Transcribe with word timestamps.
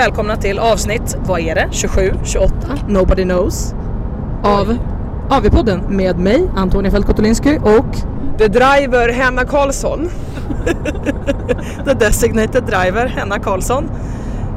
välkomna 0.00 0.36
till 0.36 0.58
avsnitt, 0.58 1.16
vad 1.26 1.40
är 1.40 1.54
det? 1.54 1.68
27, 1.70 2.12
28? 2.24 2.54
Nobody 2.88 3.22
knows. 3.22 3.74
Av 4.42 4.78
AV-podden 5.30 5.88
med 5.88 6.18
mig, 6.18 6.50
Antonia 6.56 6.90
Fältkotulinsky 6.90 7.58
och 7.58 7.96
The 8.38 8.48
Driver 8.48 9.12
Hanna 9.12 9.44
Karlsson. 9.44 10.10
The 11.84 11.94
Designated 11.94 12.64
Driver 12.64 13.06
Henna 13.06 13.38
Karlsson. 13.38 13.90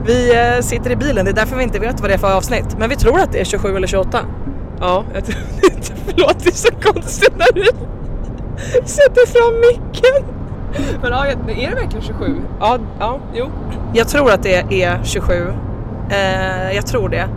Vi 0.05 0.35
eh, 0.35 0.61
sitter 0.61 0.91
i 0.91 0.95
bilen, 0.95 1.25
det 1.25 1.31
är 1.31 1.35
därför 1.35 1.55
vi 1.55 1.63
inte 1.63 1.79
vet 1.79 2.01
vad 2.01 2.09
det 2.09 2.13
är 2.13 2.17
för 2.17 2.33
avsnitt. 2.33 2.77
Men 2.79 2.89
vi 2.89 2.95
tror 2.95 3.19
att 3.19 3.31
det 3.31 3.39
är 3.39 3.45
27 3.45 3.75
eller 3.75 3.87
28. 3.87 4.19
Ja, 4.79 5.03
jag 5.13 5.25
tror 5.25 5.37
inte. 5.63 5.93
Förlåt, 6.05 6.39
det 6.43 6.49
är 6.49 6.53
så 6.53 6.71
konstigt 6.93 7.33
när 7.37 7.53
du 7.53 7.65
sätter 8.85 9.27
fram 9.27 9.59
micken. 9.59 10.32
Men 11.01 11.11
ja, 11.11 11.25
är 11.25 11.35
det 11.69 11.75
verkligen 11.75 12.01
27? 12.01 12.41
Ja, 12.59 12.79
ja, 12.99 13.19
jo. 13.33 13.49
Jag 13.93 14.07
tror 14.07 14.31
att 14.31 14.43
det 14.43 14.83
är 14.83 15.03
27. 15.03 15.33
Eh, 16.09 16.75
jag 16.75 16.87
tror 16.87 17.09
det. 17.09 17.27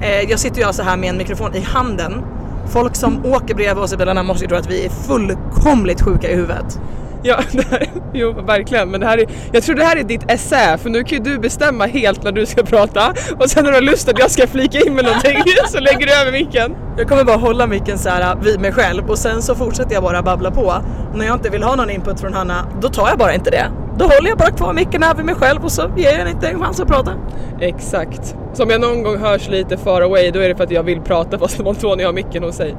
Eh, 0.00 0.30
jag 0.30 0.38
sitter 0.38 0.58
ju 0.60 0.64
alltså 0.66 0.82
här 0.82 0.96
med 0.96 1.10
en 1.10 1.16
mikrofon 1.16 1.54
i 1.54 1.60
handen. 1.60 2.24
Folk 2.66 2.96
som 2.96 3.26
åker 3.26 3.54
bredvid 3.54 3.84
oss 3.84 3.92
i 3.92 3.96
bilarna 3.96 4.22
måste 4.22 4.44
ju 4.44 4.48
tro 4.48 4.58
att 4.58 4.70
vi 4.70 4.86
är 4.86 4.90
fullkomligt 4.90 6.02
sjuka 6.02 6.30
i 6.30 6.34
huvudet. 6.34 6.80
Ja, 7.26 7.36
här, 7.70 7.86
jo 8.12 8.32
verkligen. 8.32 8.90
Men 8.90 9.00
det 9.00 9.06
här 9.06 9.18
är, 9.18 9.26
jag 9.52 9.62
tror 9.62 9.76
det 9.76 9.84
här 9.84 9.96
är 9.96 10.02
ditt 10.02 10.30
essä 10.30 10.78
för 10.78 10.90
nu 10.90 11.04
kan 11.04 11.18
ju 11.18 11.24
du 11.24 11.38
bestämma 11.38 11.86
helt 11.86 12.22
när 12.22 12.32
du 12.32 12.46
ska 12.46 12.62
prata 12.62 13.14
och 13.38 13.50
sen 13.50 13.64
när 13.64 13.70
du 13.70 13.76
har 13.76 13.82
lust 13.82 14.08
att 14.08 14.18
jag 14.18 14.30
ska 14.30 14.46
flika 14.46 14.78
in 14.78 14.94
med 14.94 15.04
någonting 15.04 15.42
så 15.68 15.80
lägger 15.80 16.06
du 16.06 16.12
över 16.12 16.32
micken. 16.32 16.76
Jag 16.98 17.08
kommer 17.08 17.24
bara 17.24 17.36
hålla 17.36 17.66
micken 17.66 17.98
så 17.98 18.08
här 18.08 18.36
vid 18.36 18.60
mig 18.60 18.72
själv 18.72 19.10
och 19.10 19.18
sen 19.18 19.42
så 19.42 19.54
fortsätter 19.54 19.94
jag 19.94 20.02
bara 20.02 20.22
babbla 20.22 20.50
på. 20.50 20.82
Och 21.12 21.18
när 21.18 21.26
jag 21.26 21.34
inte 21.34 21.50
vill 21.50 21.62
ha 21.62 21.76
någon 21.76 21.90
input 21.90 22.20
från 22.20 22.34
Hanna, 22.34 22.66
då 22.80 22.88
tar 22.88 23.08
jag 23.08 23.18
bara 23.18 23.34
inte 23.34 23.50
det. 23.50 23.70
Då 23.98 24.04
håller 24.04 24.28
jag 24.28 24.38
bara 24.38 24.50
kvar 24.50 24.72
micken 24.72 25.02
här 25.02 25.14
vid 25.14 25.24
mig 25.24 25.34
själv 25.34 25.64
och 25.64 25.72
så 25.72 25.82
ger 25.96 26.10
jag 26.10 26.18
henne 26.18 26.30
inte 26.30 26.48
en 26.48 26.60
chans 26.60 26.80
att 26.80 26.88
prata. 26.88 27.12
Exakt. 27.60 28.36
Så 28.54 28.62
om 28.62 28.70
jag 28.70 28.80
någon 28.80 29.02
gång 29.02 29.18
hörs 29.18 29.48
lite 29.48 29.76
far 29.76 30.00
away 30.00 30.30
då 30.30 30.40
är 30.40 30.48
det 30.48 30.56
för 30.56 30.64
att 30.64 30.70
jag 30.70 30.82
vill 30.82 31.00
prata 31.00 31.38
fast 31.38 31.60
Antonija 31.60 32.08
har 32.08 32.12
micken 32.12 32.42
hos 32.42 32.56
sig. 32.56 32.74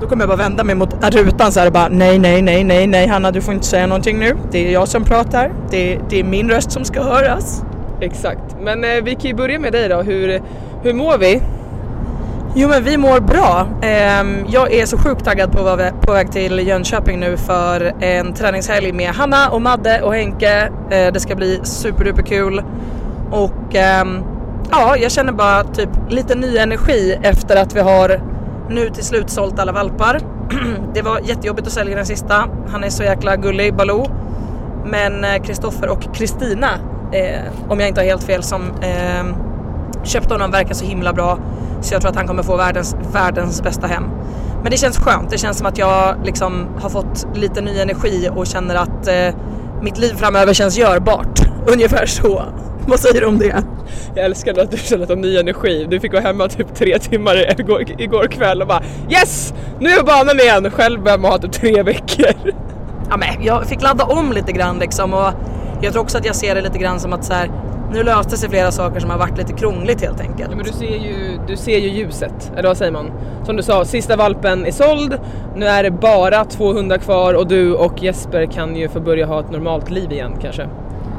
Då 0.00 0.06
kommer 0.08 0.22
jag 0.22 0.28
bara 0.28 0.38
vända 0.38 0.64
mig 0.64 0.74
mot 0.74 1.14
rutan 1.14 1.52
så 1.52 1.60
här 1.60 1.66
och 1.66 1.72
bara 1.72 1.88
nej, 1.88 2.18
nej, 2.18 2.42
nej, 2.42 2.64
nej, 2.64 2.86
nej 2.86 3.06
Hanna 3.06 3.30
du 3.30 3.40
får 3.40 3.54
inte 3.54 3.66
säga 3.66 3.86
någonting 3.86 4.18
nu. 4.18 4.36
Det 4.50 4.68
är 4.68 4.72
jag 4.72 4.88
som 4.88 5.04
pratar. 5.04 5.52
Det 5.70 5.94
är, 5.94 6.00
det 6.10 6.20
är 6.20 6.24
min 6.24 6.50
röst 6.50 6.72
som 6.72 6.84
ska 6.84 7.02
höras. 7.02 7.62
Exakt. 8.00 8.56
Men 8.60 8.84
eh, 8.84 9.02
vi 9.02 9.14
kan 9.14 9.24
ju 9.24 9.34
börja 9.34 9.58
med 9.58 9.72
dig 9.72 9.88
då. 9.88 10.02
Hur, 10.02 10.42
hur 10.82 10.92
mår 10.92 11.18
vi? 11.18 11.40
Jo 12.56 12.68
men 12.68 12.84
vi 12.84 12.96
mår 12.96 13.20
bra. 13.20 13.66
Ehm, 13.82 14.46
jag 14.48 14.72
är 14.72 14.86
så 14.86 14.98
sjukt 14.98 15.24
taggad 15.24 15.52
på 15.52 15.58
att 15.58 15.64
vara 15.64 15.90
på 15.90 16.12
väg 16.12 16.32
till 16.32 16.68
Jönköping 16.68 17.20
nu 17.20 17.36
för 17.36 17.92
en 18.00 18.34
träningshelg 18.34 18.92
med 18.92 19.10
Hanna 19.10 19.48
och 19.48 19.62
Madde 19.62 20.02
och 20.02 20.14
Henke. 20.14 20.70
Eh, 20.90 21.12
det 21.12 21.20
ska 21.20 21.34
bli 21.34 21.60
superduperkul. 21.62 22.62
Och 23.30 23.74
ehm, 23.74 24.22
ja, 24.70 24.96
jag 24.96 25.12
känner 25.12 25.32
bara 25.32 25.64
typ 25.64 25.88
lite 26.08 26.34
ny 26.34 26.58
energi 26.58 27.18
efter 27.22 27.56
att 27.56 27.76
vi 27.76 27.80
har 27.80 28.20
nu 28.70 28.90
till 28.90 29.04
slut 29.04 29.30
sålt 29.30 29.58
alla 29.58 29.72
valpar. 29.72 30.20
det 30.94 31.02
var 31.02 31.20
jättejobbigt 31.20 31.66
att 31.66 31.72
sälja 31.72 31.96
den 31.96 32.06
sista. 32.06 32.48
Han 32.68 32.84
är 32.84 32.90
så 32.90 33.02
jäkla 33.02 33.36
gullig, 33.36 33.74
Baloo. 33.74 34.06
Men 34.86 35.24
eh, 35.24 35.42
Kristoffer 35.42 35.88
och 35.88 36.14
Kristina, 36.14 36.70
eh, 37.12 37.52
om 37.68 37.80
jag 37.80 37.88
inte 37.88 38.00
har 38.00 38.06
helt 38.06 38.24
fel, 38.24 38.42
som 38.42 38.62
eh, 38.62 39.24
köpte 40.04 40.34
honom 40.34 40.50
verkar 40.50 40.74
så 40.74 40.84
himla 40.84 41.12
bra. 41.12 41.38
Så 41.80 41.94
jag 41.94 42.00
tror 42.00 42.10
att 42.10 42.16
han 42.16 42.26
kommer 42.26 42.42
få 42.42 42.56
världens, 42.56 42.96
världens 43.12 43.62
bästa 43.62 43.86
hem. 43.86 44.04
Men 44.62 44.70
det 44.70 44.76
känns 44.76 44.98
skönt. 44.98 45.30
Det 45.30 45.38
känns 45.38 45.58
som 45.58 45.66
att 45.66 45.78
jag 45.78 46.16
liksom 46.24 46.66
har 46.80 46.88
fått 46.88 47.26
lite 47.34 47.60
ny 47.60 47.80
energi 47.80 48.30
och 48.34 48.46
känner 48.46 48.74
att 48.74 49.08
eh, 49.08 49.40
mitt 49.82 49.98
liv 49.98 50.14
framöver 50.14 50.54
känns 50.54 50.78
görbart. 50.78 51.40
Ungefär 51.66 52.06
så. 52.06 52.42
Vad 52.88 53.00
säger 53.00 53.20
du 53.20 53.26
om 53.26 53.38
det? 53.38 53.64
Jag 54.14 54.24
älskar 54.24 54.58
att 54.58 54.70
du 54.70 54.76
känner 54.76 55.02
att 55.02 55.08
du 55.08 55.14
har 55.14 55.22
ny 55.22 55.36
energi. 55.36 55.86
Du 55.90 56.00
fick 56.00 56.12
vara 56.12 56.22
hemma 56.22 56.48
typ 56.48 56.74
tre 56.74 56.98
timmar 56.98 57.60
igår, 57.60 57.84
igår 57.98 58.26
kväll 58.26 58.62
och 58.62 58.68
bara 58.68 58.82
Yes! 59.10 59.54
Nu 59.78 59.90
är 59.90 60.02
banan 60.02 60.40
igen! 60.40 60.70
Själv 60.70 61.02
behöver 61.02 61.22
man 61.22 61.30
ha 61.30 61.38
typ 61.38 61.52
tre 61.52 61.82
veckor. 61.82 62.34
Ja 63.10 63.16
men 63.16 63.44
jag 63.44 63.66
fick 63.66 63.82
ladda 63.82 64.04
om 64.04 64.32
lite 64.32 64.52
grann 64.52 64.78
liksom 64.78 65.14
och 65.14 65.32
jag 65.82 65.92
tror 65.92 66.02
också 66.02 66.18
att 66.18 66.24
jag 66.26 66.34
ser 66.34 66.54
det 66.54 66.60
lite 66.60 66.78
grann 66.78 67.00
som 67.00 67.12
att 67.12 67.24
så 67.24 67.32
här, 67.32 67.50
nu 67.92 68.02
löste 68.02 68.36
sig 68.36 68.48
flera 68.48 68.70
saker 68.70 69.00
som 69.00 69.10
har 69.10 69.18
varit 69.18 69.38
lite 69.38 69.52
krångligt 69.52 70.00
helt 70.00 70.20
enkelt. 70.20 70.50
Ja, 70.50 70.56
men 70.56 70.66
du 70.66 70.72
ser, 70.72 70.96
ju, 70.96 71.38
du 71.48 71.56
ser 71.56 71.78
ju 71.78 71.88
ljuset, 71.88 72.52
eller 72.56 72.68
vad 72.68 72.76
säger 72.76 72.92
man? 72.92 73.10
Som 73.46 73.56
du 73.56 73.62
sa, 73.62 73.84
sista 73.84 74.16
valpen 74.16 74.66
är 74.66 74.70
såld, 74.70 75.18
nu 75.56 75.66
är 75.66 75.82
det 75.82 75.90
bara 75.90 76.44
två 76.44 76.72
hundar 76.72 76.98
kvar 76.98 77.34
och 77.34 77.46
du 77.46 77.74
och 77.74 78.02
Jesper 78.02 78.46
kan 78.46 78.76
ju 78.76 78.88
få 78.88 79.00
börja 79.00 79.26
ha 79.26 79.40
ett 79.40 79.50
normalt 79.50 79.90
liv 79.90 80.12
igen 80.12 80.32
kanske. 80.42 80.68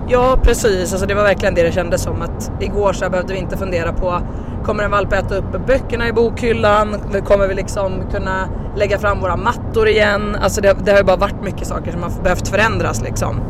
Ja 0.07 0.37
precis, 0.43 0.91
alltså 0.91 1.07
det 1.07 1.13
var 1.13 1.23
verkligen 1.23 1.55
det 1.55 1.63
det 1.63 1.71
kändes 1.71 2.03
som 2.03 2.21
att 2.21 2.51
igår 2.59 2.93
så 2.93 3.09
behövde 3.09 3.33
vi 3.33 3.39
inte 3.39 3.57
fundera 3.57 3.93
på 3.93 4.21
kommer 4.65 4.83
en 4.83 4.91
valp 4.91 5.13
äta 5.13 5.35
upp 5.35 5.67
böckerna 5.67 6.07
i 6.07 6.13
bokhyllan? 6.13 6.95
Kommer 7.25 7.47
vi 7.47 7.53
liksom 7.53 7.91
kunna 8.11 8.49
lägga 8.75 8.99
fram 8.99 9.19
våra 9.19 9.35
mattor 9.35 9.87
igen? 9.87 10.37
Alltså 10.41 10.61
det, 10.61 10.75
det 10.85 10.91
har 10.91 10.97
ju 10.97 11.03
bara 11.03 11.17
varit 11.17 11.43
mycket 11.43 11.67
saker 11.67 11.91
som 11.91 12.03
har 12.03 12.11
behövt 12.23 12.47
förändras 12.47 13.01
liksom. 13.01 13.41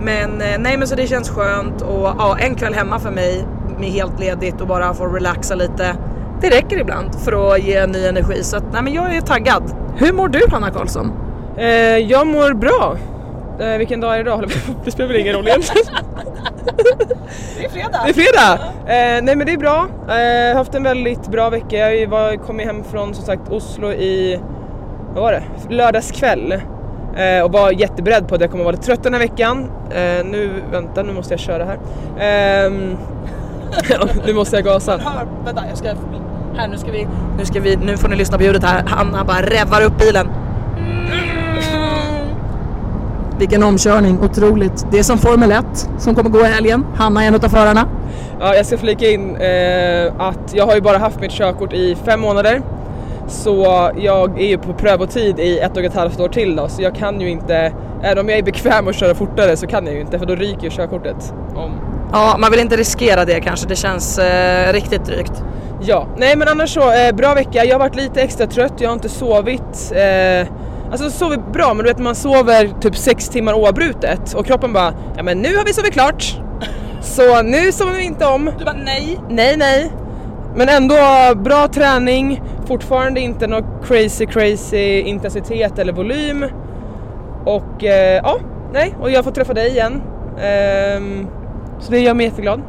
Men 0.00 0.40
eh, 0.40 0.58
nej 0.58 0.76
men 0.76 0.88
så 0.88 0.94
det 0.94 1.06
känns 1.06 1.30
skönt 1.30 1.82
och 1.82 2.14
ja, 2.18 2.36
en 2.40 2.54
kväll 2.54 2.74
hemma 2.74 2.98
för 2.98 3.10
mig 3.10 3.46
med 3.78 3.88
helt 3.88 4.20
ledigt 4.20 4.60
och 4.60 4.66
bara 4.66 4.94
få 4.94 5.06
relaxa 5.06 5.54
lite. 5.54 5.96
Det 6.40 6.50
räcker 6.50 6.80
ibland 6.80 7.14
för 7.14 7.54
att 7.54 7.62
ge 7.62 7.86
ny 7.86 8.06
energi 8.06 8.42
så 8.42 8.56
att 8.56 8.72
nej 8.72 8.82
men 8.82 8.92
jag 8.92 9.16
är 9.16 9.20
taggad. 9.20 9.62
Hur 9.96 10.12
mår 10.12 10.28
du 10.28 10.40
Hanna 10.50 10.70
Karlsson? 10.70 11.12
Eh, 11.56 11.96
jag 11.96 12.26
mår 12.26 12.54
bra. 12.54 12.96
Eh, 13.60 13.78
vilken 13.78 14.00
dag 14.00 14.12
är 14.12 14.16
det 14.16 14.20
idag? 14.20 14.50
Det 14.84 14.90
spelar 14.90 15.08
väl 15.08 15.16
ingen 15.16 15.34
roll 15.34 15.48
egentligen. 15.48 15.86
det 17.58 17.64
är 17.64 17.68
fredag. 17.68 18.00
Det 18.04 18.10
är 18.10 18.14
fredag! 18.14 18.58
Eh, 18.86 19.22
nej 19.22 19.36
men 19.36 19.46
det 19.46 19.52
är 19.52 19.58
bra. 19.58 19.88
Jag 20.08 20.50
eh, 20.50 20.56
haft 20.56 20.74
en 20.74 20.82
väldigt 20.82 21.28
bra 21.28 21.50
vecka. 21.50 21.76
Jag 21.94 22.08
var, 22.08 22.36
kom 22.36 22.58
hem 22.58 22.84
från 22.84 23.14
som 23.14 23.24
sagt 23.24 23.48
Oslo 23.50 23.92
i, 23.92 24.40
vad 25.14 25.22
var 25.22 25.32
det, 25.32 25.42
lördagskväll. 25.68 26.52
Eh, 27.16 27.44
och 27.44 27.52
var 27.52 27.70
jätteberedd 27.70 28.28
på 28.28 28.34
att 28.34 28.40
jag 28.40 28.50
kommer 28.50 28.64
vara 28.64 28.72
lite 28.72 28.86
trött 28.86 29.02
den 29.02 29.12
här 29.12 29.20
veckan. 29.20 29.70
Eh, 29.90 30.24
nu, 30.24 30.50
vänta 30.72 31.02
nu 31.02 31.12
måste 31.12 31.32
jag 31.32 31.40
köra 31.40 31.64
här. 31.64 31.78
Ehm, 32.18 32.96
nu 34.26 34.34
måste 34.34 34.56
jag 34.56 34.64
gasa. 34.64 35.00
vänta 35.44 35.64
jag 35.68 35.78
ska, 35.78 35.88
här 36.56 36.68
nu 36.68 36.78
ska 36.78 36.90
vi, 36.90 37.08
nu 37.38 37.44
ska 37.44 37.60
vi, 37.60 37.76
nu 37.76 37.96
får 37.96 38.08
ni 38.08 38.16
lyssna 38.16 38.38
på 38.38 38.44
ljudet 38.44 38.64
här. 38.64 38.84
Hanna 38.86 39.24
bara 39.24 39.42
revar 39.42 39.84
upp 39.84 39.98
bilen. 39.98 40.28
Vilken 43.38 43.62
omkörning, 43.62 44.18
otroligt. 44.22 44.86
Det 44.90 44.98
är 44.98 45.02
som 45.02 45.18
Formel 45.18 45.52
1 45.52 45.64
som 45.98 46.14
kommer 46.14 46.30
gå 46.30 46.40
i 46.40 46.44
helgen. 46.44 46.86
Hanna 46.96 47.24
är 47.24 47.28
en 47.28 47.34
av 47.34 47.48
förarna. 47.48 47.88
Ja, 48.40 48.54
jag 48.54 48.66
ska 48.66 48.78
flika 48.78 49.10
in 49.10 49.36
eh, 49.36 50.12
att 50.18 50.54
jag 50.54 50.66
har 50.66 50.74
ju 50.74 50.80
bara 50.80 50.98
haft 50.98 51.20
mitt 51.20 51.32
körkort 51.32 51.72
i 51.72 51.96
fem 52.04 52.20
månader. 52.20 52.62
Så 53.28 53.90
jag 53.96 54.40
är 54.40 54.46
ju 54.46 54.58
på 54.58 54.72
prövotid 54.72 55.38
i 55.38 55.58
ett 55.58 55.76
och 55.76 55.84
ett 55.84 55.94
halvt 55.94 56.20
år 56.20 56.28
till 56.28 56.56
då, 56.56 56.68
så 56.68 56.82
jag 56.82 56.94
kan 56.94 57.20
ju 57.20 57.30
inte, 57.30 57.72
även 58.02 58.18
om 58.18 58.28
jag 58.28 58.38
är 58.38 58.42
bekväm 58.42 58.88
att 58.88 58.96
köra 58.96 59.14
fortare 59.14 59.56
så 59.56 59.66
kan 59.66 59.86
jag 59.86 59.94
ju 59.94 60.00
inte 60.00 60.18
för 60.18 60.26
då 60.26 60.34
ryker 60.34 60.64
ju 60.64 60.70
körkortet. 60.70 61.34
Om. 61.54 61.72
Ja, 62.12 62.36
man 62.38 62.50
vill 62.50 62.60
inte 62.60 62.76
riskera 62.76 63.24
det 63.24 63.40
kanske, 63.40 63.68
det 63.68 63.76
känns 63.76 64.18
eh, 64.18 64.72
riktigt 64.72 65.04
drygt. 65.04 65.42
Ja, 65.80 66.06
nej 66.16 66.36
men 66.36 66.48
annars 66.48 66.74
så, 66.74 66.92
eh, 66.92 67.14
bra 67.14 67.34
vecka. 67.34 67.64
Jag 67.64 67.74
har 67.74 67.78
varit 67.78 67.96
lite 67.96 68.22
extra 68.22 68.46
trött, 68.46 68.72
jag 68.78 68.88
har 68.88 68.94
inte 68.94 69.08
sovit. 69.08 69.92
Eh, 69.92 70.48
alltså 70.90 71.10
sovit 71.10 71.52
bra, 71.52 71.74
men 71.74 71.84
du 71.84 71.90
vet 71.90 71.98
man 71.98 72.14
sover 72.14 72.80
typ 72.80 72.96
sex 72.96 73.28
timmar 73.28 73.54
oavbrutet 73.54 74.34
och 74.34 74.46
kroppen 74.46 74.72
bara, 74.72 74.94
ja 75.16 75.22
men 75.22 75.38
nu 75.38 75.56
har 75.56 75.64
vi 75.64 75.72
sovit 75.72 75.92
klart. 75.92 76.40
Så 77.02 77.42
nu 77.42 77.72
sover 77.72 77.92
vi 77.92 78.02
inte 78.02 78.26
om. 78.26 78.50
Du 78.58 78.64
bara 78.64 78.76
nej. 78.84 79.20
Nej, 79.30 79.56
nej. 79.56 79.92
Men 80.56 80.68
ändå 80.68 80.94
bra 81.34 81.68
träning, 81.68 82.42
fortfarande 82.66 83.20
inte 83.20 83.46
någon 83.46 83.64
crazy 83.84 84.26
crazy 84.26 85.00
intensitet 85.00 85.78
eller 85.78 85.92
volym. 85.92 86.44
Och 87.44 87.84
eh, 87.84 88.20
ja, 88.24 88.38
nej, 88.72 88.94
och 89.00 89.10
jag 89.10 89.24
får 89.24 89.30
träffa 89.30 89.54
dig 89.54 89.70
igen. 89.70 90.02
Um, 90.96 91.28
så 91.80 91.90
det 91.92 91.98
gör 91.98 92.14
mig 92.14 92.26
jätteglad. 92.26 92.62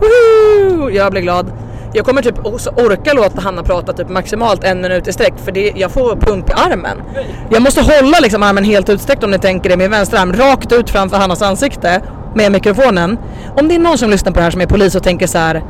Woohoo! 0.00 0.90
Jag 0.90 1.12
blir 1.12 1.22
glad. 1.22 1.52
Jag 1.92 2.06
kommer 2.06 2.22
typ 2.22 2.46
orka 2.76 3.12
låta 3.12 3.40
Hanna 3.40 3.62
prata 3.62 3.92
typ 3.92 4.08
maximalt 4.08 4.64
en 4.64 4.80
minut 4.80 5.08
i 5.08 5.12
sträck 5.12 5.34
för 5.44 5.52
det, 5.52 5.72
jag 5.76 5.90
får 5.90 6.16
pump 6.16 6.50
i 6.50 6.52
armen. 6.52 7.02
Jag 7.50 7.62
måste 7.62 7.80
hålla 7.80 8.18
liksom 8.20 8.42
armen 8.42 8.64
helt 8.64 8.88
utsträckt 8.88 9.24
om 9.24 9.30
ni 9.30 9.38
tänker 9.38 9.70
det 9.70 9.76
min 9.76 9.90
vänstra 9.90 10.20
arm 10.20 10.32
rakt 10.32 10.72
ut 10.72 10.90
framför 10.90 11.16
Hannas 11.16 11.42
ansikte 11.42 12.02
med 12.34 12.52
mikrofonen. 12.52 13.18
Om 13.56 13.68
det 13.68 13.74
är 13.74 13.78
någon 13.78 13.98
som 13.98 14.10
lyssnar 14.10 14.32
på 14.32 14.38
det 14.38 14.44
här 14.44 14.50
som 14.50 14.60
är 14.60 14.66
polis 14.66 14.94
och 14.94 15.02
tänker 15.02 15.26
så 15.26 15.38
här 15.38 15.62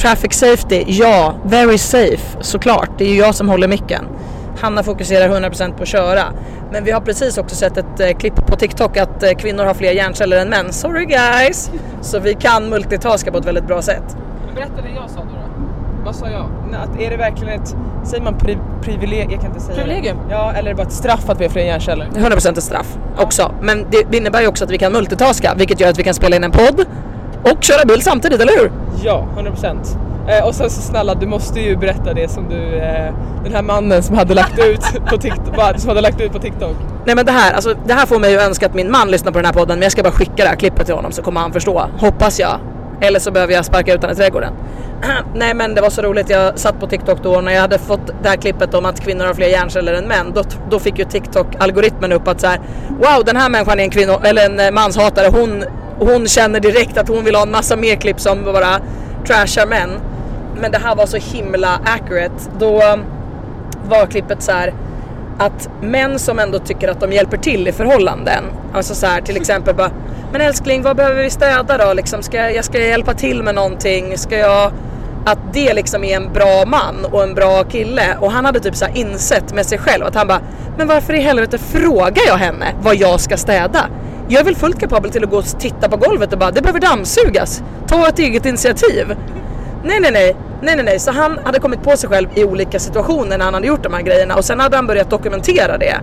traffic 0.00 0.32
safety, 0.32 0.84
ja, 0.86 1.34
very 1.44 1.78
safe 1.78 2.36
såklart. 2.40 2.90
Det 2.98 3.04
är 3.04 3.08
ju 3.08 3.16
jag 3.16 3.34
som 3.34 3.48
håller 3.48 3.68
micken. 3.68 4.04
Hanna 4.60 4.82
fokuserar 4.82 5.28
100% 5.28 5.76
på 5.76 5.82
att 5.82 5.88
köra. 5.88 6.22
Men 6.72 6.84
vi 6.84 6.90
har 6.90 7.00
precis 7.00 7.38
också 7.38 7.56
sett 7.56 7.76
ett 7.76 8.00
eh, 8.00 8.18
klipp 8.18 8.46
på 8.46 8.56
TikTok 8.56 8.96
att 8.96 9.22
eh, 9.22 9.30
kvinnor 9.30 9.64
har 9.64 9.74
fler 9.74 9.92
hjärnceller 9.92 10.36
än 10.36 10.48
män. 10.48 10.72
Sorry 10.72 11.04
guys! 11.04 11.70
Så 12.00 12.18
vi 12.18 12.34
kan 12.34 12.68
multitaska 12.68 13.32
på 13.32 13.38
ett 13.38 13.44
väldigt 13.44 13.66
bra 13.66 13.82
sätt. 13.82 14.16
Berätta 14.54 14.82
det 14.82 14.88
jag 14.94 15.10
sa 15.10 15.20
då. 15.20 15.24
då. 15.24 16.04
Vad 16.04 16.14
sa 16.14 16.28
jag? 16.28 16.46
Att 16.82 17.00
är 17.00 17.10
det 17.10 17.16
verkligen 17.16 17.60
ett, 17.60 17.76
säger 18.04 18.22
man 18.24 18.38
pri 18.38 18.58
privilegium? 18.82 19.30
Jag 19.30 19.40
kan 19.40 19.50
inte 19.50 19.60
säga 19.60 19.76
Privilegium? 19.76 20.16
Det. 20.28 20.34
Ja, 20.34 20.52
eller 20.52 20.70
är 20.70 20.74
det 20.74 20.76
bara 20.76 20.86
ett 20.86 20.92
straff 20.92 21.30
att 21.30 21.40
vi 21.40 21.44
har 21.44 21.50
fler 21.52 21.62
hjärnceller? 21.62 22.06
100% 22.14 22.48
ett 22.58 22.62
straff 22.62 22.96
också. 23.18 23.52
Men 23.62 23.86
det 23.90 24.16
innebär 24.16 24.40
ju 24.40 24.46
också 24.46 24.64
att 24.64 24.70
vi 24.70 24.78
kan 24.78 24.92
multitaska, 24.92 25.54
vilket 25.56 25.80
gör 25.80 25.88
att 25.90 25.98
vi 25.98 26.02
kan 26.02 26.14
spela 26.14 26.36
in 26.36 26.44
en 26.44 26.50
podd 26.50 26.86
och 27.42 27.62
köra 27.64 27.84
bil 27.84 28.02
samtidigt, 28.02 28.40
eller 28.40 28.58
hur? 28.58 28.72
Ja, 29.04 29.26
100%. 29.36 29.96
Eh, 30.28 30.46
och 30.46 30.54
sen 30.54 30.70
så 30.70 30.80
snälla, 30.82 31.14
du 31.14 31.26
måste 31.26 31.60
ju 31.60 31.76
berätta 31.76 32.14
det 32.14 32.28
som 32.30 32.48
du, 32.48 32.76
eh, 32.76 33.12
den 33.44 33.52
här 33.54 33.62
mannen 33.62 34.02
som 34.02 34.16
hade 34.16 34.34
lagt 34.34 34.58
ut 34.58 35.06
på 35.10 35.16
TikTok, 35.18 35.54
som 35.76 35.88
hade 35.88 36.00
lagt 36.00 36.20
ut 36.20 36.32
på 36.32 36.38
TikTok. 36.38 36.76
Nej 37.04 37.14
men 37.14 37.26
det 37.26 37.32
här, 37.32 37.52
alltså, 37.52 37.74
det 37.86 37.94
här 37.94 38.06
får 38.06 38.18
mig 38.18 38.30
ju 38.32 38.38
önska 38.40 38.66
att 38.66 38.74
min 38.74 38.90
man 38.90 39.10
lyssnar 39.10 39.32
på 39.32 39.38
den 39.38 39.46
här 39.46 39.52
podden 39.52 39.78
men 39.78 39.82
jag 39.82 39.92
ska 39.92 40.02
bara 40.02 40.12
skicka 40.12 40.32
det 40.36 40.48
här 40.48 40.56
klippet 40.56 40.86
till 40.86 40.94
honom 40.94 41.12
så 41.12 41.22
kommer 41.22 41.40
han 41.40 41.52
förstå. 41.52 41.86
Hoppas 41.98 42.40
jag. 42.40 42.58
Eller 43.02 43.18
så 43.18 43.30
behöver 43.30 43.54
jag 43.54 43.64
sparka 43.64 43.94
ut 43.94 44.00
honom 44.00 44.12
i 44.12 44.16
trädgården. 44.16 44.52
Nej 45.34 45.54
men 45.54 45.74
det 45.74 45.80
var 45.80 45.90
så 45.90 46.02
roligt, 46.02 46.30
jag 46.30 46.58
satt 46.58 46.80
på 46.80 46.86
TikTok 46.86 47.22
då 47.22 47.34
och 47.34 47.44
när 47.44 47.52
jag 47.52 47.60
hade 47.60 47.78
fått 47.78 48.06
det 48.22 48.28
här 48.28 48.36
klippet 48.36 48.74
om 48.74 48.86
att 48.86 49.00
kvinnor 49.00 49.24
har 49.24 49.34
fler 49.34 49.48
hjärnceller 49.48 49.92
än 49.92 50.04
män 50.04 50.32
då, 50.34 50.42
då 50.70 50.78
fick 50.78 50.98
ju 50.98 51.04
TikTok-algoritmen 51.04 52.12
upp 52.12 52.28
att 52.28 52.40
så 52.40 52.46
här, 52.46 52.60
wow 52.88 53.24
den 53.24 53.36
här 53.36 53.48
människan 53.48 53.80
är 53.80 53.84
en 53.84 53.90
kvinno 53.90 54.20
eller 54.24 54.44
en 54.46 54.60
eh, 54.60 54.70
manshatare, 54.70 55.28
hon, 55.30 55.64
hon 55.98 56.28
känner 56.28 56.60
direkt 56.60 56.98
att 56.98 57.08
hon 57.08 57.24
vill 57.24 57.34
ha 57.34 57.42
en 57.42 57.50
massa 57.50 57.76
mer 57.76 57.96
klipp 57.96 58.20
som 58.20 58.44
bara 58.44 58.80
trashar 59.26 59.66
män. 59.66 59.90
Men 60.60 60.72
det 60.72 60.78
här 60.78 60.94
var 60.94 61.06
så 61.06 61.16
himla 61.16 61.80
accurate. 61.84 62.50
Då 62.58 62.76
eh, 62.80 62.96
var 63.88 64.06
klippet 64.06 64.42
så 64.42 64.52
här 64.52 64.72
att 65.38 65.68
män 65.80 66.18
som 66.18 66.38
ändå 66.38 66.58
tycker 66.58 66.88
att 66.88 67.00
de 67.00 67.12
hjälper 67.12 67.36
till 67.36 67.68
i 67.68 67.72
förhållanden, 67.72 68.44
alltså 68.72 68.94
så 68.94 69.06
här 69.06 69.20
till 69.20 69.36
exempel 69.40 69.74
bara 69.74 69.90
Men 70.32 70.40
älskling 70.40 70.82
vad 70.82 70.96
behöver 70.96 71.22
vi 71.22 71.30
städa 71.30 71.78
då? 71.78 71.94
Liksom, 71.94 72.22
ska 72.22 72.50
jag, 72.50 72.64
ska 72.64 72.78
hjälpa 72.78 73.14
till 73.14 73.42
med 73.42 73.54
någonting? 73.54 74.18
Ska 74.18 74.38
jag 74.38 74.72
att 75.24 75.38
det 75.52 75.74
liksom 75.74 76.04
är 76.04 76.16
en 76.16 76.32
bra 76.32 76.64
man 76.66 77.04
och 77.04 77.22
en 77.22 77.34
bra 77.34 77.64
kille 77.64 78.16
och 78.20 78.32
han 78.32 78.44
hade 78.44 78.60
typ 78.60 78.76
så 78.76 78.86
insett 78.94 79.54
med 79.54 79.66
sig 79.66 79.78
själv 79.78 80.04
att 80.04 80.14
han 80.14 80.26
bara 80.26 80.40
Men 80.78 80.88
varför 80.88 81.14
i 81.14 81.20
helvete 81.20 81.58
frågar 81.58 82.22
jag 82.26 82.36
henne 82.36 82.66
vad 82.82 82.96
jag 82.96 83.20
ska 83.20 83.36
städa? 83.36 83.86
Jag 84.28 84.40
är 84.40 84.44
väl 84.44 84.56
fullt 84.56 84.80
kapabel 84.80 85.10
till 85.10 85.24
att 85.24 85.30
gå 85.30 85.36
och 85.36 85.44
titta 85.44 85.88
på 85.88 85.96
golvet 85.96 86.32
och 86.32 86.38
bara 86.38 86.50
det 86.50 86.62
behöver 86.62 86.80
dammsugas. 86.80 87.62
Ta 87.86 88.08
ett 88.08 88.18
eget 88.18 88.46
initiativ. 88.46 89.16
Nej, 89.84 90.00
nej, 90.00 90.10
nej, 90.12 90.36
nej, 90.60 90.76
nej, 90.76 90.84
nej. 90.84 90.98
Så 90.98 91.12
han 91.12 91.38
hade 91.44 91.60
kommit 91.60 91.82
på 91.82 91.96
sig 91.96 92.08
själv 92.08 92.28
i 92.34 92.44
olika 92.44 92.78
situationer 92.78 93.38
när 93.38 93.44
han 93.44 93.54
hade 93.54 93.66
gjort 93.66 93.82
de 93.82 93.94
här 93.94 94.02
grejerna 94.02 94.36
och 94.36 94.44
sen 94.44 94.60
hade 94.60 94.76
han 94.76 94.86
börjat 94.86 95.10
dokumentera 95.10 95.78
det. 95.78 96.00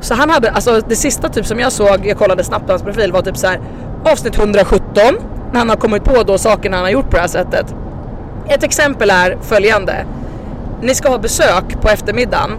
Så 0.00 0.14
han 0.14 0.30
hade, 0.30 0.50
alltså 0.50 0.80
det 0.88 0.96
sista 0.96 1.28
typ 1.28 1.46
som 1.46 1.60
jag 1.60 1.72
såg, 1.72 2.06
jag 2.06 2.18
kollade 2.18 2.44
snabbt 2.44 2.66
på 2.66 2.72
hans 2.72 2.82
profil 2.82 3.12
var 3.12 3.22
typ 3.22 3.36
så 3.36 3.46
här 3.46 3.60
avsnitt 4.04 4.38
117 4.38 4.82
när 5.52 5.58
han 5.58 5.68
har 5.68 5.76
kommit 5.76 6.04
på 6.04 6.22
då 6.22 6.38
sakerna 6.38 6.76
han 6.76 6.84
har 6.84 6.92
gjort 6.92 7.10
på 7.10 7.16
det 7.16 7.20
här 7.20 7.28
sättet. 7.28 7.74
Ett 8.48 8.62
exempel 8.62 9.10
är 9.10 9.38
följande. 9.42 10.04
Ni 10.82 10.94
ska 10.94 11.08
ha 11.08 11.18
besök 11.18 11.80
på 11.80 11.88
eftermiddagen 11.88 12.50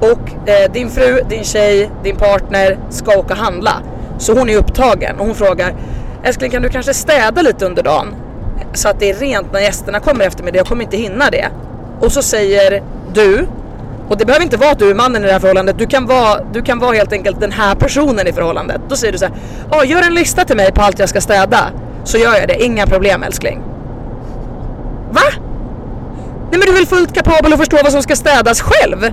och 0.00 0.48
eh, 0.48 0.72
din 0.72 0.90
fru, 0.90 1.20
din 1.28 1.44
tjej, 1.44 1.90
din 2.02 2.16
partner 2.16 2.78
ska 2.90 3.18
åka 3.18 3.34
och 3.34 3.40
handla. 3.40 3.82
Så 4.18 4.38
hon 4.38 4.50
är 4.50 4.56
upptagen 4.56 5.18
och 5.18 5.26
hon 5.26 5.34
frågar 5.34 5.74
Älskling 6.22 6.50
kan 6.50 6.62
du 6.62 6.68
kanske 6.68 6.94
städa 6.94 7.42
lite 7.42 7.66
under 7.66 7.82
dagen? 7.82 8.14
Så 8.74 8.88
att 8.88 9.00
det 9.00 9.10
är 9.10 9.14
rent 9.14 9.52
när 9.52 9.60
gästerna 9.60 10.00
kommer 10.00 10.26
efter 10.26 10.44
mig, 10.44 10.52
jag 10.56 10.66
kommer 10.66 10.84
inte 10.84 10.96
hinna 10.96 11.30
det. 11.30 11.48
Och 12.00 12.12
så 12.12 12.22
säger 12.22 12.82
du, 13.12 13.46
och 14.08 14.16
det 14.16 14.24
behöver 14.24 14.44
inte 14.44 14.56
vara 14.56 14.70
att 14.70 14.78
du 14.78 14.90
är 14.90 14.94
mannen 14.94 15.24
i 15.24 15.26
det 15.26 15.32
här 15.32 15.40
förhållandet, 15.40 15.78
du 15.78 15.86
kan 15.86 16.06
vara, 16.06 16.40
du 16.52 16.62
kan 16.62 16.78
vara 16.78 16.92
helt 16.92 17.12
enkelt 17.12 17.40
den 17.40 17.52
här 17.52 17.74
personen 17.74 18.26
i 18.26 18.32
förhållandet. 18.32 18.80
Då 18.88 18.96
säger 18.96 19.12
du 19.12 19.18
så 19.18 19.26
här, 19.26 19.84
gör 19.84 20.02
en 20.02 20.14
lista 20.14 20.44
till 20.44 20.56
mig 20.56 20.72
på 20.72 20.82
allt 20.82 20.98
jag 20.98 21.08
ska 21.08 21.20
städa. 21.20 21.70
Så 22.04 22.18
gör 22.18 22.34
jag 22.34 22.48
det, 22.48 22.64
inga 22.64 22.86
problem 22.86 23.22
älskling. 23.22 23.62
Va? 25.10 25.22
Nej 26.50 26.58
men 26.58 26.60
du 26.60 26.68
är 26.68 26.72
väl 26.72 26.86
fullt 26.86 27.14
kapabel 27.14 27.52
att 27.52 27.58
förstå 27.58 27.76
vad 27.82 27.92
som 27.92 28.02
ska 28.02 28.16
städas 28.16 28.60
själv? 28.60 29.12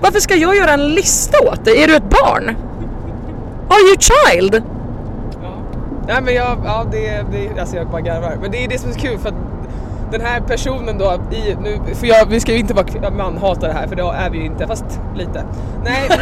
Varför 0.00 0.20
ska 0.20 0.34
jag 0.34 0.56
göra 0.56 0.70
en 0.70 0.88
lista 0.88 1.38
åt 1.40 1.64
dig? 1.64 1.82
Är 1.82 1.86
du 1.86 1.94
ett 1.94 2.10
barn? 2.10 2.56
Are 3.68 3.80
you 3.88 3.96
child? 3.98 4.62
Nej 6.06 6.22
men 6.22 6.34
jag, 6.34 6.58
ja 6.64 6.84
det, 6.90 7.24
det 7.32 7.60
alltså 7.60 7.76
jag 7.76 7.86
bara 7.86 8.00
garvar. 8.00 8.38
Men 8.40 8.50
det 8.50 8.64
är 8.64 8.68
det 8.68 8.78
som 8.78 8.90
är 8.90 8.94
så 8.94 9.00
kul 9.00 9.18
för 9.18 9.28
att 9.28 9.34
den 10.10 10.20
här 10.20 10.40
personen 10.40 10.98
då, 10.98 11.20
i, 11.32 11.56
nu, 11.62 11.94
för 11.94 12.06
jag, 12.06 12.26
vi 12.26 12.40
ska 12.40 12.52
ju 12.52 12.58
inte 12.58 12.74
vara 12.74 13.10
manhatare 13.10 13.72
här 13.72 13.86
för 13.86 13.96
det 13.96 14.02
är 14.02 14.30
vi 14.30 14.38
ju 14.38 14.44
inte, 14.44 14.66
fast 14.66 15.00
lite. 15.14 15.44
Nej, 15.84 16.08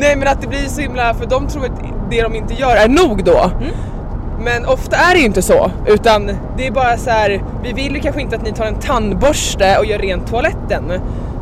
nej 0.00 0.16
men 0.16 0.28
att 0.28 0.40
det 0.40 0.46
blir 0.46 0.68
så 0.68 0.80
himla, 0.80 1.14
för 1.14 1.26
de 1.26 1.48
tror 1.48 1.64
att 1.64 1.80
det 2.10 2.22
de 2.22 2.34
inte 2.34 2.54
gör 2.54 2.76
är 2.76 2.88
nog 2.88 3.24
då. 3.24 3.38
Mm. 3.38 3.74
Men 4.44 4.66
ofta 4.66 4.96
är 4.96 5.14
det 5.14 5.20
ju 5.20 5.26
inte 5.26 5.42
så, 5.42 5.70
utan 5.86 6.30
det 6.56 6.66
är 6.66 6.70
bara 6.70 6.96
så 6.96 7.10
här, 7.10 7.44
vi 7.62 7.72
vill 7.72 7.94
ju 7.94 8.00
kanske 8.00 8.20
inte 8.20 8.36
att 8.36 8.42
ni 8.42 8.52
tar 8.52 8.64
en 8.64 8.78
tandborste 8.80 9.78
och 9.78 9.86
gör 9.86 9.98
rent 9.98 10.26
toaletten. 10.30 10.92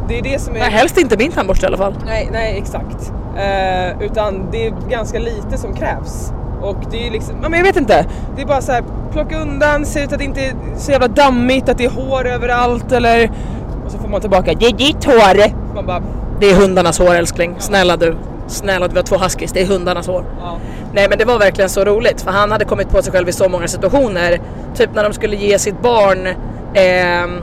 Det 0.08 0.18
är 0.18 0.22
det 0.22 0.40
som 0.40 0.54
är... 0.54 0.58
Nej, 0.58 0.70
helst 0.70 0.98
inte 0.98 1.16
min 1.16 1.32
tandborste 1.32 1.66
i 1.66 1.68
alla 1.68 1.76
fall. 1.76 1.94
Nej, 2.06 2.28
nej 2.32 2.58
exakt. 2.58 3.12
Uh, 3.36 4.02
utan 4.02 4.48
det 4.52 4.66
är 4.66 4.74
ganska 4.90 5.18
lite 5.18 5.58
som 5.58 5.74
krävs. 5.74 6.32
Och 6.62 6.76
det 6.90 7.06
är 7.06 7.10
liksom, 7.10 7.34
men 7.40 7.52
jag 7.52 7.62
vet 7.62 7.76
inte. 7.76 8.06
Det 8.36 8.42
är 8.42 8.46
bara 8.46 8.60
så 8.60 8.72
här, 8.72 8.84
plocka 9.12 9.38
undan, 9.38 9.86
se 9.86 10.04
ut 10.04 10.12
att 10.12 10.18
det 10.18 10.24
inte 10.24 10.40
är 10.40 10.54
så 10.76 10.90
jävla 10.90 11.08
dammigt, 11.08 11.68
att 11.68 11.78
det 11.78 11.84
är 11.84 11.90
hår 11.90 12.26
överallt 12.26 12.92
eller... 12.92 13.30
Och 13.84 13.92
så 13.92 13.98
får 13.98 14.08
man 14.08 14.20
tillbaka, 14.20 14.54
det 14.54 14.66
är 14.66 14.72
ditt 14.72 15.04
hår! 15.04 15.74
Man 15.74 15.86
bara, 15.86 16.02
det 16.40 16.50
är 16.50 16.54
hundarnas 16.54 16.98
hår 16.98 17.14
älskling, 17.14 17.54
snälla 17.58 17.96
du. 17.96 18.16
Snälla 18.46 18.88
du, 18.88 18.92
vi 18.92 18.98
har 18.98 19.04
två 19.04 19.16
huskies, 19.16 19.52
det 19.52 19.62
är 19.62 19.66
hundarnas 19.66 20.06
hår. 20.06 20.24
Ja. 20.40 20.58
Nej 20.92 21.06
men 21.08 21.18
det 21.18 21.24
var 21.24 21.38
verkligen 21.38 21.70
så 21.70 21.84
roligt 21.84 22.20
för 22.20 22.30
han 22.30 22.50
hade 22.50 22.64
kommit 22.64 22.88
på 22.88 23.02
sig 23.02 23.12
själv 23.12 23.28
i 23.28 23.32
så 23.32 23.48
många 23.48 23.68
situationer. 23.68 24.40
Typ 24.74 24.94
när 24.94 25.04
de 25.04 25.12
skulle 25.12 25.36
ge 25.36 25.58
sitt 25.58 25.82
barn 25.82 26.26
eh, 26.74 27.42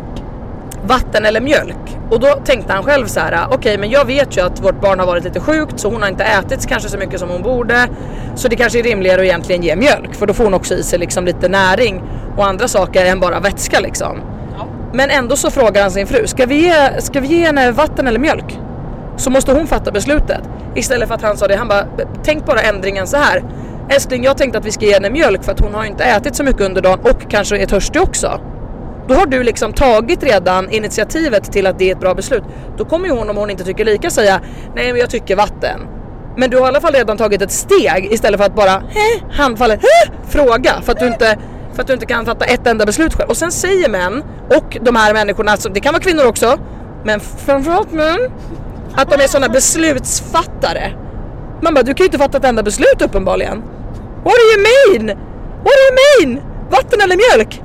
vatten 0.87 1.25
eller 1.25 1.41
mjölk. 1.41 1.97
Och 2.09 2.19
då 2.19 2.27
tänkte 2.27 2.73
han 2.73 2.83
själv 2.83 3.05
så 3.07 3.19
här, 3.19 3.45
okej 3.45 3.57
okay, 3.57 3.77
men 3.77 3.89
jag 3.89 4.05
vet 4.05 4.37
ju 4.37 4.41
att 4.41 4.63
vårt 4.63 4.81
barn 4.81 4.99
har 4.99 5.07
varit 5.07 5.23
lite 5.23 5.39
sjukt 5.39 5.79
så 5.79 5.89
hon 5.89 6.01
har 6.01 6.09
inte 6.09 6.23
ätit 6.23 6.67
kanske 6.67 6.89
så 6.89 6.97
mycket 6.97 7.19
som 7.19 7.29
hon 7.29 7.41
borde. 7.41 7.87
Så 8.35 8.47
det 8.47 8.55
kanske 8.55 8.79
är 8.79 8.83
rimligare 8.83 9.21
att 9.21 9.25
egentligen 9.25 9.63
ge 9.63 9.75
mjölk 9.75 10.15
för 10.15 10.25
då 10.25 10.33
får 10.33 10.43
hon 10.43 10.53
också 10.53 10.73
i 10.73 10.83
sig 10.83 10.99
liksom 10.99 11.25
lite 11.25 11.49
näring 11.49 12.03
och 12.37 12.45
andra 12.45 12.67
saker 12.67 13.05
än 13.05 13.19
bara 13.19 13.39
vätska 13.39 13.79
liksom. 13.79 14.21
Ja. 14.57 14.67
Men 14.93 15.09
ändå 15.09 15.35
så 15.35 15.51
frågar 15.51 15.81
han 15.81 15.91
sin 15.91 16.07
fru, 16.07 16.27
ska 16.27 16.45
vi, 16.45 16.55
ge, 16.55 17.01
ska 17.01 17.19
vi 17.19 17.27
ge 17.27 17.45
henne 17.45 17.71
vatten 17.71 18.07
eller 18.07 18.19
mjölk? 18.19 18.59
Så 19.17 19.29
måste 19.29 19.51
hon 19.51 19.67
fatta 19.67 19.91
beslutet. 19.91 20.41
Istället 20.75 21.07
för 21.07 21.15
att 21.15 21.21
han 21.21 21.37
sa 21.37 21.47
det, 21.47 21.55
han 21.55 21.67
bara, 21.67 21.85
tänk 22.23 22.45
bara 22.45 22.61
ändringen 22.61 23.07
så 23.07 23.17
här. 23.17 23.43
Älskling, 23.89 24.23
jag 24.23 24.37
tänkte 24.37 24.59
att 24.59 24.65
vi 24.65 24.71
ska 24.71 24.85
ge 24.85 24.93
henne 24.93 25.09
mjölk 25.09 25.43
för 25.43 25.51
att 25.51 25.59
hon 25.59 25.73
har 25.73 25.85
inte 25.85 26.03
ätit 26.03 26.35
så 26.35 26.43
mycket 26.43 26.61
under 26.61 26.81
dagen 26.81 26.99
och 27.03 27.31
kanske 27.31 27.57
är 27.57 27.65
törstig 27.65 28.01
också. 28.01 28.39
Då 29.07 29.13
har 29.13 29.25
du 29.25 29.43
liksom 29.43 29.73
tagit 29.73 30.23
redan 30.23 30.69
initiativet 30.69 31.51
till 31.51 31.67
att 31.67 31.79
det 31.79 31.89
är 31.89 31.95
ett 31.95 32.01
bra 32.01 32.13
beslut. 32.13 32.43
Då 32.77 32.85
kommer 32.85 33.07
ju 33.07 33.13
hon 33.13 33.29
om 33.29 33.37
hon 33.37 33.49
inte 33.49 33.63
tycker 33.63 33.85
lika 33.85 34.09
säga 34.09 34.41
nej 34.75 34.91
men 34.91 35.01
jag 35.01 35.09
tycker 35.09 35.35
vatten. 35.35 35.79
Men 36.37 36.49
du 36.49 36.57
har 36.57 36.65
i 36.65 36.67
alla 36.67 36.81
fall 36.81 36.93
redan 36.93 37.17
tagit 37.17 37.41
ett 37.41 37.51
steg 37.51 38.07
istället 38.11 38.39
för 38.39 38.45
att 38.45 38.55
bara 38.55 38.83
handfallet 39.31 39.79
fråga 40.29 40.73
för 40.81 40.91
att 40.91 40.99
du 40.99 41.07
inte 41.07 41.37
för 41.73 41.81
att 41.81 41.87
du 41.87 41.93
inte 41.93 42.05
kan 42.05 42.25
fatta 42.25 42.45
ett 42.45 42.67
enda 42.67 42.85
beslut 42.85 43.13
själv. 43.13 43.29
Och 43.29 43.37
sen 43.37 43.51
säger 43.51 43.89
män 43.89 44.23
och 44.49 44.77
de 44.81 44.95
här 44.95 45.13
människorna, 45.13 45.51
alltså, 45.51 45.69
det 45.69 45.79
kan 45.79 45.93
vara 45.93 46.03
kvinnor 46.03 46.25
också, 46.27 46.57
men 47.03 47.19
framförallt 47.19 47.91
män, 47.91 48.19
att 48.95 49.11
de 49.11 49.23
är 49.23 49.27
sådana 49.27 49.53
beslutsfattare. 49.53 50.91
Man 51.61 51.73
bara, 51.73 51.83
du 51.83 51.93
kan 51.93 52.03
ju 52.03 52.05
inte 52.05 52.17
fatta 52.17 52.37
ett 52.37 52.45
enda 52.45 52.63
beslut 52.63 53.01
uppenbarligen. 53.01 53.57
What 54.23 54.33
do 54.33 54.45
you 54.51 54.61
mean? 54.61 55.17
What 55.57 55.73
do 55.75 55.83
you 55.87 55.95
mean? 56.35 56.43
Vatten 56.71 57.01
eller 57.01 57.17
mjölk? 57.17 57.61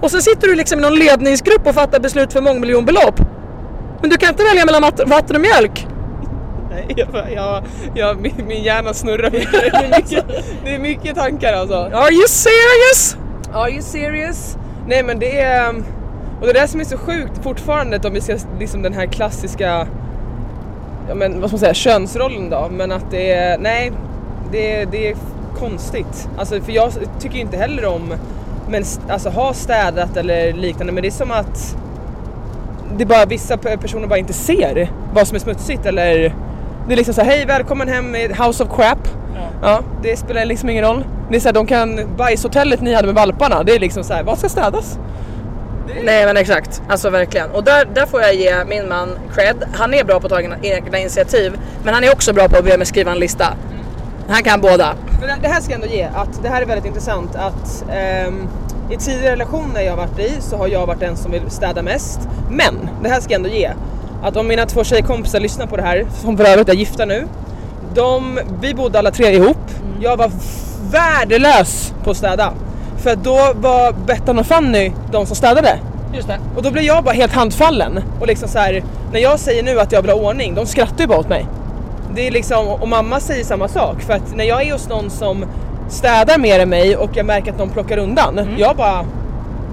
Och 0.00 0.10
så 0.10 0.20
sitter 0.20 0.48
du 0.48 0.54
liksom 0.54 0.78
i 0.78 0.82
någon 0.82 0.94
ledningsgrupp 0.94 1.66
och 1.66 1.74
fattar 1.74 2.00
beslut 2.00 2.32
för 2.32 2.40
mångmiljonbelopp. 2.40 3.20
Men 4.00 4.10
du 4.10 4.16
kan 4.16 4.28
inte 4.28 4.44
välja 4.44 4.64
mellan 4.64 4.82
vatten 5.06 5.36
och 5.36 5.42
mjölk. 5.42 5.86
Nej, 6.70 6.86
jag, 6.96 7.32
jag, 7.32 7.64
jag, 7.94 8.20
min, 8.20 8.46
min 8.46 8.62
hjärna 8.62 8.94
snurrar 8.94 9.30
mycket. 9.30 9.52
Det 9.52 9.76
är 9.76 9.98
mycket, 9.98 10.24
det 10.64 10.74
är 10.74 10.78
mycket 10.78 11.14
tankar 11.14 11.52
alltså. 11.52 11.74
Are 11.74 12.12
you 12.12 12.28
serious? 12.28 13.16
Are 13.52 13.70
you 13.70 13.82
serious? 13.82 14.56
Nej 14.86 15.02
men 15.02 15.18
det 15.18 15.40
är... 15.40 15.68
Och 16.40 16.46
det 16.46 16.50
är 16.50 16.60
det 16.62 16.68
som 16.68 16.80
är 16.80 16.84
så 16.84 16.98
sjukt 16.98 17.42
fortfarande 17.42 17.98
om 18.04 18.12
vi 18.12 18.20
ska 18.20 18.36
liksom 18.58 18.82
den 18.82 18.92
här 18.92 19.06
klassiska 19.06 19.86
ja 21.08 21.14
men 21.14 21.40
vad 21.40 21.50
ska 21.50 21.54
man 21.54 21.60
säga, 21.60 21.74
könsrollen 21.74 22.50
då. 22.50 22.68
Men 22.70 22.92
att 22.92 23.10
det 23.10 23.32
är, 23.32 23.58
nej, 23.58 23.92
det, 24.52 24.84
det 24.84 25.08
är 25.08 25.16
konstigt. 25.58 26.28
Alltså 26.38 26.60
för 26.60 26.72
jag 26.72 26.92
tycker 27.20 27.38
inte 27.38 27.56
heller 27.56 27.84
om 27.86 28.14
men 28.70 28.84
alltså 29.08 29.28
ha 29.28 29.54
städat 29.54 30.16
eller 30.16 30.52
liknande 30.52 30.92
men 30.92 31.02
det 31.02 31.08
är 31.08 31.10
som 31.10 31.30
att 31.30 31.76
det 32.96 33.04
är 33.04 33.06
bara 33.06 33.24
vissa 33.24 33.56
personer 33.56 34.06
bara 34.06 34.18
inte 34.18 34.32
ser 34.32 34.92
vad 35.14 35.28
som 35.28 35.34
är 35.34 35.40
smutsigt 35.40 35.86
eller 35.86 36.34
det 36.88 36.94
är 36.94 36.96
liksom 36.96 37.14
så 37.14 37.20
här, 37.20 37.30
hej 37.30 37.44
välkommen 37.44 37.88
hem 37.88 38.14
i 38.14 38.28
House 38.28 38.64
of 38.64 38.76
Crap. 38.76 38.98
Ja. 39.34 39.50
ja. 39.62 39.82
det 40.02 40.16
spelar 40.16 40.44
liksom 40.44 40.68
ingen 40.68 40.84
roll. 40.84 41.04
Det 41.30 41.36
är 41.36 41.40
så 41.40 41.48
här, 41.48 41.52
de 41.52 41.66
kan, 41.66 42.00
bajshotellet 42.16 42.80
ni 42.80 42.94
hade 42.94 43.06
med 43.06 43.14
valparna, 43.14 43.62
det 43.62 43.74
är 43.74 43.78
liksom 43.78 44.04
så 44.04 44.14
här, 44.14 44.22
vad 44.22 44.38
ska 44.38 44.48
städas? 44.48 44.98
Nej 46.04 46.26
men 46.26 46.36
exakt, 46.36 46.82
alltså 46.88 47.10
verkligen. 47.10 47.50
Och 47.50 47.64
där, 47.64 47.84
där 47.94 48.06
får 48.06 48.20
jag 48.20 48.34
ge 48.34 48.64
min 48.64 48.88
man 48.88 49.18
cred. 49.34 49.64
Han 49.72 49.94
är 49.94 50.04
bra 50.04 50.20
på 50.20 50.26
att 50.26 50.32
ta 50.32 50.40
egna 50.62 50.98
initiativ, 50.98 51.52
men 51.84 51.94
han 51.94 52.04
är 52.04 52.12
också 52.12 52.32
bra 52.32 52.48
på 52.48 52.56
att 52.56 52.64
be 52.64 52.76
mig 52.76 52.86
skriva 52.86 53.12
en 53.12 53.18
lista. 53.18 53.54
Han 54.30 54.42
kan 54.42 54.60
båda. 54.60 54.94
Men 55.20 55.42
det 55.42 55.48
här 55.48 55.60
ska 55.60 55.72
jag 55.72 55.82
ändå 55.82 55.94
ge, 55.94 56.08
att 56.14 56.42
det 56.42 56.48
här 56.48 56.62
är 56.62 56.66
väldigt 56.66 56.86
intressant 56.86 57.36
att 57.36 57.84
um, 58.28 58.48
i 58.90 58.96
tidigare 58.96 59.32
relationer 59.32 59.80
jag 59.80 59.96
varit 59.96 60.18
i 60.18 60.32
så 60.40 60.56
har 60.56 60.68
jag 60.68 60.86
varit 60.86 61.00
den 61.00 61.16
som 61.16 61.32
vill 61.32 61.50
städa 61.50 61.82
mest. 61.82 62.20
Men 62.50 62.88
det 63.02 63.08
här 63.08 63.20
ska 63.20 63.32
jag 63.32 63.38
ändå 63.38 63.48
ge, 63.48 63.70
att 64.22 64.36
om 64.36 64.48
mina 64.48 64.66
två 64.66 64.84
tjejkompisar 64.84 65.40
lyssnar 65.40 65.66
på 65.66 65.76
det 65.76 65.82
här, 65.82 66.06
som 66.22 66.36
för 66.36 66.44
övrigt 66.44 66.68
är 66.68 66.72
gifta 66.72 67.04
nu, 67.04 67.28
de, 67.94 68.40
vi 68.60 68.74
bodde 68.74 68.98
alla 68.98 69.10
tre 69.10 69.34
ihop. 69.34 69.56
Mm. 69.82 70.02
Jag 70.02 70.16
var 70.16 70.30
värdelös 70.90 71.94
på 72.04 72.10
att 72.10 72.16
städa. 72.16 72.52
För 72.96 73.16
då 73.16 73.52
var 73.54 73.92
Bettan 73.92 74.38
och 74.38 74.46
Fanny 74.46 74.92
de 75.12 75.26
som 75.26 75.36
städade. 75.36 75.78
Just 76.14 76.28
det. 76.28 76.38
Och 76.56 76.62
då 76.62 76.70
blir 76.70 76.82
jag 76.82 77.04
bara 77.04 77.14
helt 77.14 77.32
handfallen. 77.32 78.00
Och 78.20 78.26
liksom 78.26 78.48
så 78.48 78.58
här, 78.58 78.84
när 79.12 79.20
jag 79.20 79.38
säger 79.38 79.62
nu 79.62 79.80
att 79.80 79.92
jag 79.92 80.02
vill 80.02 80.10
ha 80.10 80.18
ordning, 80.18 80.54
de 80.54 80.66
skrattar 80.66 81.00
ju 81.00 81.06
bara 81.06 81.18
åt 81.18 81.28
mig. 81.28 81.46
Det 82.14 82.26
är 82.26 82.30
liksom, 82.30 82.68
och 82.68 82.88
mamma 82.88 83.20
säger 83.20 83.44
samma 83.44 83.68
sak. 83.68 84.02
För 84.02 84.12
att 84.12 84.36
när 84.36 84.44
jag 84.44 84.62
är 84.62 84.72
hos 84.72 84.88
någon 84.88 85.10
som 85.10 85.44
städar 85.88 86.38
mer 86.38 86.60
än 86.60 86.68
mig 86.68 86.96
och 86.96 87.10
jag 87.14 87.26
märker 87.26 87.52
att 87.52 87.58
någon 87.58 87.70
plockar 87.70 87.98
undan. 87.98 88.38
Mm. 88.38 88.58
Jag 88.58 88.76
bara, 88.76 89.02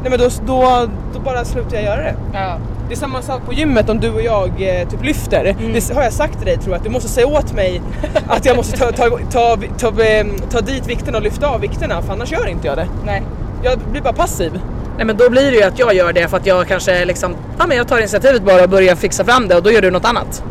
nej 0.01 0.09
men 0.09 0.19
då, 0.19 0.29
då, 0.45 0.87
då 1.13 1.19
bara 1.19 1.45
slutar 1.45 1.75
jag 1.75 1.83
göra 1.83 2.01
det. 2.01 2.15
Ja. 2.33 2.57
Det 2.87 2.93
är 2.93 2.97
samma 2.97 3.21
sak 3.21 3.41
på 3.45 3.53
gymmet 3.53 3.89
om 3.89 3.99
du 3.99 4.11
och 4.11 4.21
jag 4.21 4.47
eh, 4.47 4.89
typ 4.89 5.03
lyfter. 5.03 5.45
Mm. 5.45 5.73
Det 5.73 5.93
har 5.93 6.03
jag 6.03 6.13
sagt 6.13 6.37
till 6.37 6.45
dig 6.45 6.57
tror 6.57 6.69
jag, 6.69 6.77
att 6.77 6.83
du 6.83 6.89
måste 6.89 7.09
säga 7.09 7.27
åt 7.27 7.53
mig 7.53 7.81
att 8.27 8.45
jag 8.45 8.57
måste 8.57 8.77
ta, 8.77 8.91
ta, 8.91 9.09
ta, 9.31 9.57
ta, 9.77 10.03
eh, 10.03 10.25
ta 10.49 10.61
dit 10.61 10.87
vikterna 10.87 11.17
och 11.17 11.23
lyfta 11.23 11.47
av 11.47 11.61
vikterna 11.61 12.01
för 12.01 12.13
annars 12.13 12.31
gör 12.31 12.47
inte 12.47 12.67
jag 12.67 12.77
det. 12.77 12.87
Nej. 13.05 13.23
Jag 13.63 13.79
blir 13.79 14.01
bara 14.01 14.13
passiv. 14.13 14.59
Nej 14.97 15.05
men 15.05 15.17
då 15.17 15.29
blir 15.29 15.51
det 15.51 15.57
ju 15.57 15.63
att 15.63 15.79
jag 15.79 15.93
gör 15.93 16.13
det 16.13 16.27
för 16.27 16.37
att 16.37 16.45
jag 16.45 16.67
kanske 16.67 17.05
liksom, 17.05 17.35
ja 17.59 17.67
men 17.67 17.77
jag 17.77 17.87
tar 17.87 17.97
initiativet 17.97 18.43
bara 18.43 18.63
och 18.63 18.69
börjar 18.69 18.95
fixa 18.95 19.25
fram 19.25 19.47
det 19.47 19.55
och 19.55 19.63
då 19.63 19.71
gör 19.71 19.81
du 19.81 19.91
något 19.91 20.05
annat. 20.05 20.43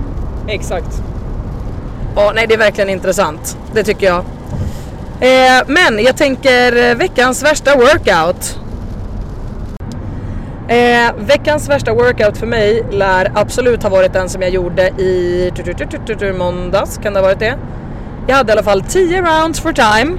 Exakt. 0.49 1.03
Ja, 2.17 2.33
nej 2.35 2.47
det 2.47 2.55
är 2.55 2.59
verkligen 2.59 2.91
intressant. 2.91 3.59
Det 3.73 3.85
tycker 3.85 4.07
jag. 4.07 4.25
Eh, 5.21 5.63
men 5.67 6.05
jag 6.05 6.17
tänker 6.17 6.91
eh, 6.91 6.95
veckans 6.95 7.43
värsta 7.43 7.77
workout. 7.77 8.61
Eh, 10.69 11.15
veckans 11.27 11.69
värsta 11.69 11.95
workout 11.95 12.37
för 12.37 12.47
mig 12.47 12.87
lär 12.91 13.33
absolut 13.35 13.83
ha 13.83 13.91
varit 13.91 14.13
den 14.13 14.29
som 14.29 14.43
jag 14.43 14.51
gjorde 14.51 14.89
i 14.89 15.53
måndags. 16.39 16.99
Kan 17.03 17.13
det 17.13 17.21
ha 17.21 17.27
varit 17.27 17.39
det? 17.39 17.59
Jag 18.27 18.37
hade 18.37 18.51
i 18.51 18.53
alla 18.53 18.63
fall 18.63 18.83
10 18.83 19.23
rounds 19.23 19.61
for 19.61 19.73
time. 19.73 20.19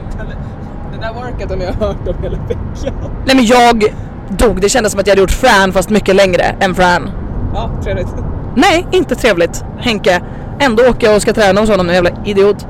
Den 0.92 1.02
där 1.02 1.14
workouten 1.14 1.60
har 1.60 1.66
jag 1.68 1.74
hört 1.74 2.08
om 2.08 2.24
hela 2.24 2.38
veckan. 2.38 2.92
Nej 3.26 3.36
men 3.36 3.46
jag 3.46 3.84
dog. 4.30 4.62
Det 4.62 4.70
kändes 4.70 4.92
som 4.92 5.00
att 5.00 5.08
jag 5.08 5.12
hade 5.12 5.22
gjort 5.22 5.32
Fran 5.32 5.74
fast 5.74 5.90
mycket 5.90 6.16
längre 6.16 6.44
än 6.60 6.76
Fran. 6.76 7.10
Ja, 7.54 7.72
trevligt. 7.84 8.08
Nej, 8.56 8.88
inte 8.92 9.16
trevligt. 9.16 9.64
Henke. 9.80 10.22
Ändå 10.60 10.84
åker 10.84 11.08
jag 11.08 11.16
och 11.16 11.22
ska 11.22 11.34
träna 11.34 11.62
hos 11.62 11.70
honom, 11.70 11.90
en 11.90 11.96
jävla 11.96 12.10
idiot. 12.26 12.68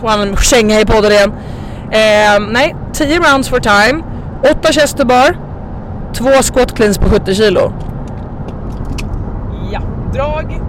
Får 0.00 0.08
han 0.08 0.20
en 0.20 0.36
känga 0.36 0.80
i 0.80 0.84
podden 0.84 1.12
igen. 1.12 1.32
Eh, 1.90 2.48
nej, 2.50 2.76
10 2.92 3.18
rounds 3.18 3.48
for 3.48 3.60
time. 3.60 4.02
8 4.50 4.72
chest 4.72 4.96
to 4.96 5.04
bar. 5.06 5.36
2 6.14 6.24
squat 6.42 6.76
cleans 6.76 6.98
på 6.98 7.10
70 7.10 7.34
kilo. 7.34 7.72
Ja, 9.72 9.80
drag 10.12 10.62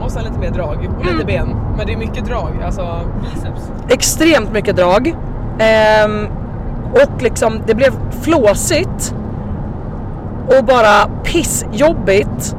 och 0.00 0.10
sen 0.10 0.24
lite 0.24 0.38
mer 0.38 0.50
drag 0.50 0.88
och 0.98 1.06
lite 1.12 1.24
ben. 1.24 1.56
Men 1.76 1.86
det 1.86 1.92
är 1.92 1.96
mycket 1.96 2.24
drag, 2.24 2.62
alltså 2.64 3.00
biceps. 3.22 3.70
Extremt 3.88 4.52
mycket 4.52 4.76
drag. 4.76 5.16
Ehm, 5.58 6.26
och 6.92 7.22
liksom, 7.22 7.62
det 7.66 7.74
blev 7.74 7.92
flåsigt. 8.22 9.14
Och 10.58 10.64
bara 10.64 11.08
pissjobbigt. 11.24 12.56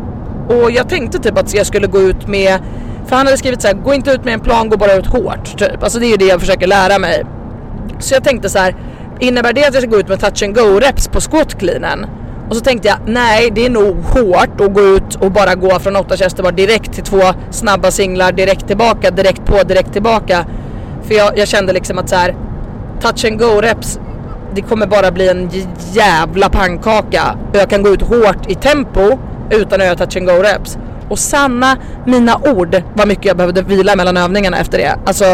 Och 0.50 0.72
jag 0.72 0.90
tänkte 0.90 1.20
typ 1.20 1.38
att 1.38 1.54
jag 1.54 1.66
skulle 1.66 1.88
gå 1.88 2.00
ut 2.00 2.28
med, 2.28 2.60
för 3.08 3.16
han 3.16 3.26
hade 3.26 3.38
skrivit 3.38 3.62
så 3.62 3.68
här: 3.68 3.76
gå 3.76 3.94
inte 3.94 4.12
ut 4.12 4.26
med 4.26 4.34
en 4.34 4.40
plan, 4.40 4.70
gå 4.70 4.78
bara 4.78 4.94
ut 4.94 5.08
hårt. 5.08 5.58
Typ. 5.58 5.84
Alltså 5.84 6.00
det 6.00 6.06
är 6.06 6.12
ju 6.12 6.18
det 6.18 6.26
jag 6.26 6.40
försöker 6.40 6.68
lära 6.68 7.00
mig. 7.00 7.26
Så 8.00 8.14
jag 8.14 8.24
tänkte 8.24 8.50
så 8.50 8.60
här, 8.60 8.76
innebär 9.20 9.54
det 9.54 9.66
att 9.66 9.74
jag 9.74 9.84
ska 9.84 9.92
gå 9.92 10.00
ut 10.00 10.08
med 10.08 10.20
touch 10.20 10.44
and 10.44 10.56
go 10.56 10.80
reps 10.80 11.08
på 11.08 11.22
squat 11.22 11.60
cleanen? 11.60 12.06
Och 12.50 12.58
så 12.58 12.64
tänkte 12.64 12.88
jag, 12.88 12.98
nej 13.06 13.52
det 13.56 13.66
är 13.66 13.70
nog 13.70 13.96
hårt 14.04 14.62
att 14.62 14.74
gå 14.74 14.82
ut 14.82 15.16
och 15.16 15.32
bara 15.32 15.56
gå 15.56 15.80
från 15.80 15.96
8 15.96 16.18
chest 16.18 16.44
bar 16.44 16.52
direkt 16.52 16.94
till 16.94 17.04
två 17.04 17.22
snabba 17.52 17.92
singlar, 17.92 18.32
direkt 18.32 18.68
tillbaka, 18.68 19.12
direkt 19.12 19.46
på, 19.46 19.64
direkt 19.64 19.94
tillbaka. 19.94 20.46
För 21.04 21.14
jag, 21.16 21.38
jag 21.38 21.48
kände 21.48 21.74
liksom 21.74 21.98
att 21.98 22.10
så 22.10 22.16
här, 22.16 22.36
touch 23.02 23.26
and 23.26 23.40
go 23.40 23.62
reps, 23.62 24.00
det 24.56 24.62
kommer 24.62 24.88
bara 24.88 25.12
bli 25.12 25.30
en 25.30 25.50
jävla 25.92 26.50
pannkaka. 26.50 27.38
Och 27.50 27.56
Jag 27.56 27.70
kan 27.70 27.84
gå 27.84 27.90
ut 27.90 28.02
hårt 28.02 28.52
i 28.52 28.56
tempo 28.56 29.20
utan 29.50 29.82
att 29.82 29.86
göra 29.86 29.96
touch 29.96 30.18
and 30.18 30.26
go 30.26 30.34
reps. 30.34 30.78
Och 31.12 31.20
sanna 31.20 31.78
mina 32.06 32.38
ord 32.38 32.84
vad 32.94 33.08
mycket 33.08 33.26
jag 33.26 33.38
behövde 33.38 33.62
vila 33.62 33.96
mellan 33.96 34.18
övningarna 34.18 34.58
efter 34.58 34.78
det. 34.78 34.96
Alltså 35.06 35.26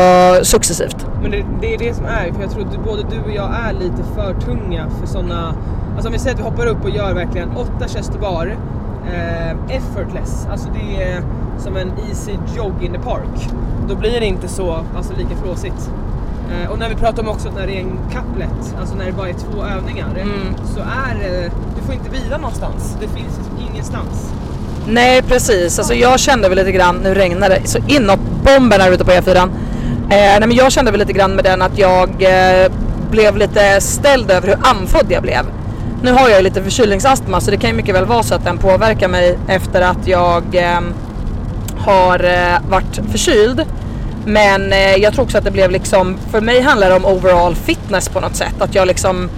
successivt. 0.46 1.07
Men 1.22 1.31
det, 1.31 1.46
det 1.62 1.74
är 1.74 1.77
det 1.77 1.93
som 1.93 2.05
är, 2.05 2.34
för 2.34 2.41
jag 2.41 2.51
tror 2.51 2.62
att 2.67 2.86
både 2.86 3.01
du 3.03 3.22
och 3.22 3.31
jag 3.36 3.50
är 3.67 3.74
lite 3.74 4.03
för 4.15 4.34
tunga 4.34 4.88
för 5.00 5.07
sådana... 5.07 5.53
Alltså 5.93 6.07
om 6.07 6.13
vi 6.13 6.19
säger 6.19 6.34
att 6.34 6.39
vi 6.39 6.43
hoppar 6.43 6.65
upp 6.65 6.84
och 6.84 6.89
gör 6.89 7.13
verkligen 7.13 7.50
8 7.57 7.88
chest 7.88 8.13
to 8.13 8.19
bar, 8.19 8.57
eh, 9.13 9.51
effortless, 9.75 10.48
alltså 10.51 10.67
det 10.74 11.03
är 11.03 11.22
som 11.57 11.77
en 11.77 11.91
easy 12.10 12.31
jog 12.57 12.84
in 12.84 12.91
the 12.93 13.00
park. 13.00 13.50
Då 13.89 13.96
blir 13.96 14.19
det 14.19 14.25
inte 14.25 14.48
så, 14.48 14.79
alltså 14.98 15.13
lika 15.17 15.36
flåsigt. 15.43 15.91
Eh, 16.51 16.72
och 16.72 16.79
när 16.79 16.89
vi 16.89 16.96
pratar 16.96 17.24
om 17.24 17.29
också 17.29 17.50
när 17.55 17.67
det 17.67 17.77
är 17.77 17.81
en 17.81 18.00
couplet, 18.12 18.75
alltså 18.79 18.96
när 18.96 19.05
det 19.05 19.12
bara 19.12 19.29
är 19.29 19.34
två 19.34 19.63
övningar, 19.77 20.07
Mm. 20.22 20.55
så 20.75 20.79
är 20.79 21.15
det, 21.19 21.51
du 21.75 21.81
får 21.86 21.93
inte 21.93 22.10
vila 22.10 22.38
någonstans. 22.38 22.98
Det 23.01 23.07
finns 23.07 23.39
ingenstans. 23.72 24.34
Nej 24.89 25.22
precis, 25.22 25.79
alltså 25.79 25.94
jag 25.94 26.20
kände 26.20 26.50
väl 26.50 26.58
lite 26.58 26.72
grann, 26.72 26.96
nu 27.03 27.13
regnar 27.13 27.50
det 27.50 27.62
så 27.65 27.79
inåt 27.88 28.20
bomben 28.20 28.82
här 28.82 28.91
ute 28.91 29.06
på 29.06 29.12
E4. 29.12 29.38
Eh, 29.38 29.50
nej 30.10 30.39
men 30.39 30.51
jag 30.51 30.72
kände 30.72 30.91
väl 30.91 31.00
lite 31.00 31.13
grann 31.13 31.36
med 31.36 31.44
den 31.44 31.62
att 31.62 31.77
jag 31.77 32.10
eh, 32.10 32.72
blev 33.12 33.38
lite 33.38 33.82
ställd 33.82 34.32
över 34.32 34.48
hur 34.48 34.58
andfådd 34.62 35.06
jag 35.10 35.24
blev. 35.24 35.46
Nu 36.03 36.12
har 36.12 36.29
jag 36.29 36.38
ju 36.38 36.44
lite 36.44 36.63
förkylningsastma 36.63 37.41
så 37.41 37.51
det 37.51 37.58
kan 37.58 37.70
ju 37.70 37.75
mycket 37.75 37.96
väl 37.96 38.06
vara 38.06 38.24
så 38.24 38.36
att 38.36 38.44
den 38.44 38.58
påverkar 38.58 39.08
mig 39.08 39.38
efter 39.48 39.82
att 39.82 40.08
jag 40.08 40.56
eh, 40.56 40.82
har 41.77 42.24
eh, 42.24 42.70
varit 42.70 43.00
förkyld. 43.12 43.65
Men 44.25 44.74
eh, 44.74 44.96
jag 44.96 45.13
tror 45.13 45.25
också 45.25 45.38
att 45.38 45.44
det 45.44 45.51
blev 45.51 45.72
liksom, 45.72 46.17
för 46.32 46.41
mig 46.41 46.62
handlar 46.62 46.89
det 46.89 46.96
om 46.96 47.06
overall 47.06 47.56
fitness 47.56 48.10
på 48.10 48.20
något 48.20 48.36
sätt. 48.36 48.56
Att 48.60 48.75
jag 48.75 48.88
liksom 48.88 49.29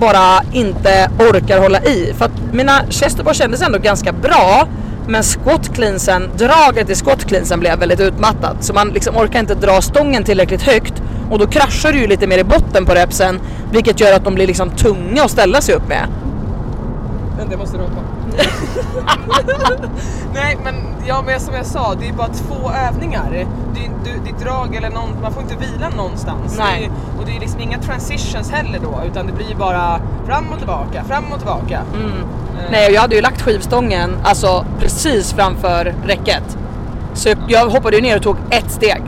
bara 0.00 0.42
inte 0.52 1.10
orkar 1.18 1.58
hålla 1.58 1.80
i. 1.80 2.12
För 2.18 2.24
att 2.24 2.52
mina 2.52 2.80
chesterbar 2.90 3.32
kändes 3.32 3.62
ändå 3.62 3.78
ganska 3.78 4.12
bra. 4.12 4.68
Men 5.06 5.22
squat 5.22 5.74
cleansen, 5.74 6.30
draget 6.36 6.90
i 6.90 6.94
squat 6.94 7.24
cleansen 7.24 7.60
blev 7.60 7.78
väldigt 7.78 8.00
utmattat. 8.00 8.56
Så 8.64 8.72
man 8.74 8.88
liksom 8.88 9.16
orkar 9.16 9.40
inte 9.40 9.54
dra 9.54 9.80
stången 9.82 10.24
tillräckligt 10.24 10.62
högt. 10.62 11.02
Och 11.30 11.38
då 11.38 11.46
kraschar 11.46 11.92
du 11.92 11.98
ju 11.98 12.06
lite 12.06 12.26
mer 12.26 12.38
i 12.38 12.44
botten 12.44 12.86
på 12.86 12.94
repsen. 12.94 13.40
Vilket 13.72 14.00
gör 14.00 14.12
att 14.16 14.24
de 14.24 14.34
blir 14.34 14.46
liksom 14.46 14.70
tunga 14.70 15.22
att 15.24 15.30
ställa 15.30 15.60
sig 15.60 15.74
upp 15.74 15.88
med. 15.88 16.08
Vänta 17.38 17.52
jag 17.52 17.60
måste 17.60 17.76
ropa. 17.78 18.00
Nej 20.34 20.58
men, 20.64 20.74
ja, 21.06 21.22
men 21.26 21.40
som 21.40 21.54
jag 21.54 21.66
sa, 21.66 21.94
det 22.00 22.08
är 22.08 22.12
bara 22.12 22.28
två 22.28 22.70
övningar. 22.88 23.30
Det, 23.74 23.80
är- 23.80 23.90
du, 24.04 24.10
ditt 24.32 24.40
drag 24.44 24.74
eller 24.74 24.90
någon, 24.90 25.08
man 25.22 25.32
får 25.32 25.42
inte 25.42 25.54
vila 25.56 25.88
någonstans. 25.96 26.54
Nej. 26.58 26.80
Det, 26.80 26.86
är- 26.86 27.20
och 27.20 27.26
det 27.26 27.36
är 27.36 27.40
liksom 27.40 27.60
transitions 27.86 28.50
heller 28.50 28.78
då, 28.82 29.02
utan 29.06 29.26
det 29.26 29.32
blir 29.32 29.54
bara 29.54 30.00
fram 30.26 30.44
och 30.52 30.58
tillbaka, 30.58 31.04
fram 31.04 31.24
och 31.32 31.38
tillbaka. 31.38 31.80
Mm. 31.94 32.08
Eh, 32.08 32.70
Nej, 32.70 32.92
jag 32.92 33.00
hade 33.00 33.14
ju 33.14 33.20
lagt 33.20 33.42
skivstången 33.42 34.16
alltså 34.24 34.66
precis 34.80 35.32
framför 35.32 35.94
räcket. 36.06 36.58
Så 37.14 37.28
jag 37.48 37.68
hoppade 37.68 37.96
ju 37.96 38.02
ner 38.02 38.16
och 38.16 38.22
tog 38.22 38.36
ett 38.50 38.70
steg. 38.70 39.02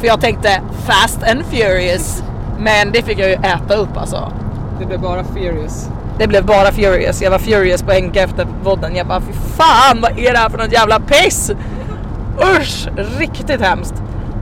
För 0.00 0.06
jag 0.06 0.20
tänkte 0.20 0.60
fast 0.86 1.22
and 1.22 1.44
furious. 1.44 2.22
Men 2.58 2.92
det 2.92 3.02
fick 3.02 3.18
jag 3.18 3.28
ju 3.28 3.34
äta 3.34 3.74
upp 3.74 3.96
alltså. 3.96 4.32
Det 4.80 4.86
blev 4.86 5.00
bara 5.00 5.24
furious. 5.24 5.88
Det 6.18 6.26
blev 6.26 6.44
bara 6.46 6.72
furious. 6.72 7.22
Jag 7.22 7.30
var 7.30 7.38
furious 7.38 7.82
på 7.82 7.92
Henke 7.92 8.22
efter 8.22 8.46
vodden. 8.64 8.96
Jag 8.96 9.06
bara 9.06 9.20
fy 9.20 9.32
fan 9.32 10.00
vad 10.00 10.18
är 10.18 10.32
det 10.32 10.38
här 10.38 10.48
för 10.48 10.58
något 10.58 10.72
jävla 10.72 11.00
piss? 11.00 11.50
Usch, 12.60 12.88
riktigt 13.18 13.60
hemskt. 13.60 13.94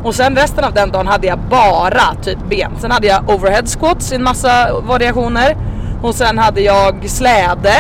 Och 0.07 0.15
sen 0.15 0.37
resten 0.37 0.65
av 0.65 0.73
den 0.73 0.91
dagen 0.91 1.07
hade 1.07 1.27
jag 1.27 1.39
bara 1.39 2.15
typ 2.23 2.39
ben. 2.49 2.73
Sen 2.79 2.91
hade 2.91 3.07
jag 3.07 3.31
overhead 3.31 3.67
squats 3.67 4.13
i 4.13 4.15
en 4.15 4.23
massa 4.23 4.81
variationer. 4.81 5.57
Och 6.03 6.15
sen 6.15 6.39
hade 6.39 6.61
jag 6.61 7.11
släde, 7.11 7.75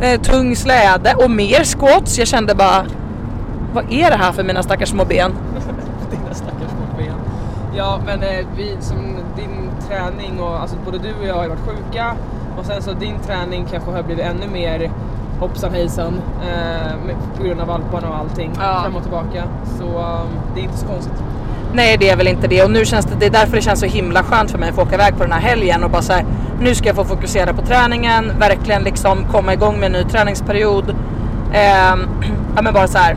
eh, 0.00 0.20
tung 0.20 0.56
släde 0.56 1.14
och 1.14 1.30
mer 1.30 1.64
squats. 1.64 2.18
Jag 2.18 2.28
kände 2.28 2.54
bara, 2.54 2.86
vad 3.74 3.92
är 3.92 4.10
det 4.10 4.16
här 4.16 4.32
för 4.32 4.44
mina 4.44 4.62
stackars 4.62 4.88
små 4.88 5.04
ben? 5.04 5.32
Dina 6.10 6.34
stackars 6.34 6.70
små 6.70 6.98
ben. 6.98 7.14
Ja 7.76 8.00
men 8.06 8.22
eh, 8.22 8.46
vi, 8.56 8.76
som 8.80 9.16
din 9.36 9.70
träning 9.88 10.40
och 10.40 10.60
alltså 10.60 10.76
både 10.84 10.98
du 10.98 11.14
och 11.20 11.26
jag 11.26 11.34
har 11.34 11.42
ju 11.42 11.48
varit 11.48 11.60
sjuka 11.66 12.14
och 12.58 12.66
sen 12.66 12.82
så 12.82 12.92
din 12.92 13.18
träning 13.26 13.66
kanske 13.70 13.90
har 13.90 14.02
blivit 14.02 14.24
ännu 14.24 14.48
mer 14.52 14.90
hoppsan 15.40 15.72
hejsan 15.74 16.20
eh, 16.42 16.92
på 17.36 17.42
grund 17.42 17.60
av 17.60 17.66
valparna 17.66 18.08
och 18.08 18.16
allting 18.16 18.52
Ja. 18.60 18.80
fram 18.82 18.96
och 18.96 19.02
tillbaka. 19.02 19.44
Så 19.78 19.84
um, 19.84 20.28
det 20.54 20.60
är 20.60 20.64
inte 20.64 20.78
så 20.78 20.86
konstigt. 20.86 21.22
Nej 21.72 21.96
det 21.96 22.10
är 22.10 22.16
väl 22.16 22.28
inte 22.28 22.46
det 22.46 22.62
och 22.62 22.70
nu 22.70 22.84
känns 22.84 23.06
det, 23.06 23.14
det 23.20 23.26
är 23.26 23.30
därför 23.30 23.56
det 23.56 23.62
känns 23.62 23.80
så 23.80 23.86
himla 23.86 24.22
skönt 24.22 24.50
för 24.50 24.58
mig 24.58 24.68
att 24.68 24.74
få 24.74 24.82
åka 24.82 24.94
iväg 24.94 25.16
på 25.16 25.22
den 25.22 25.32
här 25.32 25.40
helgen 25.40 25.84
och 25.84 25.90
bara 25.90 26.02
så 26.02 26.12
här, 26.12 26.24
nu 26.60 26.74
ska 26.74 26.86
jag 26.86 26.96
få 26.96 27.04
fokusera 27.04 27.52
på 27.52 27.62
träningen, 27.62 28.32
verkligen 28.38 28.82
liksom 28.82 29.26
komma 29.32 29.52
igång 29.52 29.80
med 29.80 29.86
en 29.86 29.92
ny 29.92 30.04
träningsperiod. 30.04 30.90
Eh, 31.52 31.96
ja 32.56 32.62
men 32.62 32.74
bara 32.74 32.88
så 32.88 32.98
här. 32.98 33.16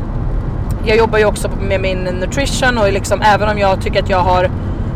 Jag 0.86 0.98
jobbar 0.98 1.20
ju 1.20 1.26
också 1.26 1.50
med 1.62 1.82
min 1.82 1.98
nutrition 1.98 2.78
och 2.78 2.92
liksom 2.92 3.22
även 3.22 3.50
om 3.50 3.58
jag 3.58 3.82
tycker 3.82 4.04
att 4.04 4.10
jag 4.10 4.20
har 4.20 4.50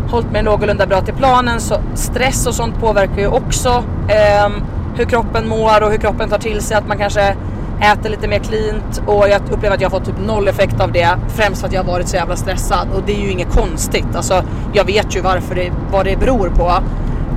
hållit 0.09 0.31
mig 0.31 0.43
någorlunda 0.43 0.85
bra 0.85 1.01
till 1.01 1.13
planen 1.13 1.59
så 1.61 1.75
stress 1.93 2.47
och 2.47 2.55
sånt 2.55 2.79
påverkar 2.79 3.19
ju 3.19 3.27
också 3.27 3.83
eh, 4.07 4.49
hur 4.95 5.05
kroppen 5.05 5.47
mår 5.47 5.83
och 5.83 5.91
hur 5.91 5.97
kroppen 5.97 6.29
tar 6.29 6.37
till 6.37 6.61
sig 6.61 6.77
att 6.77 6.87
man 6.87 6.97
kanske 6.97 7.35
äter 7.81 8.09
lite 8.09 8.27
mer 8.27 8.39
cleant 8.39 9.01
och 9.05 9.29
jag 9.29 9.41
upplever 9.51 9.75
att 9.75 9.81
jag 9.81 9.89
har 9.89 9.99
fått 9.99 10.07
typ 10.07 10.27
noll 10.27 10.47
effekt 10.47 10.81
av 10.81 10.91
det 10.91 11.17
främst 11.27 11.61
för 11.61 11.67
att 11.67 11.73
jag 11.73 11.83
har 11.83 11.91
varit 11.91 12.07
så 12.07 12.15
jävla 12.15 12.35
stressad 12.35 12.87
och 12.95 13.03
det 13.05 13.13
är 13.15 13.21
ju 13.21 13.31
inget 13.31 13.51
konstigt 13.51 14.15
alltså 14.15 14.43
jag 14.73 14.85
vet 14.85 15.15
ju 15.15 15.21
varför 15.21 15.55
det, 15.55 15.71
vad 15.91 16.05
det 16.05 16.17
beror 16.17 16.49
på 16.49 16.81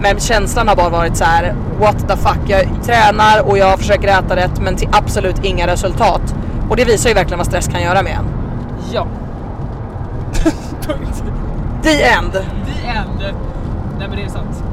Men 0.03 0.21
känslan 0.21 0.69
har 0.69 0.77
bara 0.77 0.89
varit 0.89 1.17
så 1.17 1.25
här: 1.25 1.55
what 1.81 2.09
the 2.09 2.17
fuck. 2.17 2.39
Jag 2.47 2.67
tränar 2.85 3.49
och 3.49 3.59
jag 3.59 3.79
försöker 3.79 4.09
äta 4.09 4.37
rätt 4.37 4.61
men 4.61 4.77
till 4.77 4.89
absolut 4.93 5.45
inga 5.45 5.67
resultat. 5.67 6.35
Och 6.71 6.77
det 6.77 6.85
visar 6.85 7.09
ju 7.09 7.15
verkligen 7.15 7.39
vad 7.39 7.47
stress 7.47 7.69
kan 7.69 7.83
göra 7.83 8.03
med 8.03 8.13
en. 8.13 8.25
Ja. 8.93 9.07
The 11.83 12.03
end. 12.03 12.33
The 12.33 12.89
end. 12.89 13.35
Nej 13.99 14.09
men 14.09 14.17
det 14.17 14.23
är 14.25 14.29
sant. 14.29 14.65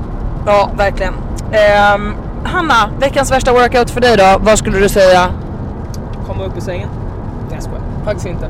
Ja, 0.45 0.69
verkligen. 0.77 1.13
Ehm, 1.51 2.15
Hanna, 2.43 2.89
veckans 2.99 3.31
värsta 3.31 3.53
workout 3.53 3.89
för 3.89 4.01
dig 4.01 4.17
då? 4.17 4.37
Vad 4.39 4.59
skulle 4.59 4.79
du 4.79 4.89
säga? 4.89 5.29
Komma 6.27 6.43
upp 6.43 6.57
i 6.57 6.61
sängen. 6.61 6.89
Jag 7.53 7.63
skojar. 7.63 7.81
Faktiskt 8.05 8.27
inte. 8.27 8.45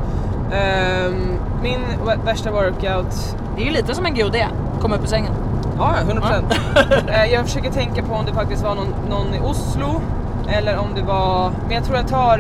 Ehm, 0.53 1.39
min 1.63 1.79
vä- 2.05 2.25
värsta 2.25 2.51
workout 2.51 3.36
Det 3.55 3.62
är 3.62 3.65
ju 3.65 3.72
lite 3.72 3.96
som 3.96 4.05
en 4.05 4.15
god. 4.15 4.36
Komma 4.82 4.96
upp 4.96 5.03
ur 5.03 5.08
sängen. 5.08 5.32
Ja, 5.77 5.94
ja, 5.98 6.01
100 6.01 6.22
procent. 6.22 6.46
jag 7.32 7.46
försöker 7.46 7.72
tänka 7.72 8.03
på 8.03 8.13
om 8.15 8.25
det 8.25 8.34
faktiskt 8.34 8.63
var 8.63 8.75
någon, 8.75 8.94
någon 9.10 9.34
i 9.34 9.39
Oslo 9.39 10.01
eller 10.48 10.77
om 10.77 10.88
det 10.96 11.01
var, 11.01 11.51
men 11.65 11.75
jag 11.75 11.84
tror 11.84 11.98
jag 11.98 12.08
tar 12.08 12.38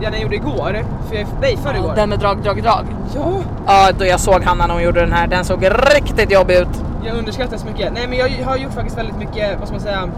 den 0.00 0.12
jag 0.12 0.22
gjorde 0.22 0.34
igår, 0.36 0.84
för 1.08 1.16
jag, 1.16 1.26
nej 1.40 1.56
förrgår. 1.56 1.92
Den 1.96 2.08
med 2.08 2.18
drag, 2.18 2.42
drag, 2.42 2.62
drag. 2.62 2.86
Ja, 3.14 3.32
Ja, 3.66 3.88
då 3.98 4.04
jag 4.06 4.20
såg 4.20 4.42
Hanna 4.44 4.66
när 4.66 4.74
hon 4.74 4.82
gjorde 4.82 5.00
den 5.00 5.12
här. 5.12 5.26
Den 5.26 5.44
såg 5.44 5.64
riktigt 5.94 6.32
jobbig 6.32 6.54
ut. 6.54 6.84
jag 7.06 7.16
underskattar 7.18 7.56
så 7.56 7.66
mycket. 7.66 7.92
Nej 7.92 8.06
men 8.08 8.18
jag 8.18 8.46
har 8.46 8.56
gjort 8.56 8.72
faktiskt 8.72 8.98
väldigt 8.98 9.16
mycket, 9.16 9.58
vad 9.58 9.68
ska 9.68 9.74
man 9.74 9.80
säga, 9.82 10.08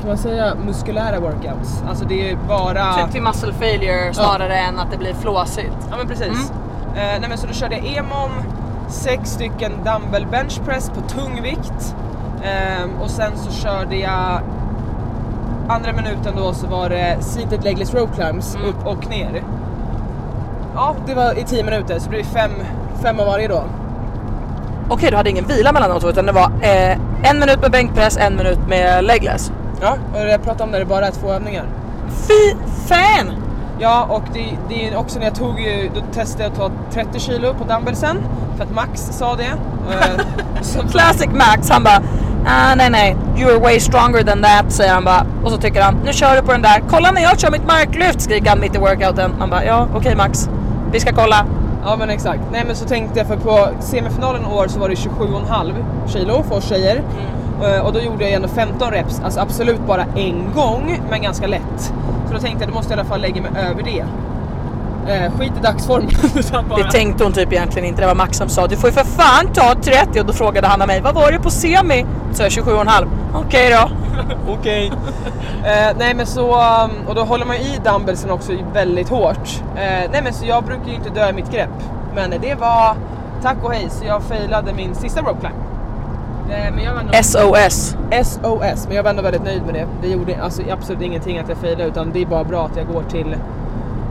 kan 0.00 0.08
man 0.08 0.18
säga 0.18 0.54
muskulära 0.66 1.20
workouts? 1.20 1.82
Alltså 1.88 2.04
det 2.04 2.30
är 2.30 2.36
bara... 2.48 2.92
Typ 2.94 3.12
till 3.12 3.22
muscle 3.22 3.52
failure 3.52 4.14
snarare 4.14 4.56
än 4.58 4.78
att 4.78 4.90
det 4.90 4.96
blir 4.98 5.14
flåsigt. 5.14 5.76
Ja 5.90 5.96
men 5.96 6.08
precis. 6.08 6.52
Eh, 6.94 7.20
nej 7.20 7.26
men 7.28 7.38
så 7.38 7.46
då 7.46 7.52
körde 7.52 7.76
jag 7.76 7.86
EMOM, 7.86 8.30
sex 8.88 9.30
stycken 9.30 9.72
dumbbell 9.84 10.26
bench 10.26 10.60
press 10.64 10.90
på 10.90 11.00
tung 11.00 11.42
vikt. 11.42 11.94
Ehm, 12.44 12.90
och 13.02 13.10
sen 13.10 13.32
så 13.36 13.52
körde 13.52 13.96
jag 13.96 14.40
andra 15.68 15.92
minuten 15.92 16.32
då 16.36 16.52
så 16.52 16.66
var 16.66 16.88
det 16.88 17.16
seated 17.20 17.64
legless 17.64 17.94
rope 17.94 18.12
climbs 18.14 18.54
Mm. 18.56 18.68
upp 18.68 18.86
och 18.86 19.08
ner. 19.10 19.42
Ja, 20.74 20.94
det 21.06 21.14
var 21.14 21.38
i 21.38 21.44
10 21.44 21.64
minuter 21.64 21.98
så 21.98 22.04
det 22.04 22.10
blir 22.10 22.24
fem, 22.24 22.50
fem 23.02 23.20
av 23.20 23.26
varje 23.26 23.48
då. 23.48 23.62
Okej, 24.90 25.10
du 25.10 25.16
hade 25.16 25.30
ingen 25.30 25.44
vila 25.46 25.72
mellan 25.72 25.90
de 25.90 26.00
två 26.00 26.08
utan 26.08 26.26
det 26.26 26.32
var 26.32 26.50
eh, 26.60 26.92
en 27.30 27.38
minut 27.40 27.60
med 27.60 27.70
bänkpress, 27.70 28.16
en 28.16 28.36
minut 28.36 28.58
med 28.68 29.04
legless. 29.04 29.52
Ja, 29.80 29.96
och 30.14 30.20
det 30.24 30.30
jag 30.30 30.42
pratade 30.42 30.64
om 30.64 30.70
när 30.70 30.78
det 30.78 30.84
bara 30.84 31.06
är 31.06 31.10
två 31.10 31.28
övningar. 31.32 31.64
Fy 32.28 32.56
fan! 32.88 33.32
Ja, 33.80 34.06
och 34.10 34.22
det, 34.34 34.46
det 34.68 34.88
är 34.88 34.96
också 34.96 35.18
när 35.18 35.26
jag 35.26 35.34
tog 35.34 35.54
då 35.94 36.00
testade 36.12 36.44
jag 36.44 36.52
att 36.52 36.58
ta 36.58 36.70
30 36.92 37.20
kilo 37.20 37.54
på 37.54 37.64
dumbbellsen 37.64 38.18
för 38.56 38.64
att 38.64 38.74
Max 38.74 39.00
sa 39.10 39.34
det. 39.36 39.52
Så- 40.62 40.82
Classic 40.88 41.28
Max, 41.32 41.70
han 41.70 41.84
bara 41.84 42.02
ah, 42.46 42.74
nej 42.74 42.90
nej, 42.90 43.16
you 43.38 43.50
are 43.50 43.58
way 43.58 43.80
stronger 43.80 44.22
than 44.22 44.42
that 44.42 44.72
säger 44.72 44.94
han 44.94 45.04
bara. 45.04 45.26
Och 45.44 45.50
så 45.50 45.56
tycker 45.56 45.82
han, 45.82 45.94
nu 46.04 46.12
kör 46.12 46.36
du 46.36 46.42
på 46.42 46.52
den 46.52 46.62
där. 46.62 46.82
Kolla 46.90 47.10
när 47.10 47.22
jag 47.22 47.38
kör 47.40 47.50
mitt 47.50 47.66
marklyft 47.66 48.20
skriker 48.20 48.48
han 48.50 48.60
mitt 48.60 48.74
i 48.74 48.78
workouten. 48.78 49.34
Man 49.38 49.50
bara, 49.50 49.64
ja 49.64 49.88
okej 49.94 50.16
Max, 50.16 50.48
vi 50.92 51.00
ska 51.00 51.12
kolla. 51.12 51.46
Ja 51.84 51.96
men 51.96 52.10
exakt. 52.10 52.40
Nej 52.52 52.62
men 52.66 52.76
så 52.76 52.84
tänkte 52.84 53.18
jag 53.18 53.28
för 53.28 53.36
på 53.36 53.68
semifinalen 53.80 54.42
i 54.42 54.54
år 54.54 54.68
så 54.68 54.80
var 54.80 54.88
det 54.88 54.94
27,5 54.94 55.72
kilo 56.08 56.42
för 56.48 56.56
oss 56.56 56.64
tjejer. 56.68 56.96
Eh, 56.96 57.02
Och 57.84 57.92
då 57.92 58.00
gjorde 58.00 58.24
jag 58.24 58.32
ändå 58.32 58.48
15 58.48 58.90
reps, 58.90 59.20
alltså 59.24 59.40
absolut 59.40 59.80
bara 59.86 60.04
en 60.16 60.52
gång 60.54 61.00
men 61.10 61.22
ganska 61.22 61.46
lätt. 61.46 61.92
Så 62.28 62.34
då 62.34 62.38
tänkte 62.38 62.64
jag 62.64 62.70
då 62.72 62.74
måste 62.74 62.92
jag 62.92 62.96
i 62.98 63.00
alla 63.00 63.08
fall 63.08 63.20
lägga 63.20 63.42
mig 63.42 63.50
över 63.70 63.82
det. 63.82 64.04
Eh, 65.12 65.32
skit 65.38 65.52
i 65.60 65.62
dagsformen. 65.62 66.10
bara- 66.68 66.78
Det 66.78 66.90
tänkte 66.90 67.24
hon 67.24 67.32
typ 67.32 67.52
egentligen 67.52 67.88
inte, 67.88 68.00
det 68.00 68.06
var 68.06 68.14
Max 68.14 68.38
som 68.38 68.48
sa 68.48 68.66
du 68.66 68.76
får 68.76 68.88
ju 68.90 68.94
för 68.94 69.04
fan 69.04 69.46
ta 69.54 69.74
30 69.82 70.20
och 70.20 70.26
då 70.26 70.32
frågade 70.32 70.66
Hanna 70.66 70.86
mig 70.86 71.00
vad 71.00 71.14
var 71.14 71.32
det 71.32 71.38
på 71.38 71.50
semi? 71.50 72.06
Så 72.32 72.42
jag 72.42 72.48
27,5. 72.50 73.06
Okej 73.34 73.70
då. 73.70 73.90
Okej. 74.52 74.92
Eh, 75.64 75.96
nej 75.98 76.14
men 76.14 76.26
så, 76.26 76.54
um, 76.54 76.90
och 77.08 77.14
då 77.14 77.22
håller 77.24 77.46
man 77.46 77.56
ju 77.56 77.62
i 77.62 77.78
dumbbellsen 77.84 78.30
också 78.30 78.52
väldigt 78.74 79.08
hårt. 79.08 79.62
Eh, 79.76 80.10
nej 80.12 80.20
men 80.24 80.32
så 80.32 80.46
jag 80.46 80.64
brukar 80.64 80.86
ju 80.88 80.94
inte 80.94 81.10
dö 81.10 81.28
i 81.28 81.32
mitt 81.32 81.50
grepp. 81.52 81.70
Men 82.14 82.30
det 82.40 82.54
var 82.54 82.94
tack 83.42 83.56
och 83.62 83.72
hej 83.72 83.86
så 83.90 84.04
jag 84.06 84.22
failade 84.22 84.72
min 84.74 84.94
sista 84.94 85.20
rope 85.20 85.40
climb. 85.40 85.54
Eh, 85.54 85.56
men 85.56 85.64
jag 85.64 85.64
var 85.64 85.64
nog... 85.64 86.37
SOS. 87.22 87.96
SOS, 88.24 88.86
men 88.86 88.96
jag 88.96 89.02
var 89.02 89.10
ändå 89.10 89.22
väldigt 89.22 89.44
nöjd 89.44 89.62
med 89.66 89.74
det. 89.74 89.86
Det 90.02 90.08
gjorde 90.08 90.42
alltså 90.42 90.62
absolut 90.72 91.02
ingenting 91.02 91.38
att 91.38 91.48
jag 91.48 91.58
failade 91.58 91.84
utan 91.84 92.10
det 92.12 92.22
är 92.22 92.26
bara 92.26 92.44
bra 92.44 92.64
att 92.66 92.76
jag 92.76 92.86
går 92.86 93.02
till 93.02 93.36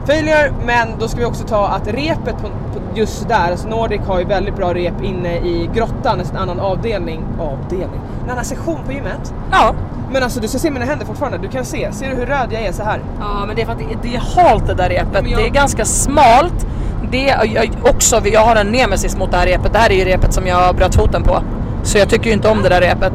failure. 0.06 0.52
Men 0.66 0.88
då 0.98 1.08
ska 1.08 1.18
vi 1.20 1.24
också 1.26 1.44
ta 1.46 1.68
att 1.68 1.86
repet 1.88 2.36
på, 2.42 2.48
på 2.48 2.80
just 2.94 3.28
där, 3.28 3.50
alltså 3.50 3.68
Nordic 3.68 4.00
har 4.06 4.18
ju 4.18 4.24
väldigt 4.24 4.56
bra 4.56 4.74
rep 4.74 5.02
inne 5.02 5.36
i 5.36 5.70
grottan, 5.74 6.18
alltså 6.18 6.34
en 6.34 6.40
annan 6.40 6.60
avdelning, 6.60 7.24
avdelning, 7.40 8.00
en 8.24 8.30
annan 8.30 8.44
sektion 8.44 8.78
på 8.86 8.92
gymmet. 8.92 9.34
Ja. 9.52 9.74
Men 10.12 10.22
alltså 10.22 10.40
du 10.40 10.48
ska 10.48 10.58
se 10.58 10.70
mina 10.70 10.84
händer 10.84 11.06
fortfarande, 11.06 11.38
du 11.38 11.48
kan 11.48 11.64
se, 11.64 11.92
ser 11.92 12.10
du 12.10 12.16
hur 12.16 12.26
röd 12.26 12.46
jag 12.50 12.62
är 12.62 12.72
så 12.72 12.82
här? 12.82 13.00
Ja 13.20 13.44
men 13.46 13.56
det 13.56 13.62
är 13.62 13.66
för 13.66 13.72
att 13.72 13.78
det, 13.78 13.84
det 14.02 14.16
är 14.16 14.42
halt 14.42 14.66
det 14.66 14.74
där 14.74 14.88
repet. 14.88 15.12
men 15.12 15.30
jag- 15.30 15.40
Det 15.40 15.46
är 15.46 15.50
ganska 15.50 15.84
smalt. 15.84 16.66
Det 17.10 17.34
jag, 17.44 17.68
också, 17.82 18.20
jag 18.24 18.40
har 18.40 18.56
en 18.56 18.66
nemesis 18.66 19.16
mot 19.16 19.30
det 19.30 19.36
här 19.36 19.46
repet. 19.46 19.72
Det 19.72 19.78
här 19.78 19.90
är 19.90 19.94
ju 19.94 20.04
repet 20.04 20.34
som 20.34 20.46
jag 20.46 20.74
bröt 20.76 20.94
foten 20.94 21.22
på. 21.22 21.42
Så 21.88 21.98
jag 21.98 22.08
tycker 22.08 22.26
ju 22.26 22.32
inte 22.32 22.48
om 22.48 22.62
det 22.62 22.68
där 22.68 22.80
repet. 22.80 23.12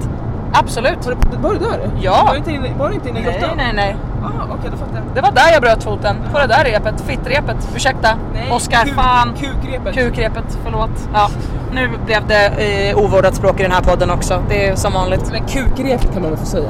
Absolut. 0.53 1.05
Var 1.05 1.15
du, 1.31 1.38
var 1.38 1.53
du 1.53 1.59
där? 1.59 1.89
Ja. 2.01 2.23
Var 2.27 2.31
du 2.31 2.38
inte 2.38 2.51
inne, 2.51 2.69
var 2.79 2.89
du 2.89 2.95
inte 2.95 3.09
inne 3.09 3.19
i 3.19 3.23
Nej 3.23 3.31
grottan? 3.39 3.57
nej 3.57 3.73
nej. 3.75 3.95
Ah, 4.23 4.27
okej 4.49 4.69
då 4.71 4.77
fattar 4.77 4.95
jag. 4.95 5.03
Det 5.15 5.21
var 5.21 5.31
där 5.31 5.53
jag 5.53 5.62
bröt 5.62 5.83
foten. 5.83 6.15
På 6.33 6.39
det 6.39 6.47
där 6.47 6.63
repet. 6.65 7.01
Fittrepet. 7.01 7.69
Ursäkta. 7.75 8.09
Oskar, 8.51 8.77
kuk- 8.86 8.95
fan. 8.95 9.33
Kukrepet. 9.39 9.93
Kukrepet, 9.95 10.57
förlåt. 10.63 10.89
Ja. 11.13 11.29
Nu 11.73 11.89
blev 12.05 12.27
det 12.27 12.45
eh, 12.89 12.97
ovårdat 12.97 13.36
språk 13.36 13.59
i 13.59 13.63
den 13.63 13.71
här 13.71 13.81
podden 13.81 14.09
också. 14.12 14.43
Det 14.49 14.67
är 14.67 14.75
som 14.75 14.93
vanligt. 14.93 15.31
Men 15.31 15.45
kukrepet 15.47 16.13
kan 16.13 16.21
man 16.21 16.31
väl 16.31 16.39
få 16.39 16.45
säga? 16.45 16.69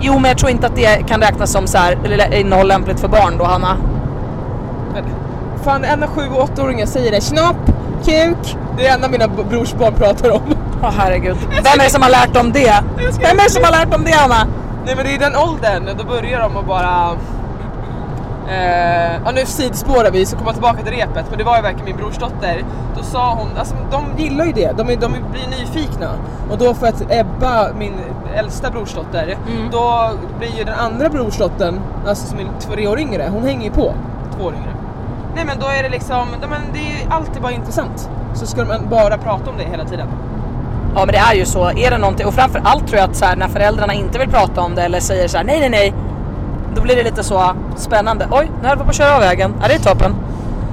Jo 0.00 0.12
men 0.18 0.24
jag 0.24 0.38
tror 0.38 0.50
inte 0.50 0.66
att 0.66 0.76
det 0.76 1.08
kan 1.08 1.20
räknas 1.20 1.52
som 1.52 1.66
så 1.66 1.78
här, 1.78 1.98
eller 2.04 2.34
innehåll 2.34 2.68
lämpligt 2.68 3.00
för 3.00 3.08
barn 3.08 3.34
då 3.38 3.44
Hanna. 3.44 3.76
Fan 5.64 5.82
det 5.82 5.88
enda 5.88 6.06
7 6.06 6.20
och 6.28 6.48
8-åringar 6.48 6.86
säger 6.86 7.10
det. 7.12 7.20
Snopp, 7.20 7.56
kuk. 8.04 8.56
Det 8.76 8.86
är 8.86 8.88
det 8.88 8.94
enda 8.94 9.08
mina 9.08 9.28
b- 9.28 9.42
brors 9.50 9.74
barn 9.74 9.94
pratar 9.94 10.30
om. 10.30 10.40
Åh 10.82 10.90
herregud. 10.98 11.36
Vem 11.50 11.80
är 11.80 11.84
det 11.84 11.90
som 11.90 12.02
har 12.02 12.10
lärt 12.10 12.34
dem 12.34 12.52
det? 12.52 12.84
Vem 13.20 13.38
är 13.38 13.44
det 13.44 13.50
som 13.50 13.64
har 13.64 13.70
lärt 13.70 13.90
dem 13.92 14.02
det 14.04 14.12
Hanna? 14.12 14.46
Nej 14.86 14.96
men 14.96 15.06
det 15.06 15.14
är 15.14 15.18
den 15.18 15.36
åldern, 15.36 15.96
då 15.98 16.04
börjar 16.04 16.40
de 16.40 16.56
att 16.56 16.66
bara... 16.66 17.10
Eh, 18.50 19.12
ja 19.24 19.30
nu 19.34 19.46
sidospårar 19.46 20.10
vi 20.10 20.26
så 20.26 20.36
kommer 20.36 20.48
jag 20.48 20.54
tillbaka 20.54 20.82
till 20.82 20.92
repet 20.92 21.24
men 21.28 21.38
det 21.38 21.44
var 21.44 21.56
ju 21.56 21.62
verkligen 21.62 21.84
min 21.86 21.96
brorsdotter. 21.96 22.64
Då 22.96 23.02
sa 23.02 23.34
hon, 23.34 23.48
alltså 23.58 23.74
de 23.90 24.22
gillar 24.22 24.44
ju 24.44 24.52
det, 24.52 24.72
de, 24.76 24.82
de 24.86 25.12
blir 25.32 25.48
nyfikna. 25.60 26.08
Och 26.50 26.58
då 26.58 26.74
för 26.74 26.86
att 26.86 27.02
Ebba, 27.10 27.68
min 27.78 27.94
äldsta 28.34 28.70
brorsdotter, 28.70 29.36
då 29.72 30.10
blir 30.38 30.58
ju 30.58 30.64
den 30.64 30.74
andra 30.74 31.08
brorsdottern, 31.08 31.80
alltså 32.08 32.26
som 32.26 32.38
är 32.38 32.46
tre 32.60 32.88
år 32.88 32.98
yngre, 33.00 33.28
hon 33.32 33.42
hänger 33.44 33.64
ju 33.64 33.70
på. 33.70 33.92
Två 34.38 34.44
år 34.44 34.52
yngre. 34.54 34.70
Nej 35.34 35.44
men 35.44 35.58
då 35.60 35.66
är 35.66 35.82
det 35.82 35.88
liksom, 35.88 36.26
men 36.40 36.60
det 36.72 36.78
är 36.78 37.04
ju 37.04 37.10
alltid 37.10 37.42
bara 37.42 37.52
intressant. 37.52 38.10
Så 38.34 38.46
ska 38.46 38.64
de 38.64 38.88
bara 38.88 39.18
prata 39.18 39.50
om 39.50 39.56
det 39.58 39.64
hela 39.64 39.84
tiden. 39.84 40.06
Ja 40.94 41.04
men 41.06 41.12
det 41.12 41.18
är 41.18 41.34
ju 41.34 41.44
så. 41.44 41.70
Är 41.70 41.90
det 41.90 41.98
någonting, 41.98 42.26
och 42.26 42.34
framförallt 42.34 42.86
tror 42.86 42.98
jag 43.00 43.10
att 43.10 43.16
så 43.16 43.24
här, 43.24 43.36
när 43.36 43.48
föräldrarna 43.48 43.94
inte 43.94 44.18
vill 44.18 44.28
prata 44.28 44.60
om 44.60 44.74
det 44.74 44.82
eller 44.82 45.00
säger 45.00 45.28
så 45.28 45.36
här: 45.36 45.44
nej 45.44 45.60
nej 45.60 45.68
nej. 45.68 45.94
Då 46.74 46.82
blir 46.82 46.96
det 46.96 47.02
lite 47.02 47.24
så 47.24 47.42
spännande. 47.76 48.28
Oj, 48.30 48.50
nu 48.62 48.68
höll 48.68 48.78
vi 48.78 48.84
på 48.84 48.90
att 48.90 48.96
köra 48.96 49.14
av 49.14 49.20
vägen. 49.20 49.54
Ja 49.60 49.68
det 49.68 49.74
är 49.74 49.78
toppen. 49.78 50.14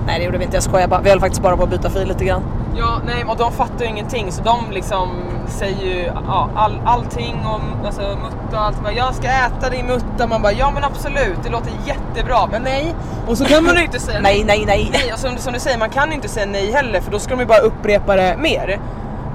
Nej 0.08 0.20
det 0.20 0.26
gjorde 0.26 0.38
vi 0.38 0.44
inte, 0.44 0.56
jag 0.56 0.64
skojar 0.64 0.88
bara. 0.88 1.02
Vi 1.02 1.10
höll 1.10 1.20
faktiskt 1.20 1.42
bara 1.42 1.58
på 1.58 1.64
att 1.64 1.70
byta 1.70 1.90
fil 1.90 2.08
lite 2.08 2.26
grann. 2.26 2.42
Ja, 2.78 3.02
nej, 3.06 3.26
och 3.28 3.38
de 3.38 3.52
fattar 3.52 3.80
ju 3.80 3.86
ingenting 3.86 4.32
så 4.32 4.44
de 4.44 4.72
liksom 4.72 5.10
säger 5.48 5.86
ju 5.86 6.12
ja, 6.28 6.50
all, 6.56 6.82
allting 6.86 7.36
om 7.46 7.62
alltså, 7.86 8.02
mutta 8.02 8.58
och 8.58 8.66
allt. 8.66 8.84
Bara, 8.84 8.94
Jag 8.94 9.16
ska 9.16 9.28
äta 9.28 9.70
din 9.70 9.86
mutta. 9.88 10.28
Man 10.28 10.42
bara 10.42 10.52
ja 10.54 10.72
men 10.74 10.84
absolut, 10.84 11.38
det 11.44 11.50
låter 11.50 11.72
jättebra. 11.86 12.48
Men 12.52 12.62
nej. 12.62 12.96
Och 13.28 13.38
så 13.38 13.46
kan 13.46 13.64
man 13.64 13.76
ju 13.76 13.84
inte 13.84 14.00
säga 14.00 14.20
Nej 14.22 14.44
nej 14.48 14.64
nej. 14.68 14.90
Nej, 14.94 15.14
och 15.14 15.20
som, 15.20 15.38
som 15.38 15.54
du 15.54 15.60
säger, 15.60 15.78
man 15.78 15.90
kan 15.90 16.10
ju 16.10 16.16
inte 16.16 16.28
säga 16.28 16.46
nej 16.46 16.72
heller 16.72 17.02
för 17.02 17.12
då 17.12 17.20
ska 17.20 17.32
de 17.36 17.40
ju 17.40 17.46
bara 17.46 17.60
upprepa 17.60 18.16
det 18.16 18.38
mer. 18.38 18.80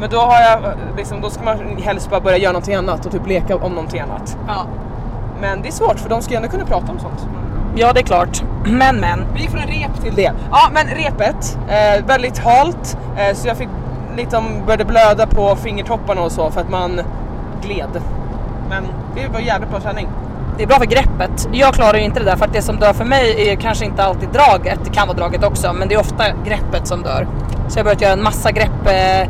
Men 0.01 0.11
då 0.11 0.19
har 0.19 0.41
jag 0.41 0.75
liksom, 0.97 1.21
då 1.21 1.31
ska 1.31 1.43
man 1.45 1.77
helst 1.83 2.11
bara 2.11 2.21
börja 2.21 2.37
göra 2.37 2.53
någonting 2.53 2.75
annat 2.75 3.07
och 3.07 3.13
typ 3.13 3.27
leka 3.27 3.57
om 3.57 3.73
någonting 3.73 4.01
annat. 4.01 4.37
Ja. 4.47 4.67
Men 5.41 5.63
det 5.63 5.69
är 5.69 5.73
svårt 5.73 5.99
för 5.99 6.09
de 6.09 6.23
ska 6.23 6.33
ju 6.33 6.37
ändå 6.37 6.49
kunna 6.49 6.65
prata 6.65 6.93
om 6.93 6.99
sånt. 6.99 7.29
Ja 7.77 7.93
det 7.93 8.01
är 8.01 8.05
klart. 8.05 8.43
Men 8.65 9.01
men. 9.01 9.25
Vi 9.35 9.41
gick 9.41 9.51
från 9.51 9.61
rep 9.61 10.03
till 10.03 10.15
det. 10.15 10.33
Ja 10.51 10.71
men 10.73 10.87
repet, 10.87 11.59
eh, 11.69 12.07
väldigt 12.07 12.39
halt 12.39 12.99
eh, 13.17 13.35
så 13.35 13.49
jag 13.49 13.57
fick 13.57 13.69
liksom 14.17 14.45
började 14.67 14.85
blöda 14.85 15.27
på 15.27 15.57
fingertopparna 15.57 16.23
och 16.23 16.33
så 16.33 16.51
för 16.51 16.61
att 16.61 16.71
man 16.71 17.01
gled. 17.63 18.03
Men 18.69 18.85
det 19.15 19.29
var 19.29 19.41
jävligt 19.41 19.71
bra 19.71 19.81
träning. 19.81 20.09
Det 20.57 20.63
är 20.63 20.67
bra 20.67 20.79
för 20.79 20.87
greppet. 20.87 21.49
Jag 21.53 21.75
klarar 21.75 21.99
ju 21.99 22.05
inte 22.05 22.21
det 22.21 22.27
där 22.27 22.37
för 22.37 22.45
att 22.45 22.53
det 22.53 22.63
som 22.63 22.77
dör 22.77 22.93
för 22.93 23.05
mig 23.05 23.51
är 23.51 23.57
kanske 23.57 23.85
inte 23.85 24.05
alltid 24.05 24.29
draget. 24.29 24.79
Det 24.85 24.91
kan 24.91 25.09
vara 25.09 25.19
draget 25.19 25.45
också 25.45 25.73
men 25.73 25.89
det 25.89 25.95
är 25.95 26.01
ofta 26.01 26.25
greppet 26.45 26.87
som 26.87 27.03
dör. 27.03 27.27
Så 27.69 27.79
jag 27.79 27.85
har 27.85 27.85
börjat 27.85 28.01
göra 28.01 28.13
en 28.13 28.23
massa 28.23 28.51
grepp 28.51 28.87
eh, 28.87 29.29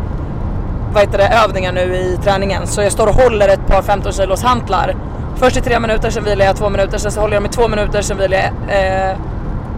vad 0.92 1.02
heter 1.02 1.18
det, 1.18 1.28
övningar 1.44 1.72
nu 1.72 1.96
i 1.96 2.18
träningen. 2.24 2.66
Så 2.66 2.82
jag 2.82 2.92
står 2.92 3.06
och 3.06 3.14
håller 3.14 3.48
ett 3.48 3.66
par 3.66 3.82
15 3.82 4.12
kilos 4.12 4.42
hantlar. 4.42 4.94
Först 5.40 5.56
i 5.56 5.60
tre 5.60 5.80
minuter, 5.80 6.10
sen 6.10 6.24
vilar 6.24 6.44
jag 6.44 6.56
två 6.56 6.68
minuter, 6.68 6.98
sen 6.98 7.12
så 7.12 7.20
håller 7.20 7.34
jag 7.34 7.42
dem 7.42 7.50
i 7.50 7.54
två 7.54 7.68
minuter, 7.68 8.02
sen 8.02 8.18
vilar 8.18 8.38
jag 8.38 8.46
eh, 8.76 9.16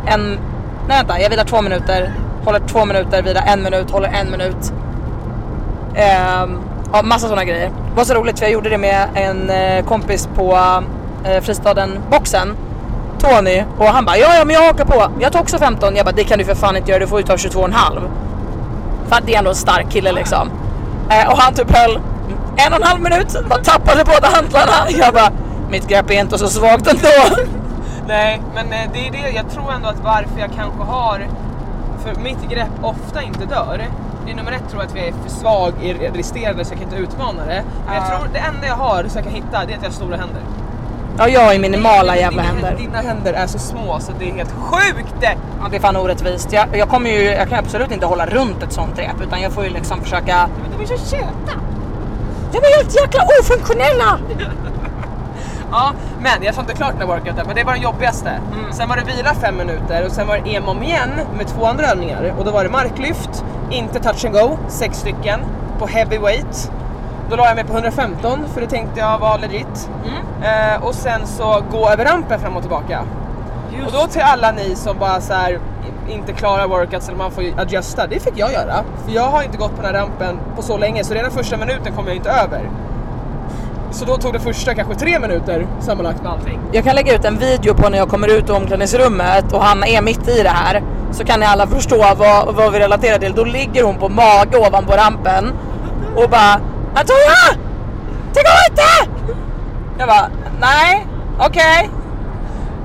en... 0.06 0.38
Nej 0.88 0.98
vänta, 0.98 1.20
jag 1.20 1.30
vilar 1.30 1.44
två 1.44 1.62
minuter, 1.62 2.12
håller 2.44 2.60
två 2.60 2.84
minuter, 2.84 3.22
vilar 3.22 3.42
en 3.46 3.62
minut, 3.62 3.90
håller 3.90 4.08
en 4.08 4.30
minut. 4.30 4.72
Eh, 5.94 6.46
Ja, 6.92 7.02
massa 7.02 7.26
sådana 7.28 7.44
grejer. 7.44 7.66
Det 7.90 7.96
var 7.96 8.04
så 8.04 8.14
roligt 8.14 8.38
för 8.38 8.46
jag 8.46 8.52
gjorde 8.52 8.70
det 8.70 8.78
med 8.78 9.08
en 9.14 9.50
eh, 9.50 9.84
kompis 9.84 10.28
på 10.36 10.58
eh, 11.24 11.42
fristaden 11.42 11.98
Boxen. 12.10 12.56
Tony 13.18 13.64
och 13.78 13.86
han 13.86 14.04
bara 14.04 14.16
ja, 14.16 14.34
ja 14.38 14.44
men 14.44 14.54
jag 14.54 14.62
hakar 14.62 14.84
på. 14.84 15.10
Jag 15.20 15.32
tar 15.32 15.40
också 15.40 15.58
15. 15.58 15.96
Jag 15.96 16.04
bara 16.06 16.12
det 16.12 16.24
kan 16.24 16.38
du 16.38 16.44
för 16.44 16.54
fan 16.54 16.76
inte 16.76 16.90
göra, 16.90 17.00
du 17.00 17.06
får 17.06 17.20
ju 17.20 17.26
ta 17.26 17.34
22,5. 17.34 17.74
För 19.08 19.16
att 19.16 19.26
det 19.26 19.34
är 19.34 19.38
ändå 19.38 19.50
en 19.50 19.56
stark 19.56 19.90
kille 19.90 20.12
liksom. 20.12 20.50
Eh, 21.10 21.30
och 21.30 21.38
han 21.38 21.54
typ 21.54 21.76
höll 21.76 22.00
en 22.56 22.72
och 22.72 22.78
en 22.78 22.82
halv 22.82 23.00
minut, 23.00 23.36
bara 23.48 23.58
tappade 23.64 24.04
båda 24.04 24.28
hantlarna. 24.28 24.90
Jag 24.90 25.14
bara 25.14 25.30
mitt 25.72 25.88
grepp 25.88 26.10
är 26.10 26.14
inte 26.20 26.38
så 26.38 26.48
svagt 26.48 26.86
ändå. 26.86 27.36
Nej, 28.08 28.40
men 28.54 28.72
eh, 28.72 28.90
det 28.92 29.08
är 29.08 29.12
det. 29.12 29.30
Jag 29.36 29.50
tror 29.50 29.72
ändå 29.72 29.88
att 29.88 30.00
varför 30.04 30.40
jag 30.40 30.50
kanske 30.56 30.82
har... 30.82 31.26
För 32.04 32.20
mitt 32.20 32.48
grepp 32.50 32.68
ofta 32.82 33.22
inte 33.22 33.44
dör. 33.44 33.84
Det 34.26 34.32
är 34.32 34.36
nummer 34.36 34.52
ett 34.52 34.68
tror 34.70 34.82
jag 34.82 34.90
att 34.90 34.96
jag 34.96 35.06
är 35.06 35.12
för 35.22 35.30
svag 35.30 35.72
i 35.82 35.92
resterande 35.94 36.64
så 36.64 36.72
jag 36.72 36.80
kan 36.80 36.88
inte 36.88 37.02
utmana 37.02 37.44
det. 37.46 37.62
Men 37.86 37.94
jag 37.94 38.04
Ja. 38.04 38.18
tror 38.18 38.28
det 38.32 38.38
enda 38.38 38.66
jag 38.66 38.74
har 38.74 39.04
så 39.08 39.18
jag 39.18 39.24
kan 39.24 39.32
hitta 39.34 39.50
det 39.50 39.72
är 39.72 39.76
att 39.76 39.82
jag 39.82 39.90
har 39.90 39.94
stora 39.94 40.16
händer. 40.16 40.42
Ja, 41.18 41.28
jag 41.28 41.40
har 41.44 41.52
ju 41.52 41.58
minimala 41.58 42.16
jävla 42.16 42.42
dina, 42.42 42.54
händer. 42.54 42.76
Dina 42.78 42.98
händer 42.98 43.32
är 43.32 43.46
så 43.46 43.58
små 43.58 43.98
så 44.00 44.12
det 44.18 44.30
är 44.30 44.34
helt 44.34 44.52
sjukt! 44.52 45.14
Ja, 45.22 45.28
det 45.70 45.76
är 45.76 45.80
fan 45.80 45.96
orättvist. 45.96 46.52
Jag, 46.52 46.66
jag 46.76 46.88
kommer 46.88 47.10
ju, 47.10 47.22
jag 47.22 47.48
kan 47.48 47.58
absolut 47.58 47.90
inte 47.92 48.06
hålla 48.06 48.26
runt 48.26 48.62
ett 48.62 48.72
sånt 48.72 48.98
rep 48.98 49.20
utan 49.22 49.40
jag 49.42 49.52
får 49.52 49.64
ju 49.64 49.70
liksom 49.70 50.00
försöka... 50.00 50.48
Men 50.62 50.78
de 50.78 50.82
är 50.92 50.96
så 50.98 51.04
söta! 51.04 51.52
De 52.52 52.58
är 52.58 52.76
helt 52.76 52.94
jäkla 53.02 53.22
ofunktionella! 53.40 54.18
Ja, 55.72 55.92
men 56.20 56.42
jag 56.42 56.54
sa 56.54 56.60
inte 56.60 56.74
klart 56.74 56.92
den 56.92 57.08
här 57.08 57.16
workouten, 57.16 57.46
men 57.46 57.56
det 57.56 57.64
var 57.64 57.72
den 57.72 57.82
jobbigaste. 57.82 58.30
Mm. 58.30 58.72
Sen 58.72 58.88
var 58.88 58.96
det 58.96 59.04
vila 59.16 59.34
fem 59.34 59.56
minuter 59.56 60.06
och 60.06 60.12
sen 60.12 60.26
var 60.26 60.38
det 60.38 60.54
EMOM 60.54 60.82
igen 60.82 61.10
med 61.36 61.46
två 61.46 61.66
andra 61.66 61.86
övningar. 61.86 62.34
Och 62.38 62.44
då 62.44 62.50
var 62.50 62.64
det 62.64 62.70
marklyft, 62.70 63.44
inte 63.70 64.00
touch 64.00 64.24
and 64.24 64.34
go, 64.34 64.58
sex 64.68 64.98
stycken 64.98 65.40
på 65.78 65.86
heavyweight. 65.86 66.72
Då 67.30 67.36
la 67.36 67.46
jag 67.46 67.54
mig 67.54 67.64
på 67.64 67.72
115 67.72 68.44
för 68.54 68.60
det 68.60 68.66
tänkte 68.66 69.00
jag 69.00 69.18
var 69.18 69.38
legit. 69.38 69.90
Mm. 70.04 70.74
Eh, 70.74 70.84
och 70.84 70.94
sen 70.94 71.26
så 71.26 71.62
gå 71.70 71.90
över 71.90 72.04
rampen 72.04 72.40
fram 72.40 72.56
och 72.56 72.62
tillbaka. 72.62 73.04
Och 73.86 73.92
då 73.92 74.06
till 74.06 74.22
alla 74.22 74.52
ni 74.52 74.74
som 74.76 74.98
bara 74.98 75.20
så 75.20 75.32
här 75.32 75.60
inte 76.08 76.32
klarar 76.32 76.68
workouts 76.68 77.08
eller 77.08 77.18
man 77.18 77.30
får 77.30 77.44
ju 77.44 77.52
adjusta, 77.58 78.06
det 78.06 78.20
fick 78.20 78.32
jag 78.36 78.52
göra. 78.52 78.84
För 79.04 79.12
jag 79.14 79.22
har 79.22 79.42
inte 79.42 79.58
gått 79.58 79.76
på 79.76 79.82
den 79.82 79.94
här 79.94 80.00
rampen 80.00 80.38
på 80.56 80.62
så 80.62 80.76
länge 80.76 81.04
så 81.04 81.14
redan 81.14 81.30
första 81.30 81.56
minuten 81.56 81.92
kom 81.96 82.06
jag 82.06 82.16
inte 82.16 82.30
över. 82.30 82.70
Så 83.92 84.04
då 84.04 84.16
tog 84.16 84.32
det 84.32 84.40
första 84.40 84.74
kanske 84.74 84.94
tre 84.94 85.18
minuter 85.18 85.66
sammanlagt 85.80 86.22
med 86.22 86.32
allting. 86.32 86.58
Jag 86.72 86.84
kan 86.84 86.94
lägga 86.96 87.14
ut 87.14 87.24
en 87.24 87.38
video 87.38 87.74
på 87.74 87.88
när 87.88 87.98
jag 87.98 88.08
kommer 88.08 88.28
ut 88.38 88.50
ur 88.50 88.56
omklädningsrummet 88.56 89.52
och 89.52 89.62
Hanna 89.64 89.86
är 89.86 90.02
mitt 90.02 90.28
i 90.28 90.42
det 90.42 90.48
här. 90.48 90.82
Så 91.10 91.24
kan 91.24 91.40
ni 91.40 91.46
alla 91.46 91.66
förstå 91.66 91.96
vad, 92.18 92.54
vad 92.54 92.72
vi 92.72 92.78
relaterar 92.78 93.18
till. 93.18 93.32
Då 93.32 93.44
ligger 93.44 93.82
hon 93.84 93.96
på 93.98 94.08
mage 94.08 94.56
ovanpå 94.68 94.92
rampen 94.92 95.52
och 96.16 96.30
bara 96.30 96.52
Antonia! 96.94 97.62
Det 98.34 98.40
går 98.42 98.60
inte! 98.70 99.18
Jag 99.98 100.08
bara 100.08 100.28
nej, 100.60 101.06
okej. 101.38 101.90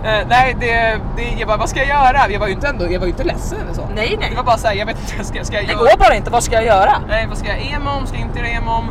Eh, 0.04 0.28
nej, 0.30 0.56
det, 0.60 1.00
det, 1.16 1.24
jag 1.40 1.48
bara, 1.48 1.58
vad 1.58 1.70
ska 1.70 1.80
jag 1.80 1.88
göra? 1.88 2.30
Jag 2.30 2.40
var 2.40 2.48
ju 2.48 2.54
inte 2.54 2.68
ändå, 2.68 2.92
jag 2.92 3.00
var 3.00 3.08
inte 3.08 3.24
ledsen 3.24 3.58
eller 3.64 3.74
så. 3.74 3.82
Nej, 3.96 4.18
nej. 4.20 4.30
Det 4.30 4.36
var 4.36 4.44
bara 4.44 4.58
såhär, 4.58 4.76
jag 4.76 4.86
vet 4.86 4.98
inte, 5.00 5.24
ska, 5.26 5.44
ska 5.44 5.56
jag 5.56 5.66
Det 5.66 5.72
göra? 5.72 5.80
går 5.92 5.98
bara 5.98 6.16
inte, 6.16 6.32
vad 6.32 6.44
ska 6.44 6.56
jag 6.56 6.66
göra? 6.66 6.92
Nej, 7.08 7.26
vad 7.30 7.38
ska 7.38 7.48
jag 7.48 7.58
EMOM? 7.74 8.08
Ska 8.08 8.18
jag 8.18 8.28
inte 8.28 8.40
göra 8.40 8.50
EMOM? 8.50 8.90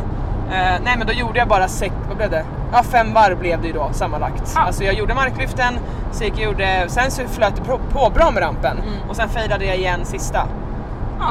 Eh, 0.51 0.81
nej, 0.83 0.95
men 0.97 1.07
då 1.07 1.13
gjorde 1.13 1.39
jag 1.39 1.47
bara 1.47 1.67
sex, 1.67 1.95
vad 2.07 2.17
blev 2.17 2.29
det? 2.31 2.43
Ja, 2.73 2.83
fem 2.83 3.13
varv 3.13 3.37
blev 3.39 3.61
det 3.61 3.67
ju 3.67 3.73
då 3.73 3.89
sammanlagt. 3.91 4.51
Ja. 4.55 4.61
Alltså 4.61 4.83
jag 4.83 4.93
gjorde 4.93 5.13
marklyften, 5.13 5.73
så 6.11 6.23
jag 6.23 6.39
gjorde, 6.39 6.83
sen 6.87 7.11
så 7.11 7.21
flöt 7.27 7.55
det 7.55 7.61
på, 7.61 7.77
på 7.93 8.09
bra 8.15 8.31
med 8.31 8.43
rampen 8.43 8.77
Mm. 8.77 9.09
och 9.09 9.15
sen 9.15 9.29
fejdade 9.29 9.65
jag 9.65 9.77
igen 9.77 10.05
sista. 10.05 10.47
Ja. 11.19 11.27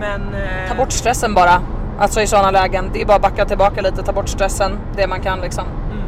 Men... 0.00 0.34
eh, 0.34 0.68
Ta 0.68 0.74
bort 0.74 0.92
stressen 0.92 1.34
bara. 1.34 1.60
Alltså 1.98 2.20
i 2.20 2.26
sådana 2.26 2.50
lägen. 2.50 2.90
Det 2.92 3.00
är 3.02 3.06
bara 3.06 3.16
att 3.16 3.22
backa 3.22 3.44
tillbaka 3.44 3.80
lite, 3.80 4.02
ta 4.02 4.12
bort 4.12 4.28
stressen. 4.28 4.78
Det 4.96 5.06
man 5.06 5.20
kan 5.20 5.40
liksom. 5.40 5.64
Mm. 5.92 6.04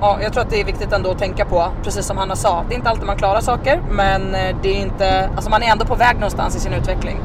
Ja, 0.00 0.18
jag 0.22 0.32
tror 0.32 0.42
att 0.42 0.50
det 0.50 0.60
är 0.60 0.64
viktigt 0.64 0.92
ändå 0.92 1.10
att 1.10 1.18
tänka 1.18 1.44
på, 1.44 1.68
precis 1.84 2.06
som 2.06 2.16
Hanna 2.16 2.36
sa. 2.36 2.64
Det 2.68 2.74
är 2.74 2.76
inte 2.76 2.90
alltid 2.90 3.06
man 3.06 3.16
klarar 3.16 3.40
saker, 3.40 3.80
men 3.90 4.34
eh, 4.34 4.56
det 4.62 4.68
är 4.68 4.80
inte, 4.82 5.30
alltså 5.34 5.50
man 5.50 5.62
är 5.62 5.66
ändå 5.72 5.84
på 5.84 5.94
väg 5.94 6.14
någonstans 6.14 6.56
i 6.56 6.60
sin 6.60 6.72
utveckling. 6.72 7.20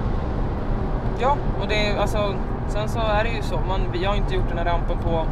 Ja, 1.20 1.38
och 1.62 1.68
det 1.68 1.88
är 1.88 1.98
alltså, 2.02 2.34
sen 2.68 2.90
så 2.90 3.00
är 3.00 3.24
det 3.24 3.30
ju 3.30 3.42
så, 3.42 3.60
man, 3.68 3.82
vi 3.94 4.06
har 4.06 4.16
inte 4.16 4.34
gjort 4.36 4.50
den 4.50 4.58
här 4.58 4.66
rampen 4.66 4.98
på 4.98 5.26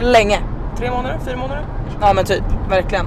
Länge. 0.00 0.38
tre 0.76 0.90
månader, 0.90 1.18
fyra 1.24 1.36
månader. 1.36 1.62
Ja 2.00 2.12
men 2.14 2.24
typ, 2.24 2.42
verkligen. 2.68 3.06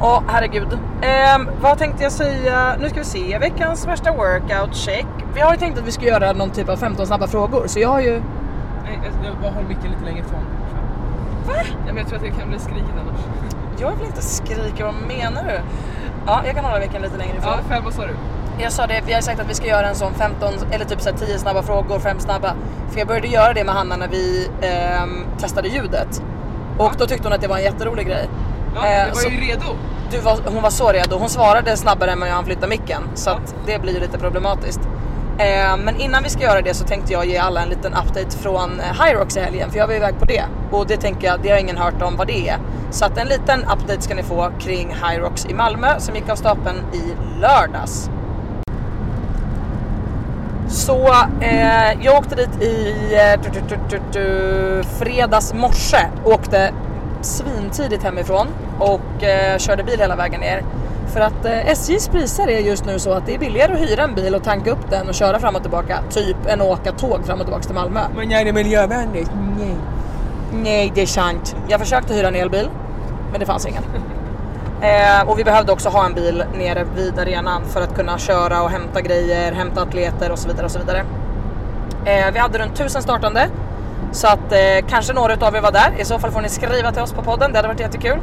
Åh 0.00 0.22
herregud. 0.28 0.78
Ehm, 1.02 1.48
vad 1.60 1.78
tänkte 1.78 2.02
jag 2.02 2.12
säga? 2.12 2.76
Nu 2.80 2.88
ska 2.88 2.98
vi 2.98 3.04
se, 3.04 3.38
veckans 3.38 3.86
värsta 3.86 4.12
workout 4.12 4.74
check. 4.76 5.06
Vi 5.34 5.40
har 5.40 5.52
ju 5.52 5.58
tänkt 5.58 5.78
att 5.78 5.86
vi 5.86 5.92
ska 5.92 6.06
göra 6.06 6.32
någon 6.32 6.50
typ 6.50 6.68
av 6.68 6.76
15 6.76 7.06
snabba 7.06 7.26
frågor, 7.26 7.66
så 7.66 7.78
jag 7.80 7.88
har 7.88 8.00
ju... 8.00 8.22
Nej, 8.84 8.98
jag, 9.04 9.26
jag 9.26 9.36
bara 9.42 9.50
håller 9.52 9.68
micken 9.68 9.90
lite 9.90 10.04
längre 10.04 10.20
ifrån. 10.20 10.40
Va? 11.46 11.54
Ja, 11.56 11.72
men 11.86 11.96
jag 11.96 12.06
tror 12.06 12.16
att 12.16 12.22
det 12.24 12.30
kan 12.30 12.48
bli 12.48 12.58
skrikigt 12.58 12.92
annars. 13.00 13.20
Jag 13.80 13.90
vill 13.96 14.06
inte 14.06 14.22
skrika, 14.22 14.84
vad 14.84 14.94
menar 14.94 15.44
du? 15.44 15.60
Ja, 16.26 16.40
jag 16.46 16.54
kan 16.54 16.64
hålla 16.64 16.78
veckan 16.78 17.02
lite 17.02 17.16
längre 17.18 17.36
ifrån. 17.36 17.52
Ja, 17.52 17.74
fem, 17.74 17.84
vad 17.84 17.94
sa 17.94 18.02
du? 18.06 18.14
Jag 18.60 18.72
sa 18.72 18.86
det, 18.86 19.02
vi 19.06 19.12
har 19.12 19.20
sagt 19.20 19.40
att 19.40 19.50
vi 19.50 19.54
ska 19.54 19.66
göra 19.66 19.88
en 19.88 19.94
sån 19.94 20.14
15 20.14 20.54
eller 20.70 20.84
typ 20.84 21.00
så 21.00 21.10
här 21.10 21.16
10 21.16 21.38
snabba 21.38 21.62
frågor, 21.62 21.98
5 21.98 22.20
snabba. 22.20 22.54
För 22.90 22.98
jag 22.98 23.08
började 23.08 23.26
göra 23.28 23.52
det 23.52 23.64
med 23.64 23.74
Hanna 23.74 23.96
när 23.96 24.08
vi 24.08 24.48
ehm, 24.62 25.24
testade 25.38 25.68
ljudet. 25.68 26.22
Och 26.78 26.92
då 26.98 27.06
tyckte 27.06 27.24
hon 27.28 27.32
att 27.32 27.40
det 27.40 27.48
var 27.48 27.56
en 27.56 27.62
jätterolig 27.64 28.06
grej. 28.06 28.28
Ja, 28.74 28.86
Eh, 28.86 28.98
jag 28.98 29.06
var 29.06 29.14
så- 29.14 29.28
ju 29.30 29.40
redo. 29.40 29.64
Du 30.10 30.18
var, 30.20 30.38
hon 30.46 30.62
var 30.62 30.70
så 30.70 30.92
redo, 30.92 31.16
hon 31.18 31.28
svarade 31.28 31.76
snabbare 31.76 32.10
än 32.10 32.20
vad 32.20 32.28
jag 32.28 32.44
flytta 32.44 32.66
micken. 32.66 33.02
Så 33.14 33.30
att 33.30 33.54
det 33.66 33.78
blir 33.82 33.92
ju 33.94 34.00
lite 34.00 34.18
problematiskt. 34.18 34.80
Eh, 35.38 35.76
men 35.84 35.96
innan 36.00 36.22
vi 36.22 36.28
ska 36.30 36.42
göra 36.42 36.60
det 36.60 36.74
så 36.74 36.84
tänkte 36.84 37.12
jag 37.12 37.26
ge 37.26 37.38
alla 37.38 37.62
en 37.62 37.68
liten 37.68 37.92
update 37.94 38.38
från 38.38 38.80
eh, 38.80 39.04
Hyrox 39.04 39.36
i 39.36 39.40
helgen. 39.40 39.70
För 39.70 39.78
jag 39.78 39.86
var 39.86 39.94
iväg 39.94 40.18
på 40.18 40.24
det. 40.24 40.42
Och 40.72 40.86
det 40.86 40.96
tänker 40.96 41.26
jag, 41.26 41.40
det 41.42 41.50
har 41.50 41.58
ingen 41.58 41.76
hört 41.76 42.02
om 42.02 42.16
vad 42.16 42.26
det 42.26 42.48
är. 42.48 42.58
Så 42.90 43.04
att 43.04 43.18
en 43.18 43.26
liten 43.28 43.60
update 43.64 44.00
ska 44.02 44.14
ni 44.14 44.22
få 44.22 44.50
kring 44.60 44.96
Hyrox 45.04 45.46
i 45.46 45.54
Malmö 45.54 45.88
som 46.00 46.14
gick 46.14 46.28
av 46.28 46.36
stapeln 46.36 46.76
i 46.92 47.02
lördags. 47.40 48.10
Så 50.78 51.08
eh, 51.40 52.04
jag 52.04 52.18
åkte 52.18 52.34
dit 52.34 52.62
i 52.62 52.94
eh, 53.14 53.40
du, 53.42 53.60
du, 53.60 53.76
du, 53.88 54.00
du, 54.12 54.82
fredags 54.82 55.54
morse. 55.54 55.98
Åkte 56.24 56.72
svintidigt 57.20 58.02
hemifrån 58.02 58.46
och 58.78 59.22
eh, 59.22 59.58
körde 59.58 59.84
bil 59.84 60.00
hela 60.00 60.16
vägen 60.16 60.40
ner. 60.40 60.62
För 61.12 61.20
att 61.20 61.44
eh, 61.44 61.68
SJs 61.68 62.08
priser 62.08 62.48
är 62.48 62.58
just 62.58 62.84
nu 62.84 62.98
så 62.98 63.12
att 63.12 63.26
det 63.26 63.34
är 63.34 63.38
billigare 63.38 63.72
att 63.72 63.80
hyra 63.80 64.02
en 64.02 64.14
bil 64.14 64.34
och 64.34 64.44
tanka 64.44 64.70
upp 64.70 64.90
den 64.90 65.08
och 65.08 65.14
köra 65.14 65.38
fram 65.40 65.56
och 65.56 65.62
tillbaka. 65.62 65.98
Typ 66.10 66.36
än 66.46 66.60
att 66.60 66.66
åka 66.66 66.92
tåg 66.92 67.24
fram 67.26 67.38
och 67.38 67.46
tillbaka 67.46 67.62
till 67.62 67.74
Malmö. 67.74 68.00
Men 68.16 68.30
gör 68.30 68.44
det 68.44 68.52
miljövänligt. 68.52 69.30
Nej. 69.58 69.74
Nej, 70.52 70.92
det 70.94 71.02
är 71.02 71.06
sant. 71.06 71.56
Jag 71.68 71.80
försökte 71.80 72.14
hyra 72.14 72.28
en 72.28 72.34
elbil, 72.34 72.68
men 73.30 73.40
det 73.40 73.46
fanns 73.46 73.66
ingen. 73.66 73.82
Eh, 74.82 75.28
och 75.28 75.38
vi 75.38 75.44
behövde 75.44 75.72
också 75.72 75.88
ha 75.88 76.06
en 76.06 76.14
bil 76.14 76.44
nere 76.54 76.84
vid 76.96 77.18
arenan 77.18 77.62
för 77.64 77.80
att 77.80 77.94
kunna 77.96 78.18
köra 78.18 78.62
och 78.62 78.70
hämta 78.70 79.00
grejer, 79.00 79.52
hämta 79.52 79.82
atleter 79.82 80.32
och 80.32 80.38
så 80.38 80.48
vidare 80.48 80.64
och 80.64 80.70
så 80.70 80.78
vidare. 80.78 81.04
Eh, 82.04 82.32
vi 82.32 82.38
hade 82.38 82.58
runt 82.58 82.72
1000 82.72 83.02
startande 83.02 83.48
så 84.12 84.26
att 84.26 84.52
eh, 84.52 84.86
kanske 84.88 85.12
några 85.12 85.46
av 85.46 85.56
er 85.56 85.60
var 85.60 85.72
där. 85.72 85.92
I 85.98 86.04
så 86.04 86.18
fall 86.18 86.30
får 86.30 86.40
ni 86.40 86.48
skriva 86.48 86.92
till 86.92 87.02
oss 87.02 87.12
på 87.12 87.22
podden. 87.22 87.52
Det 87.52 87.58
hade 87.58 87.68
varit 87.68 87.80
jättekul. 87.80 88.18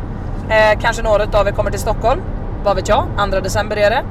Eh, 0.49 0.79
kanske 0.81 1.03
några 1.03 1.39
av 1.39 1.47
er 1.47 1.51
kommer 1.51 1.71
till 1.71 1.79
Stockholm. 1.79 2.21
Vad 2.63 2.75
vet 2.75 2.89
jag? 2.89 3.07
2 3.31 3.39
december 3.39 3.77
är 3.77 3.89
det. 3.89 4.03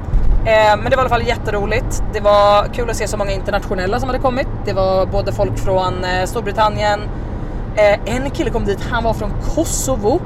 Eh, 0.51 0.77
men 0.77 0.89
det 0.89 0.95
var 0.95 1.03
i 1.03 1.05
alla 1.05 1.09
fall 1.09 1.27
jätteroligt. 1.27 2.03
Det 2.13 2.19
var 2.19 2.65
kul 2.73 2.89
att 2.89 2.95
se 2.95 3.07
så 3.07 3.17
många 3.17 3.31
internationella 3.31 3.99
som 3.99 4.09
hade 4.09 4.19
kommit. 4.19 4.47
Det 4.65 4.73
var 4.73 5.05
både 5.05 5.31
folk 5.31 5.59
från 5.59 6.03
eh, 6.03 6.25
Storbritannien. 6.25 7.01
Eh, 7.75 8.15
en 8.15 8.29
kille 8.29 8.49
kom 8.49 8.65
dit. 8.65 8.79
Han 8.91 9.03
var 9.03 9.13
från 9.13 9.31
Kosovo. 9.55 10.21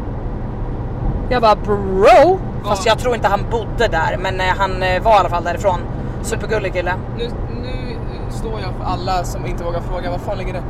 Jag 1.29 1.41
bara 1.41 1.55
bro. 1.55 2.39
Fast 2.63 2.85
jag 2.85 2.99
tror 2.99 3.15
inte 3.15 3.27
han 3.27 3.45
bodde 3.51 3.87
där, 3.87 4.17
men 4.21 4.39
eh, 4.39 4.45
han 4.57 4.83
eh, 4.83 5.01
var 5.03 5.11
i 5.11 5.17
alla 5.17 5.29
fall 5.29 5.43
därifrån. 5.43 5.79
Supergullig 6.21 6.73
kille. 6.73 6.93
Nu, 7.17 7.29
nu 7.63 7.97
står 8.29 8.51
jag 8.51 8.73
för 8.77 8.83
alla 8.93 9.23
som 9.23 9.45
inte 9.45 9.63
vågar 9.63 9.81
fråga, 9.81 10.11
var 10.11 10.17
fan 10.17 10.37
ligger 10.37 10.53
det? 10.53 10.63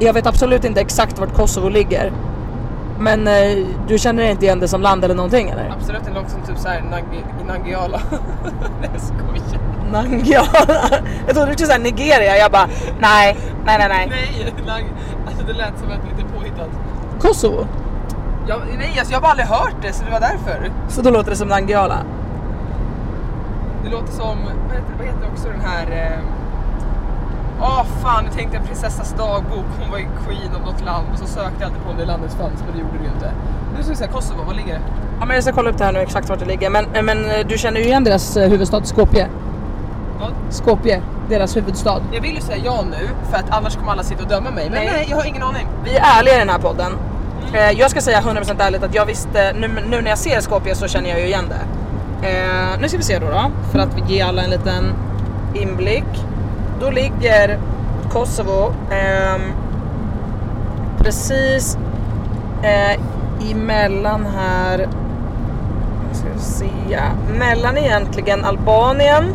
Jag 0.00 0.12
vet 0.12 0.26
absolut 0.26 0.64
inte 0.64 0.80
exakt 0.80 1.18
vart 1.18 1.34
Kosovo 1.34 1.68
ligger. 1.68 2.12
Men 2.98 3.28
eh, 3.28 3.66
du 3.88 3.98
känner 3.98 4.22
inte 4.22 4.44
igen 4.44 4.60
det 4.60 4.68
som 4.68 4.82
land 4.82 5.04
eller 5.04 5.14
någonting 5.14 5.48
eller? 5.50 5.72
Absolut 5.78 6.00
inte 6.00 6.14
långt 6.14 6.30
som 6.30 6.42
typ 6.42 6.58
såhär 6.58 6.82
Nagi, 6.82 7.24
Nangiala. 7.46 8.00
Nej 8.80 8.90
jag 8.92 9.02
skojar. 9.02 9.60
Nangiala. 9.92 10.98
Jag 11.26 11.34
trodde 11.34 11.50
du 11.50 11.52
skulle 11.52 11.66
säga 11.66 11.78
Nigeria. 11.78 12.36
Jag 12.36 12.52
bara 12.52 12.68
nej, 13.00 13.36
nej, 13.64 13.78
nej, 13.78 13.88
nej. 13.88 14.08
Nej, 14.10 14.54
Nang, 14.66 14.84
alltså 15.26 15.46
det 15.46 15.52
lät 15.52 15.78
som 15.78 15.88
ett 15.90 16.00
lite 16.16 16.28
påhittat. 16.34 16.68
Kosovo? 17.20 17.66
Jag, 18.46 18.60
nej 18.78 18.94
alltså 18.98 19.12
jag 19.12 19.16
har 19.16 19.22
bara 19.22 19.30
aldrig 19.30 19.46
hört 19.48 19.74
det 19.82 19.92
så 19.92 20.04
det 20.04 20.10
var 20.10 20.20
därför. 20.20 20.70
Så 20.88 21.02
då 21.02 21.10
låter 21.10 21.30
det 21.30 21.36
som 21.36 21.48
Nangiala. 21.48 21.98
Det 23.84 23.90
låter 23.90 24.12
som, 24.12 24.36
vad 24.66 24.76
heter, 24.76 24.92
vad 24.98 25.06
heter 25.06 25.28
också 25.32 25.48
den 25.48 25.60
här... 25.60 25.86
eh, 26.12 26.18
Åh 27.60 27.84
fan, 28.02 28.24
nu 28.24 28.30
tänkte 28.30 28.56
jag 28.56 28.66
prinsessas 28.66 29.12
dagbok, 29.12 29.64
hon 29.80 29.90
var 29.90 29.98
ju 29.98 30.06
queen 30.26 30.54
av 30.54 30.60
något 30.72 30.84
land 30.84 31.06
och 31.12 31.18
så 31.18 31.26
sökte 31.26 31.54
jag 31.58 31.66
alltid 31.68 31.82
på 31.84 31.90
om 31.90 31.96
det 31.96 32.04
landet 32.04 32.32
fanns 32.34 32.60
men 32.66 32.72
det 32.74 32.78
gjorde 32.80 32.98
det 32.98 33.04
ju 33.04 33.10
inte. 33.14 33.30
Nu 33.76 33.82
ska 33.82 33.90
vi 33.90 33.96
se, 33.96 34.06
Kosovo, 34.06 34.42
var 34.46 34.54
ligger 34.54 34.74
det? 34.74 34.80
Ja, 35.20 35.26
men 35.26 35.34
jag 35.34 35.44
ska 35.44 35.52
kolla 35.52 35.70
upp 35.70 35.78
det 35.78 35.84
här 35.84 35.92
nu 35.92 35.98
exakt 35.98 36.28
vart 36.28 36.38
det 36.38 36.44
ligger. 36.44 36.70
Men, 36.70 36.84
men 37.04 37.30
eh, 37.30 37.46
du 37.48 37.58
känner 37.58 37.80
ju 37.80 37.86
igen 37.86 38.04
deras 38.04 38.36
eh, 38.36 38.48
huvudstad 38.50 38.84
Skopje? 38.84 39.28
Ja. 40.20 40.26
Skopje, 40.50 41.02
deras 41.28 41.56
huvudstad. 41.56 42.00
Jag 42.12 42.20
vill 42.20 42.34
ju 42.34 42.40
säga 42.40 42.58
ja 42.64 42.84
nu 42.90 43.08
för 43.30 43.36
att 43.36 43.50
annars 43.50 43.76
kommer 43.76 43.92
alla 43.92 44.02
sitta 44.02 44.22
och 44.22 44.28
döma 44.28 44.50
mig. 44.50 44.64
Men 44.70 44.72
Nej. 44.78 44.90
nej, 44.92 45.06
jag 45.10 45.16
har 45.16 45.24
ingen 45.24 45.42
aning. 45.42 45.66
Vi 45.84 45.96
är 45.96 46.02
ärliga 46.18 46.34
i 46.34 46.38
den 46.38 46.48
här 46.48 46.58
podden. 46.58 46.92
Eh, 47.54 47.70
jag 47.70 47.90
ska 47.90 48.00
säga 48.00 48.20
100% 48.20 48.62
ärligt 48.62 48.82
att 48.82 48.94
jag 48.94 49.06
visste, 49.06 49.52
nu, 49.52 49.68
nu 49.90 50.00
när 50.02 50.08
jag 50.08 50.18
ser 50.18 50.40
Skopje 50.40 50.74
så 50.74 50.88
känner 50.88 51.10
jag 51.10 51.20
ju 51.20 51.26
igen 51.26 51.44
det. 51.48 51.60
Eh, 52.28 52.80
nu 52.80 52.88
ska 52.88 52.98
vi 52.98 53.04
se 53.04 53.18
då, 53.18 53.26
då 53.26 53.50
för 53.72 53.78
att 53.78 54.10
ge 54.10 54.20
alla 54.20 54.42
en 54.42 54.50
liten 54.50 54.92
inblick. 55.54 56.24
Då 56.80 56.90
ligger 56.90 57.58
Kosovo 58.10 58.74
eh, 58.90 59.40
precis 60.98 61.78
eh, 62.62 63.00
emellan 63.50 64.26
här, 64.36 64.88
ska 66.12 66.28
vi 66.34 66.40
se, 66.40 67.00
mellan 67.38 67.78
egentligen 67.78 68.44
Albanien, 68.44 69.34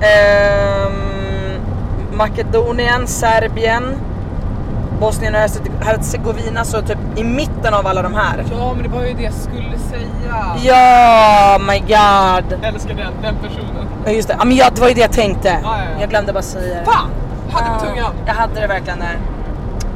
eh, 0.00 0.92
Makedonien, 2.12 3.06
Serbien, 3.06 3.84
Bosnien 5.02 5.34
och 5.34 5.40
Herzegovina, 5.86 6.64
så 6.64 6.82
typ 6.82 6.98
i 7.16 7.24
mitten 7.24 7.74
av 7.74 7.86
alla 7.86 8.02
de 8.02 8.14
här. 8.14 8.44
Ja, 8.50 8.72
men 8.74 8.82
det 8.82 8.88
var 8.88 9.04
ju 9.04 9.12
det 9.14 9.22
jag 9.22 9.32
skulle 9.34 9.78
säga. 9.90 10.56
Ja, 10.62 11.58
my 11.68 11.78
god. 11.78 12.58
Jag 12.62 12.68
älskar 12.74 12.94
den, 12.94 13.12
den 13.22 13.34
personen. 13.36 13.86
Ja, 14.04 14.10
Just 14.12 14.28
det, 14.28 14.36
ja, 14.38 14.44
men 14.44 14.56
ja, 14.56 14.70
det 14.74 14.80
var 14.80 14.88
ju 14.88 14.94
det 14.94 15.00
jag 15.00 15.12
tänkte. 15.12 15.48
Ja, 15.48 15.58
ja, 15.62 15.84
ja. 15.94 16.00
Jag 16.00 16.10
glömde 16.10 16.32
bara 16.32 16.42
säga 16.42 16.78
det. 16.78 16.84
Fan! 16.84 17.10
Hade 17.50 17.66
Ja, 17.66 17.78
på 17.80 17.86
tungan. 17.86 18.12
Jag 18.26 18.34
hade 18.34 18.60
det 18.60 18.66
verkligen 18.66 18.98
där. 18.98 19.16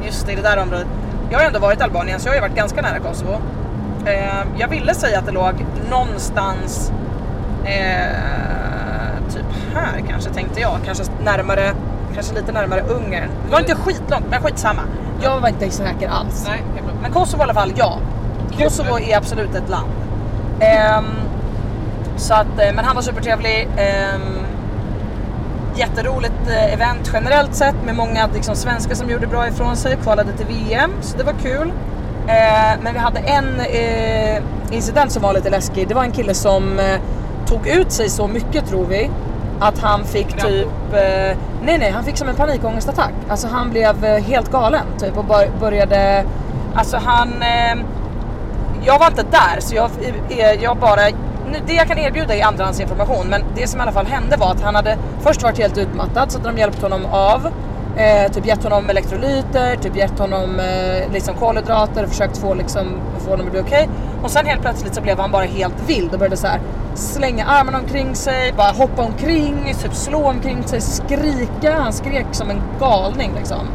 Just 0.05 0.25
det, 0.25 0.31
i 0.31 0.35
det 0.35 0.41
där 0.41 0.57
området. 0.57 0.87
Jag 1.29 1.37
har 1.37 1.43
ju 1.43 1.47
ändå 1.47 1.59
varit 1.59 1.79
i 1.79 1.83
Albanien 1.83 2.19
så 2.19 2.27
jag 2.27 2.31
har 2.31 2.35
ju 2.35 2.41
varit 2.41 2.55
ganska 2.55 2.81
nära 2.81 2.99
Kosovo. 2.99 3.37
Eh, 4.05 4.43
jag 4.57 4.67
ville 4.67 4.93
säga 4.93 5.19
att 5.19 5.25
det 5.25 5.31
låg 5.31 5.53
någonstans 5.89 6.91
eh, 7.65 9.33
typ 9.33 9.45
här 9.75 10.03
kanske 10.09 10.29
tänkte 10.29 10.61
jag. 10.61 10.77
Kanske 10.85 11.03
närmare, 11.23 11.73
kanske 12.17 12.35
lite 12.35 12.51
närmare 12.51 12.81
Ungern. 12.81 13.29
Det 13.45 13.51
var 13.51 13.59
inte 13.59 13.75
skitlångt 13.75 14.25
men 14.29 14.41
skitsamma. 14.41 14.81
Jag 15.21 15.39
var 15.39 15.49
inte 15.49 15.71
säker 15.71 16.09
alls. 16.09 16.45
Nej. 16.47 16.63
Men 17.01 17.11
Kosovo 17.11 17.41
i 17.41 17.43
alla 17.43 17.53
fall, 17.53 17.73
ja. 17.75 17.99
Kosovo 18.57 18.99
är 18.99 19.17
absolut 19.17 19.55
ett 19.55 19.69
land. 19.69 19.87
Ehm, 20.59 21.05
så 22.15 22.33
att, 22.33 22.59
eh, 22.59 22.73
men 22.73 22.85
han 22.85 22.95
var 22.95 23.01
supertrevlig. 23.01 23.67
Ehm, 23.77 24.21
jätteroligt 25.75 26.49
eh, 26.49 26.73
event 26.73 27.09
generellt 27.13 27.55
sett 27.55 27.75
med 27.85 27.95
många 27.95 28.29
liksom, 28.33 28.55
svenskar 28.55 28.95
som 28.95 29.09
gjorde 29.09 29.27
bra 29.27 29.47
ifrån 29.47 29.75
sig, 29.75 29.97
kvalade 30.03 30.31
till 30.31 30.45
VM, 30.45 30.91
så 31.01 31.17
det 31.17 31.23
var 31.23 31.35
kul. 31.43 31.71
Eh, 32.27 32.81
men 32.81 32.93
vi 32.93 32.99
hade 32.99 33.19
en 33.19 33.59
eh, 33.59 34.43
incident 34.75 35.11
som 35.11 35.21
var 35.21 35.33
lite 35.33 35.49
läskig. 35.49 35.87
Det 35.87 35.93
var 35.93 36.03
en 36.03 36.11
kille 36.11 36.33
som 36.33 36.79
eh, 36.79 36.99
tog 37.45 37.67
ut 37.67 37.91
sig 37.91 38.09
så 38.09 38.27
mycket 38.27 38.67
tror 38.69 38.85
vi 38.85 39.09
att 39.59 39.79
han 39.79 40.03
fick 40.03 40.27
typ, 40.27 40.67
eh, 40.93 41.37
nej 41.63 41.77
nej 41.77 41.91
han 41.91 42.03
fick 42.03 42.17
som 42.17 42.27
en 42.27 42.35
panikångestattack. 42.35 43.13
Alltså 43.29 43.47
han 43.47 43.69
blev 43.69 44.05
eh, 44.05 44.23
helt 44.23 44.51
galen 44.51 44.85
typ 44.99 45.17
och 45.17 45.25
bör, 45.25 45.49
började, 45.59 46.23
alltså 46.75 46.97
han 46.97 47.41
eh, 47.41 47.83
jag 48.85 48.99
var 48.99 49.07
inte 49.07 49.23
där 49.23 49.59
så 49.59 49.75
jag, 49.75 49.89
jag 50.61 50.77
bara, 50.77 51.01
nu, 51.51 51.59
det 51.67 51.73
jag 51.73 51.87
kan 51.87 51.97
erbjuda 51.97 52.35
är 52.35 52.45
andrahandsinformation 52.45 53.27
men 53.29 53.43
det 53.55 53.67
som 53.67 53.79
i 53.79 53.83
alla 53.83 53.91
fall 53.91 54.05
hände 54.05 54.37
var 54.37 54.51
att 54.51 54.61
han 54.61 54.75
hade 54.75 54.97
först 55.21 55.43
varit 55.43 55.57
helt 55.57 55.77
utmattad 55.77 56.31
så 56.31 56.39
de 56.39 56.57
hjälpte 56.57 56.85
honom 56.85 57.05
av. 57.05 57.47
Eh, 57.97 58.31
typ 58.31 58.45
gett 58.45 58.63
honom 58.63 58.89
elektrolyter, 58.89 59.75
typ 59.75 59.95
gett 59.95 60.19
honom 60.19 60.59
eh, 60.59 61.11
liksom 61.13 61.35
kolhydrater 61.35 62.03
och 62.03 62.09
försökt 62.09 62.37
få, 62.37 62.53
liksom, 62.53 62.87
få 63.19 63.29
honom 63.29 63.45
att 63.45 63.51
bli 63.51 63.61
okej. 63.61 63.89
Och 64.23 64.31
sen 64.31 64.45
helt 64.45 64.61
plötsligt 64.61 64.95
så 64.95 65.01
blev 65.01 65.19
han 65.19 65.31
bara 65.31 65.43
helt 65.43 65.89
vild 65.89 66.13
och 66.13 66.19
började 66.19 66.37
så 66.37 66.47
här 66.47 66.59
slänga 66.99 67.45
armarna 67.45 67.77
omkring 67.77 68.15
sig, 68.15 68.53
bara 68.57 68.71
hoppa 68.71 69.01
omkring, 69.01 69.73
typ 69.81 69.93
slå 69.93 70.27
omkring 70.29 70.63
sig, 70.67 70.81
skrika. 70.81 71.73
Han 71.79 71.93
skrek 71.93 72.25
som 72.31 72.49
en 72.49 72.61
galning 72.79 73.31
liksom. 73.37 73.67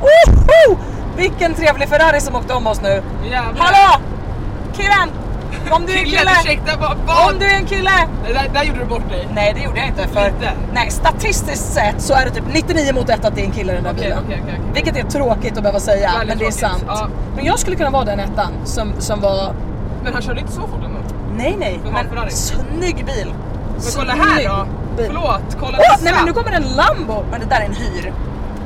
Woho! 0.00 0.78
Vilken 1.16 1.54
trevlig 1.54 1.88
Ferrari 1.88 2.20
som 2.20 2.34
åkte 2.36 2.54
om 2.54 2.66
oss 2.66 2.80
nu. 2.82 3.02
Jävlar. 3.30 3.54
Hallå! 3.58 4.00
Killen! 4.76 5.10
Om 5.70 5.86
du 5.86 5.92
är 5.92 5.98
en 5.98 6.04
kille! 6.04 6.30
ursäkta, 6.42 6.72
vad? 6.80 6.96
vad? 7.06 7.32
Om 7.32 7.38
du 7.38 7.46
är 7.46 7.54
en 7.54 7.66
kille! 7.66 7.90
Nej, 8.24 8.32
Där, 8.34 8.48
där 8.54 8.62
gjorde 8.64 8.78
du 8.80 8.84
bort 8.86 9.08
dig. 9.08 9.28
Nej 9.34 9.52
det 9.56 9.60
gjorde 9.60 9.78
jag 9.78 9.88
inte 9.88 10.08
för 10.08 10.26
Inte? 10.28 10.50
nej, 10.72 10.90
statistiskt 10.90 11.72
sett 11.72 12.00
så 12.02 12.14
är 12.14 12.24
det 12.24 12.30
typ 12.30 12.44
99 12.52 12.92
mot 12.94 13.08
1 13.10 13.24
att 13.24 13.34
det 13.34 13.40
är 13.40 13.44
en 13.44 13.50
kille 13.52 13.72
i 13.72 13.74
den 13.74 13.84
där 13.84 13.90
Okej, 13.92 14.02
bilen. 14.02 14.18
okej, 14.24 14.40
okej, 14.42 14.54
okej. 14.58 14.70
Vilket 14.84 14.96
är 15.04 15.10
tråkigt 15.10 15.56
att 15.56 15.62
behöva 15.62 15.80
säga 15.80 16.10
Väldigt 16.18 16.28
men 16.28 16.38
det 16.38 16.44
är 16.44 16.50
tråkigt, 16.50 16.60
sant. 16.60 16.84
ja. 16.86 17.08
Men 17.36 17.44
jag 17.44 17.58
skulle 17.58 17.76
kunna 17.76 17.90
vara 17.90 18.04
den 18.04 18.20
ettan 18.20 18.52
som, 18.64 18.92
som 18.98 19.20
var 19.20 19.52
Men 20.04 20.12
han 20.12 20.22
körde 20.22 20.40
inte 20.40 20.52
så 20.52 20.60
fort 20.60 20.84
ändå. 20.84 20.89
Nej 21.42 21.56
nej, 21.58 21.80
men 21.92 22.08
Ferrari. 22.08 22.30
snygg 22.30 22.96
bil. 23.06 23.34
Men 23.72 23.92
kolla 23.96 24.12
här 24.12 24.48
då. 24.48 24.66
bil. 24.96 25.06
Förlåt, 25.06 25.56
kolla 25.60 25.78
nästa. 25.78 26.04
nej 26.04 26.12
men 26.14 26.24
nu 26.24 26.32
kommer 26.32 26.52
en 26.52 26.62
Lambo! 26.76 27.24
Men 27.30 27.40
det 27.40 27.46
där 27.46 27.60
är 27.60 27.64
en 27.64 27.74
hyr. 27.74 28.12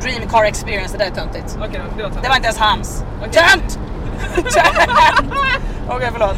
Dream 0.03 0.29
car 0.31 0.45
experience, 0.45 0.97
det 0.99 1.05
där 1.05 1.11
är 1.11 1.15
töntigt. 1.15 1.59
Då, 1.61 1.67
det 1.97 2.03
var 2.03 2.11
Det 2.23 2.29
var 2.29 2.37
inte 2.37 2.49
ens 2.49 2.59
hans. 2.59 3.05
Okej. 3.21 3.33
Tönt! 3.33 3.79
Tönt! 4.35 5.33
Okej 5.89 6.09
förlåt. 6.13 6.37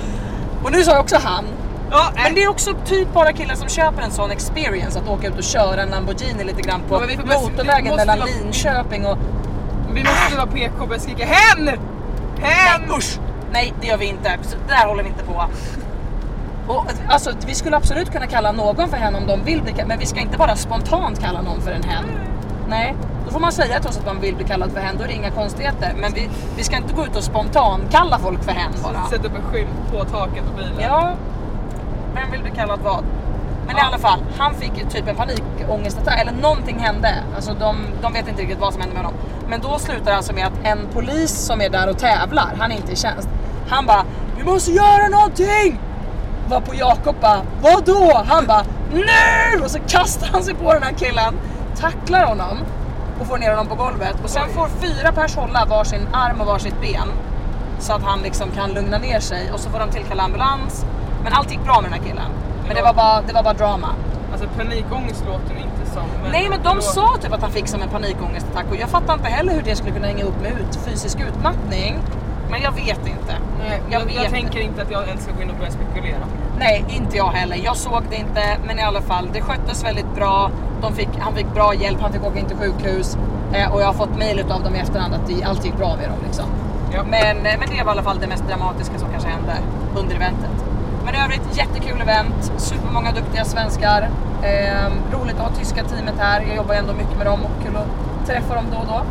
Och 0.65 0.73
nu 0.73 0.85
sa 0.85 0.91
jag 0.91 1.01
också 1.01 1.17
han. 1.25 1.45
Ja, 1.91 2.11
Men 2.15 2.35
det 2.35 2.43
är 2.43 2.49
också 2.49 2.75
typ 2.85 3.13
bara 3.13 3.33
killar 3.33 3.55
som 3.55 3.69
köper 3.69 4.03
en 4.03 4.11
sån 4.11 4.31
experience 4.31 4.99
att 4.99 5.09
åka 5.09 5.29
ut 5.29 5.39
och 5.39 5.45
köra 5.45 5.83
en 5.83 5.89
Lamborghini 5.89 6.45
lite 6.45 6.63
grann 6.63 6.81
på 6.89 6.95
Ja, 6.95 7.07
vi 7.09 7.17
motorvägen 7.17 7.97
mellan 7.97 8.19
vara- 8.19 8.29
Linköping 8.43 9.07
och... 9.07 9.19
Vi 9.93 10.05
måste 10.05 10.37
vara 10.37 10.47
PK 10.47 10.75
och 10.83 10.89
börja 10.89 11.01
skrika 11.01 11.27
HEN! 11.27 11.69
HEN! 12.39 12.81
Nej 12.89 12.99
usch! 12.99 13.19
Nej 13.53 13.75
det 13.81 13.87
gör 13.87 13.97
vi 13.97 14.07
inte, 14.07 14.39
Så 14.43 14.57
där 14.69 14.87
håller 14.87 15.03
vi 15.03 15.09
inte 15.09 15.25
på. 15.25 15.45
Och, 16.69 16.85
alltså, 17.09 17.33
vi 17.47 17.55
skulle 17.55 17.77
absolut 17.77 18.11
kunna 18.11 18.27
kalla 18.27 18.53
någon 18.53 18.89
för 18.89 18.97
hen 18.97 19.15
om 19.15 19.27
de 19.27 19.45
vill 19.45 19.63
bli 19.63 19.73
kallad, 19.73 19.89
men 19.89 19.99
vi 19.99 20.07
ska 20.07 20.21
inte 20.21 20.39
bara 20.39 20.57
spontant 20.57 21.21
kalla 21.21 21.43
någon 21.43 21.61
för 21.61 21.71
en 21.71 21.83
hen. 21.83 22.05
Nej, 22.69 22.95
då 23.25 23.31
får 23.31 23.41
man 23.41 23.53
säga 23.53 23.81
till 23.81 23.89
oss 23.89 23.99
att 23.99 24.07
man 24.07 24.21
vill 24.21 24.37
bli 24.37 24.45
kallad 24.45 24.73
för 24.73 24.81
hen, 24.81 24.97
då 24.99 25.05
är 25.05 25.09
det 25.09 25.15
inga 25.15 25.31
konstigheter. 25.31 25.95
Men 26.01 26.13
vi, 26.13 26.29
vi 26.57 26.65
ska 26.65 26.77
inte 26.77 26.95
gå 26.95 27.05
ut 27.05 27.17
och 27.17 27.25
spontant 27.25 27.91
kalla 27.91 28.19
folk 28.19 28.45
för 28.45 28.53
hen 28.53 28.73
bara. 28.83 29.07
Sätt 29.07 29.25
upp 29.25 29.37
en 29.37 29.43
skylt 29.43 29.93
på 29.93 30.05
taket 30.05 30.45
på 30.51 30.57
bilen. 30.57 30.81
Ja, 30.81 31.15
vem 32.15 32.31
vill 32.31 32.43
bli 32.43 32.51
kallad 32.51 32.81
vad? 32.81 33.05
Men 33.67 33.77
i 33.77 33.81
alla 33.81 33.99
fall, 33.99 34.21
han 34.39 34.55
fick 34.55 34.89
typ 34.89 35.09
en 35.09 35.17
panikångestattack, 35.17 36.21
eller 36.21 36.33
någonting 36.33 36.79
hände. 36.79 37.15
Alltså 37.35 37.55
de, 37.55 37.77
de 38.03 38.13
vet 38.13 38.29
inte 38.29 38.43
riktigt 38.43 38.61
vad 38.61 38.73
som 38.73 38.83
hände 38.83 38.95
med 38.95 39.05
honom. 39.05 39.21
Men 39.49 39.61
då 39.61 39.79
slutar 39.79 40.05
det 40.05 40.17
alltså 40.17 40.33
med 40.33 40.47
att 40.47 40.65
en 40.65 40.79
polis 40.93 41.31
som 41.31 41.61
är 41.61 41.71
där 41.71 41.91
och 41.91 41.99
tävlar, 41.99 42.55
han 42.59 42.73
är 42.73 42.77
inte 42.77 42.93
i 42.93 42.97
tjänst. 42.97 43.29
Han 43.69 43.87
bara, 43.87 44.05
vi 44.37 44.45
måste 44.45 44.71
göra 44.71 45.09
någonting! 45.09 45.81
Var 46.49 46.61
på 46.61 46.75
Jakob 46.75 47.17
bara, 47.21 47.41
vadå? 47.63 48.23
Han 48.27 48.47
bara, 48.47 48.65
nu! 48.93 49.65
Och 49.65 49.71
så 49.71 49.79
kastar 49.89 50.27
han 50.27 50.43
sig 50.43 50.55
på 50.55 50.73
den 50.73 50.83
här 50.83 50.93
killen, 50.93 51.35
tacklar 51.81 52.25
honom 52.27 52.59
och 53.21 53.27
får 53.27 53.39
ner 53.39 53.51
honom 53.51 53.67
på 53.67 53.75
golvet. 53.75 54.17
Och 54.25 54.31
sen 54.31 54.43
Oj. 54.47 54.55
får 54.55 54.69
fyra 54.69 55.13
pers 55.13 55.37
hålla 55.37 55.65
varsin 55.65 56.09
arm 56.13 56.41
och 56.41 56.47
varsitt 56.47 56.81
ben. 56.81 57.09
Så 57.79 57.93
att 57.93 58.03
han 58.03 58.19
liksom 58.21 58.51
kan 58.51 58.71
lugna 58.71 58.99
ner 58.99 59.21
sig 59.21 59.53
och 59.53 59.61
så 59.61 59.71
får 59.71 59.79
de 59.79 59.91
tillkalla 59.91 60.23
ambulans. 60.23 60.85
Men 61.25 61.33
allt 61.33 61.51
gick 61.51 61.65
bra 61.65 61.81
med 61.81 61.91
den 61.91 61.99
här 62.01 62.07
killen. 62.09 62.31
Men 62.67 62.77
det 62.77 62.83
var 62.83 62.93
bara, 62.95 63.23
det 63.23 63.33
var 63.33 63.43
bara 63.43 63.55
drama. 63.55 63.89
Alltså 64.33 64.49
panikångest 64.57 65.25
låter 65.27 65.55
inte 65.57 65.91
som. 65.95 66.03
Nej 66.33 66.49
men 66.51 66.63
de 66.63 66.75
då- 66.77 66.81
sa 66.83 67.17
typ 67.23 67.33
att 67.33 67.43
han 67.43 67.51
fick 67.51 67.69
som 67.69 67.83
en 67.83 67.89
panikångestattack 67.89 68.65
och 68.71 68.77
jag 68.77 68.89
fattar 68.89 69.15
inte 69.15 69.29
heller 69.29 69.53
hur 69.53 69.63
det 69.63 69.77
skulle 69.77 69.93
kunna 69.93 70.07
hänga 70.07 70.25
upp 70.25 70.43
med 70.43 70.53
ut, 70.53 70.79
fysisk 70.87 71.19
utmattning. 71.29 71.99
Men 72.51 72.63
jag 72.63 72.73
vet 72.73 73.07
inte. 73.07 73.35
Nej, 73.59 73.83
jag 73.91 74.03
jag, 74.03 74.11
jag, 74.11 74.23
vet 74.23 74.31
tänker 74.31 74.61
inte 74.61 74.83
att 74.83 74.91
jag 74.91 75.09
ens 75.09 75.23
ska 75.23 75.33
gå 75.33 75.43
in 75.43 75.51
och 75.51 75.57
börja 75.57 75.71
spekulera. 75.71 76.27
Nej, 76.59 76.85
inte 76.89 77.17
jag 77.17 77.31
heller. 77.31 77.57
Jag 77.65 77.77
såg 77.77 78.03
det 78.11 78.17
inte, 78.17 78.59
men 78.67 78.79
i 78.79 78.83
alla 78.83 79.01
fall, 79.01 79.31
det 79.33 79.41
sköttes 79.41 79.85
väldigt 79.85 80.15
bra. 80.15 80.51
De 80.83 80.95
fick, 80.95 81.09
han 81.19 81.35
fick 81.35 81.47
bra 81.55 81.75
hjälp, 81.75 82.01
han 82.01 82.13
fick 82.13 82.25
åka 82.25 82.39
in 82.39 82.47
till 82.47 82.57
sjukhus 82.57 83.19
eh, 83.53 83.73
och 83.73 83.81
jag 83.83 83.87
har 83.87 83.95
fått 83.95 84.19
mail 84.19 84.41
av 84.41 84.63
dem 84.63 84.75
i 84.75 84.79
efterhand 84.79 85.15
att 85.15 85.27
det, 85.29 85.45
allt 85.45 85.65
gick 85.65 85.77
bra 85.77 85.97
med 85.97 86.09
dem. 86.09 86.19
Liksom. 86.27 86.45
Ja. 86.93 87.03
Men, 87.11 87.37
eh, 87.37 87.59
men 87.59 87.69
det 87.69 87.85
var 87.85 87.93
i 87.93 87.97
alla 87.97 88.03
fall 88.03 88.19
det 88.21 88.27
mest 88.27 88.45
dramatiska 88.49 88.99
som 88.99 89.09
kanske 89.11 89.29
hände 89.29 89.53
under 89.97 90.17
eventet. 90.17 90.65
Men 91.05 91.15
i 91.15 91.19
övrigt 91.19 91.59
jättekul 91.59 92.01
event, 92.01 92.53
supermånga 92.57 93.13
duktiga 93.13 93.45
svenskar. 93.45 94.11
Eh, 94.43 94.93
roligt 95.13 95.35
att 95.35 95.41
ha 95.41 95.51
tyska 95.59 95.85
teamet 95.85 96.15
här, 96.19 96.41
jag 96.49 96.57
jobbar 96.57 96.75
ändå 96.75 96.93
mycket 96.93 97.17
med 97.17 97.27
dem 97.27 97.41
och 97.45 97.65
kul 97.65 97.77
att 97.77 98.27
träffa 98.27 98.55
dem 98.55 98.65
då 98.73 98.79
och 98.79 98.87
då. 98.87 99.03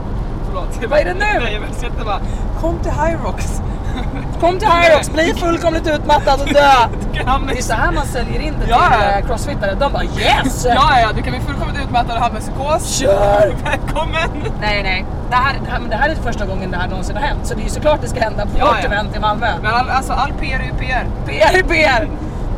Förlåt. 0.45 0.89
Vad 0.89 0.99
är 0.99 1.05
det 1.05 1.13
nu? 1.13 1.39
Nej, 1.43 1.59
jag 1.67 1.75
sitter 1.75 2.05
bara, 2.05 2.19
kom 2.65 2.79
till 2.79 2.91
Hyrox. 2.91 3.61
Kom 4.41 4.59
till 4.59 4.67
Hyrox, 4.67 5.09
bli 5.09 5.33
fullkomligt 5.33 5.87
utmattad 5.87 6.41
och 6.41 6.47
dö! 6.47 6.71
Det 7.47 7.57
är 7.57 7.61
så 7.61 7.73
här 7.73 7.91
man 7.91 8.05
säljer 8.05 8.41
in 8.41 8.53
det 8.53 8.65
till 8.65 8.69
Ja. 8.69 9.17
eh, 9.17 9.25
crossfittare. 9.27 9.75
De 9.79 9.91
bara 9.93 10.03
yes! 10.03 10.65
Ja, 10.69 10.99
ja, 11.01 11.07
du 11.15 11.21
kan 11.21 11.31
bli 11.33 11.41
fullkomligt 11.41 11.77
utmattad 11.83 12.15
och 12.17 12.23
ha 12.23 12.29
med 12.31 12.41
psykos. 12.41 12.95
Kör! 12.97 13.55
Välkommen! 13.63 14.29
Nej, 14.61 14.83
nej. 14.83 15.05
Det 15.29 15.35
här, 15.35 15.53
det, 15.65 15.71
här, 15.71 15.79
men 15.79 15.89
det 15.89 15.95
här 15.95 16.09
är 16.09 16.15
första 16.15 16.45
gången 16.45 16.71
det 16.71 16.77
här 16.77 16.87
någonsin 16.87 17.15
har 17.15 17.23
hänt. 17.23 17.39
Så 17.47 17.53
det 17.53 17.61
är 17.61 17.63
ju 17.63 17.69
såklart 17.69 18.01
det 18.01 18.07
ska 18.07 18.19
hända 18.19 18.45
på 18.45 18.51
Ja, 18.59 18.65
vårt 18.65 18.75
ja. 18.83 18.87
event 18.87 19.15
i 19.15 19.19
Malmö. 19.19 19.47
Men 19.63 19.73
all, 19.73 19.89
alltså 19.89 20.13
all 20.13 20.31
PR 20.39 20.59
är 20.59 20.63
ju 20.65 20.73
PR. 20.73 21.05
PR 21.25 21.59
är 21.59 21.63
PR! 21.63 22.09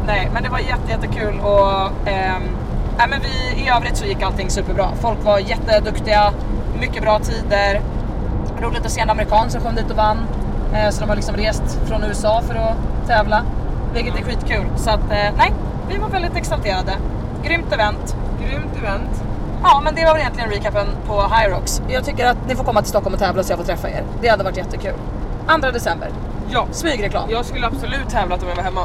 Nej, 0.07 0.29
men 0.33 0.43
det 0.43 0.49
var 0.49 0.59
jätte, 0.59 0.89
jättekul 0.91 1.39
och 1.39 1.81
ehm, 2.09 2.43
nej, 2.97 3.07
men 3.09 3.19
vi, 3.21 3.61
i 3.63 3.69
övrigt 3.69 3.97
så 3.97 4.05
gick 4.05 4.21
allting 4.21 4.49
superbra. 4.49 4.87
Folk 5.01 5.23
var 5.23 5.39
jätteduktiga, 5.39 6.31
mycket 6.79 7.01
bra 7.03 7.19
tider. 7.19 7.81
Roligt 8.61 8.85
att 8.85 8.91
se 8.91 9.01
en 9.01 9.09
amerikan 9.09 9.49
som 9.49 9.61
kom 9.61 9.75
dit 9.75 9.91
och 9.91 9.97
vann. 9.97 10.17
Eh, 10.73 10.89
så 10.89 10.99
de 11.01 11.09
har 11.09 11.15
liksom 11.15 11.35
rest 11.35 11.79
från 11.85 12.03
USA 12.03 12.41
för 12.47 12.55
att 12.55 13.07
tävla. 13.07 13.43
Vilket 13.93 14.15
är 14.19 14.23
skitkul. 14.23 14.65
Så 14.75 14.89
att, 14.89 14.99
eh, 15.11 15.29
nej, 15.37 15.53
vi 15.89 15.97
var 15.97 16.09
väldigt 16.09 16.35
exalterade. 16.35 16.91
grymt 17.43 17.73
event. 17.73 18.15
Grymt 18.47 18.77
event. 18.77 19.23
Ja, 19.63 19.81
men 19.83 19.95
det 19.95 20.05
var 20.05 20.11
väl 20.11 20.21
egentligen 20.21 20.49
recapen 20.49 20.87
på 21.07 21.21
Hyrox. 21.21 21.81
Jag 21.89 22.05
tycker 22.05 22.25
att 22.25 22.37
ni 22.47 22.55
får 22.55 22.63
komma 22.63 22.81
till 22.81 22.89
Stockholm 22.89 23.13
och 23.13 23.19
tävla 23.19 23.43
så 23.43 23.51
jag 23.51 23.59
får 23.59 23.65
träffa 23.65 23.89
er. 23.89 24.03
Det 24.21 24.27
hade 24.27 24.43
varit 24.43 24.57
jättekul. 24.57 24.93
2 25.61 25.71
december. 25.71 26.09
Ja, 26.49 26.67
Smygreklam. 26.71 27.29
jag 27.29 27.45
skulle 27.45 27.67
absolut 27.67 28.09
tävlat 28.09 28.43
om 28.43 28.49
jag 28.49 28.55
var 28.55 28.63
hemma. 28.63 28.81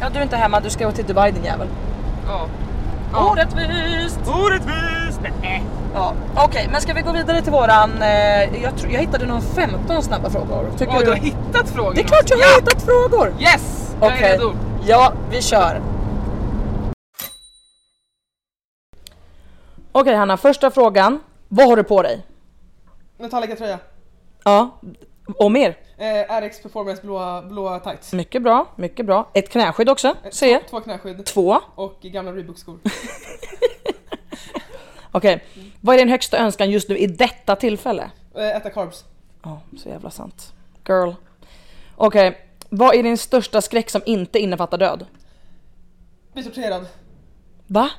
Ja, 0.00 0.06
du 0.12 0.18
är 0.18 0.22
inte 0.22 0.36
hemma, 0.36 0.60
du 0.60 0.70
ska 0.70 0.84
gå 0.84 0.92
till 0.92 1.04
Dubai 1.04 1.30
din 1.32 1.44
jävel. 1.44 1.68
Ja. 2.26 2.46
Orättvist! 3.30 4.20
Orättvist! 4.28 5.09
Nej. 5.22 5.62
Ja, 5.94 6.14
okej, 6.36 6.68
men 6.72 6.80
ska 6.80 6.92
vi 6.92 7.02
gå 7.02 7.12
vidare 7.12 7.42
till 7.42 7.52
våran... 7.52 8.02
Eh, 8.02 8.62
jag, 8.62 8.76
tror, 8.78 8.92
jag 8.92 9.00
hittade 9.00 9.26
nog 9.26 9.42
15 9.42 10.02
snabba 10.02 10.30
frågor. 10.30 10.70
Tycker 10.78 10.92
Åh, 10.92 10.98
du? 10.98 11.04
du 11.04 11.10
har 11.10 11.16
hittat 11.16 11.68
frågor? 11.68 11.94
Det 11.94 12.00
är 12.00 12.04
klart 12.04 12.30
jag 12.30 12.36
har 12.36 12.44
ja. 12.44 12.60
hittat 12.60 12.82
frågor! 12.82 13.34
Yes! 13.40 13.96
Jag 14.00 14.12
Okej. 14.12 14.22
är 14.22 14.32
redo. 14.32 14.52
Ja, 14.86 15.12
vi 15.30 15.42
kör. 15.42 15.80
Okej 19.92 20.14
Hanna, 20.14 20.36
första 20.36 20.70
frågan. 20.70 21.20
Vad 21.48 21.66
har 21.66 21.76
du 21.76 21.82
på 21.82 22.02
dig? 22.02 22.26
Metallica 23.18 23.56
tröja. 23.56 23.78
Ja, 24.44 24.80
och 25.38 25.52
mer. 25.52 25.76
Eh, 25.98 26.40
RX 26.40 26.62
Performance 26.62 27.02
blåa, 27.02 27.42
blåa 27.42 27.78
tights. 27.78 28.12
Mycket 28.12 28.42
bra, 28.42 28.66
mycket 28.76 29.06
bra. 29.06 29.30
Ett 29.34 29.48
knäskydd 29.48 29.88
också, 29.88 30.14
ser 30.30 30.52
jag. 30.52 30.68
Två 30.68 30.80
knäskydd. 30.80 31.26
Två. 31.26 31.60
Och 31.74 31.98
gamla 32.02 32.32
Reebok-skor. 32.32 32.78
Okej, 35.12 35.44
vad 35.80 35.94
är 35.94 35.98
din 35.98 36.08
högsta 36.08 36.38
önskan 36.38 36.70
just 36.70 36.88
nu 36.88 36.98
i 36.98 37.06
detta 37.06 37.56
tillfälle? 37.56 38.10
Eh, 38.34 38.56
äta 38.56 38.70
carbs. 38.70 39.04
Ja, 39.42 39.60
så 39.78 39.88
jävla 39.88 40.10
sant. 40.10 40.52
Girl. 40.88 41.12
Okej, 41.96 42.38
vad 42.68 42.94
är 42.94 43.02
din 43.02 43.18
största 43.18 43.60
skräck 43.62 43.90
som 43.90 44.02
inte 44.06 44.38
innefattar 44.38 44.78
död? 44.78 45.06
Bli 46.32 46.44
torterad. 46.44 46.86
Va? 47.66 47.90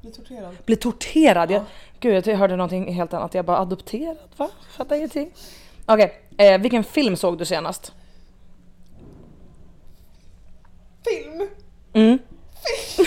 Bli 0.00 0.10
torterad. 0.12 0.56
Bli 0.66 0.76
torterad? 0.76 1.50
Jag, 1.50 1.60
Ja. 1.62 1.66
gud, 2.00 2.26
jag 2.26 2.36
hörde 2.36 2.56
någonting 2.56 2.94
helt 2.94 3.14
annat. 3.14 3.34
Jag 3.34 3.44
bara 3.44 3.58
adopterad, 3.58 4.18
va? 4.36 4.50
Fattar 4.70 4.96
ingenting. 4.96 5.30
Okej, 5.86 6.20
eh, 6.38 6.58
vilken 6.60 6.84
film 6.84 7.16
såg 7.16 7.38
du 7.38 7.44
senast? 7.44 7.92
Film! 11.04 11.48
Mm. 11.92 12.18
Jag 12.96 13.06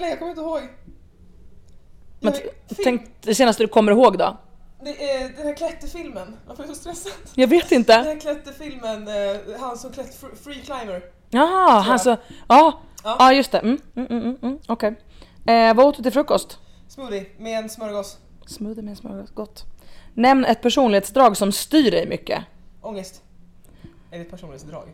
inte, 0.00 0.10
jag, 0.10 0.18
kommer 0.18 0.30
inte 0.30 0.42
ihåg. 0.42 0.60
Men 2.20 2.32
tänk 2.84 3.02
det 3.20 3.34
senaste 3.34 3.62
du 3.62 3.68
kommer 3.68 3.92
ihåg 3.92 4.18
då? 4.18 4.36
Det 4.84 5.10
är 5.10 5.28
den 5.36 5.46
här 5.46 5.54
klätterfilmen. 5.56 6.36
Varför 6.46 6.62
är 6.62 6.66
jag 6.68 6.76
så 6.76 6.80
stressad? 6.82 7.12
Jag 7.34 7.48
vet 7.48 7.68
Den 7.68 7.78
inte. 7.78 7.92
här 7.92 8.20
klätterfilmen, 8.20 9.08
eh, 9.08 9.60
han 9.60 9.78
som 9.78 9.92
klätt, 9.92 10.22
fr- 10.22 10.36
Free 10.44 10.60
Climber. 10.62 11.02
Jaha, 11.30 11.80
han 11.80 11.98
så... 11.98 12.16
Ja, 12.48 12.80
Ja. 13.04 13.32
just 13.32 13.52
det. 13.52 13.58
Mm, 13.58 13.78
mm, 13.94 14.06
mm, 14.10 14.22
mm, 14.22 14.36
mm. 14.42 14.58
Okej. 14.68 14.94
Eh, 15.46 15.74
vad 15.74 15.86
åt 15.86 15.96
du 15.96 16.02
till 16.02 16.12
frukost? 16.12 16.58
Smoothie 16.88 17.26
med 17.38 17.58
en 17.58 17.68
smörgås. 17.68 18.18
Smoothie 18.46 18.82
med 18.82 18.98
smörgås, 18.98 19.30
gott. 19.30 19.64
Nämn 20.14 20.44
ett 20.44 20.62
personlighetsdrag 20.62 21.36
som 21.36 21.52
styr 21.52 21.90
dig 21.90 22.06
mycket. 22.08 22.42
Ångest. 22.82 23.22
Är 24.10 24.18
det 24.18 24.24
ett 24.24 24.30
personlighetsdrag? 24.30 24.88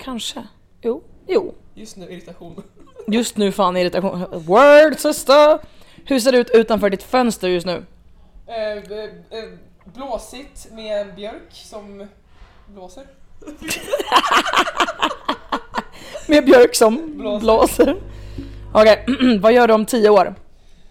Kanske. 0.00 0.46
Jo. 0.82 1.02
Jo. 1.26 1.54
Just 1.74 1.96
nu 1.96 2.06
irritation. 2.12 2.62
Just 3.10 3.36
nu 3.36 3.52
fan 3.52 3.76
irritation. 3.76 4.26
Word 4.46 4.98
sister! 4.98 5.58
Hur 6.04 6.20
ser 6.20 6.32
det 6.32 6.38
ut 6.38 6.50
utanför 6.50 6.90
ditt 6.90 7.02
fönster 7.02 7.48
just 7.48 7.66
nu? 7.66 7.84
Eh, 8.46 8.54
eh, 8.56 9.04
eh, 9.30 9.44
blåsigt 9.84 10.66
med 10.72 11.00
en 11.00 11.14
björk 11.14 11.50
som 11.50 12.08
blåser. 12.66 13.06
Med 16.26 16.44
björk 16.44 16.74
som 16.74 17.18
blåser. 17.18 17.40
Blåser. 17.40 17.96
Okej, 18.72 19.04
vad 19.40 19.52
gör 19.52 19.68
du 19.68 19.74
om 19.74 19.86
tio 19.86 20.10
år? 20.10 20.34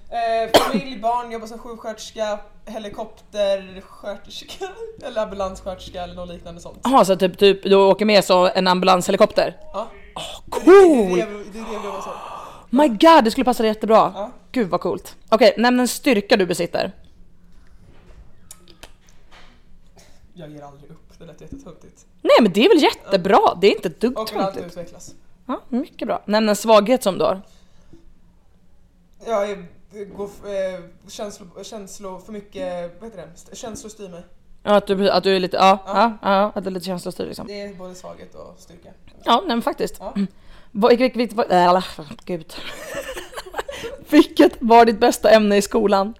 Eh, 0.09 0.49
familj, 0.61 0.99
barn, 0.99 1.31
jobbar 1.31 1.47
som 1.47 1.59
sjuksköterska, 1.59 2.39
helikoptersköterska 2.65 4.65
eller 5.07 5.21
ambulanssköterska 5.21 6.03
eller 6.03 6.15
något 6.15 6.29
liknande 6.29 6.61
sånt. 6.61 6.79
Jaha, 6.83 7.05
så 7.05 7.15
typ, 7.15 7.37
typ 7.37 7.63
du 7.63 7.75
åker 7.75 8.05
med 8.05 8.23
så 8.23 8.49
en 8.55 8.67
ambulanshelikopter? 8.67 9.55
Ja. 9.73 9.87
Cool! 10.49 10.65
Det 10.65 10.71
är 10.71 11.09
det 11.13 11.19
jag- 11.19 11.29
det 11.53 11.59
är 11.59 11.63
det 11.63 11.73
jag 11.73 11.85
jobbar 11.85 12.01
som. 12.01 12.11
My 12.69 12.87
god, 12.87 13.23
det 13.23 13.31
skulle 13.31 13.45
passa 13.45 13.63
dig 13.63 13.69
jättebra. 13.69 14.11
Ja. 14.15 14.31
Gud 14.51 14.69
vad 14.69 14.81
coolt. 14.81 15.15
Okej, 15.29 15.53
nämn 15.57 15.79
en 15.79 15.87
styrka 15.87 16.37
du 16.37 16.45
besitter. 16.45 16.91
Jag 20.33 20.49
ger 20.49 20.61
aldrig 20.63 20.91
upp, 20.91 21.19
det 21.19 21.25
lät 21.25 21.41
jättetöntigt. 21.41 22.05
Nej 22.21 22.31
men 22.41 22.51
det 22.53 22.65
är 22.65 22.69
väl 22.69 22.83
jättebra, 22.83 23.55
det 23.61 23.67
är 23.67 23.71
inte 23.75 23.87
ett 23.87 23.99
dugg 24.01 24.17
Och 24.19 24.27
töntigt. 24.27 24.65
utvecklas. 24.65 25.15
Ja, 25.45 25.61
mycket 25.69 26.07
bra. 26.07 26.23
Nämn 26.25 26.49
en 26.49 26.55
svaghet 26.55 27.03
som 27.03 27.17
du 27.17 27.23
har. 27.23 27.41
Jag 29.25 29.49
är, 29.51 29.65
går, 30.15 30.25
eh, 30.25 30.79
känslo, 31.07 31.45
känslo, 31.63 32.19
för 32.19 32.31
mycket, 32.33 32.93
vad 33.01 33.09
heter 33.09 33.25
det? 33.27 33.31
St- 33.33 33.55
Känslor 33.55 33.89
styr 33.89 34.09
mig. 34.09 34.23
Ja, 34.67 34.75
att 34.75 34.87
du, 34.87 35.09
att 35.09 35.23
du 35.23 35.35
är 35.35 35.39
lite, 35.39 35.57
ja, 35.57 35.83
ja, 35.85 36.17
Ja. 36.21 36.51
att 36.55 36.63
du 36.63 36.69
är 36.69 36.73
lite 36.73 36.85
känslostyrd 36.85 37.27
liksom. 37.27 37.47
Det 37.47 37.61
är 37.61 37.73
både 37.73 37.95
svaghet 37.95 38.35
och 38.35 38.55
styrka. 38.57 38.89
Ja, 39.23 39.37
nej 39.39 39.47
men 39.55 39.61
faktiskt. 39.61 39.95
Ja. 39.99 40.13
Vad, 40.71 40.89
vilket, 40.89 41.15
vilket, 41.15 41.37
vad, 41.37 41.51
äh, 41.51 41.83
gud. 42.25 42.53
vilket 44.09 44.51
var 44.59 44.85
ditt 44.85 44.99
bästa 44.99 45.29
ämne 45.29 45.57
i 45.57 45.61
skolan? 45.61 46.13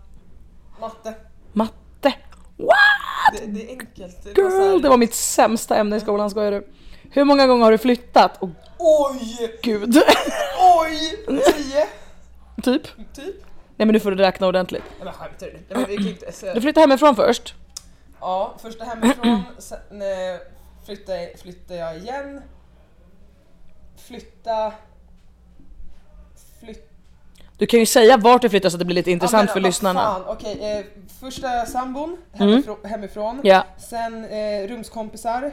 Matte. 0.79 1.13
Matte. 1.53 2.13
What? 2.57 3.41
Det, 3.41 3.45
det 3.47 3.65
är 3.65 3.69
enkelt. 3.69 4.35
Det 4.35 4.41
var 4.43 4.51
Girl, 4.51 4.81
det 4.81 4.89
var 4.89 4.97
mitt 4.97 5.13
sämsta 5.13 5.75
ämne 5.75 5.95
i 5.95 5.99
skolan, 5.99 6.29
skojar 6.29 6.51
du? 6.51 6.67
Hur 7.11 7.23
många 7.23 7.47
gånger 7.47 7.63
har 7.63 7.71
du 7.71 7.77
flyttat? 7.77 8.37
Och 8.41 8.49
Oj! 8.77 9.57
gud, 9.63 9.97
Oj! 10.59 11.25
Tio! 11.27 11.85
typ. 12.63 12.87
Typ. 13.15 13.35
Nej 13.75 13.85
men 13.85 13.87
nu 13.87 13.99
får 13.99 14.11
du 14.11 14.17
räkna 14.17 14.47
ordentligt. 14.47 14.83
Nej 14.97 15.05
men 15.05 15.13
skämtar 15.13 15.45
du? 15.47 15.51
Nej, 15.53 15.61
men 15.69 15.85
vi 15.85 15.97
kan 15.97 16.07
inte... 16.07 16.31
Så, 16.31 16.53
Du 16.53 16.61
flyttade 16.61 16.81
hemifrån 16.83 17.15
först. 17.15 17.55
Ja, 18.27 18.53
första 18.61 18.85
hemifrån, 18.85 19.43
sen 19.57 20.01
eh, 20.01 20.39
flyttade, 20.85 21.31
flyttade 21.37 21.79
jag 21.79 21.97
igen. 21.97 22.41
Flytta... 23.97 24.73
Flytta... 26.59 26.81
Du 27.57 27.65
kan 27.65 27.79
ju 27.79 27.85
säga 27.85 28.17
vart 28.17 28.41
du 28.41 28.49
flyttar 28.49 28.69
så 28.69 28.75
att 28.75 28.79
det 28.79 28.85
blir 28.85 28.95
lite 28.95 29.11
intressant 29.11 29.41
men 29.41 29.47
för 29.47 29.53
vad 29.53 29.63
lyssnarna. 29.63 29.99
Fan, 29.99 30.23
okej. 30.27 30.77
eh, 30.79 30.85
första 31.19 31.65
sambon 31.65 32.17
hemifrån. 32.31 32.77
hemifrån. 32.83 33.41
Ja. 33.43 33.65
Sen 33.77 34.25
eh, 34.25 34.67
rumskompisar. 34.67 35.51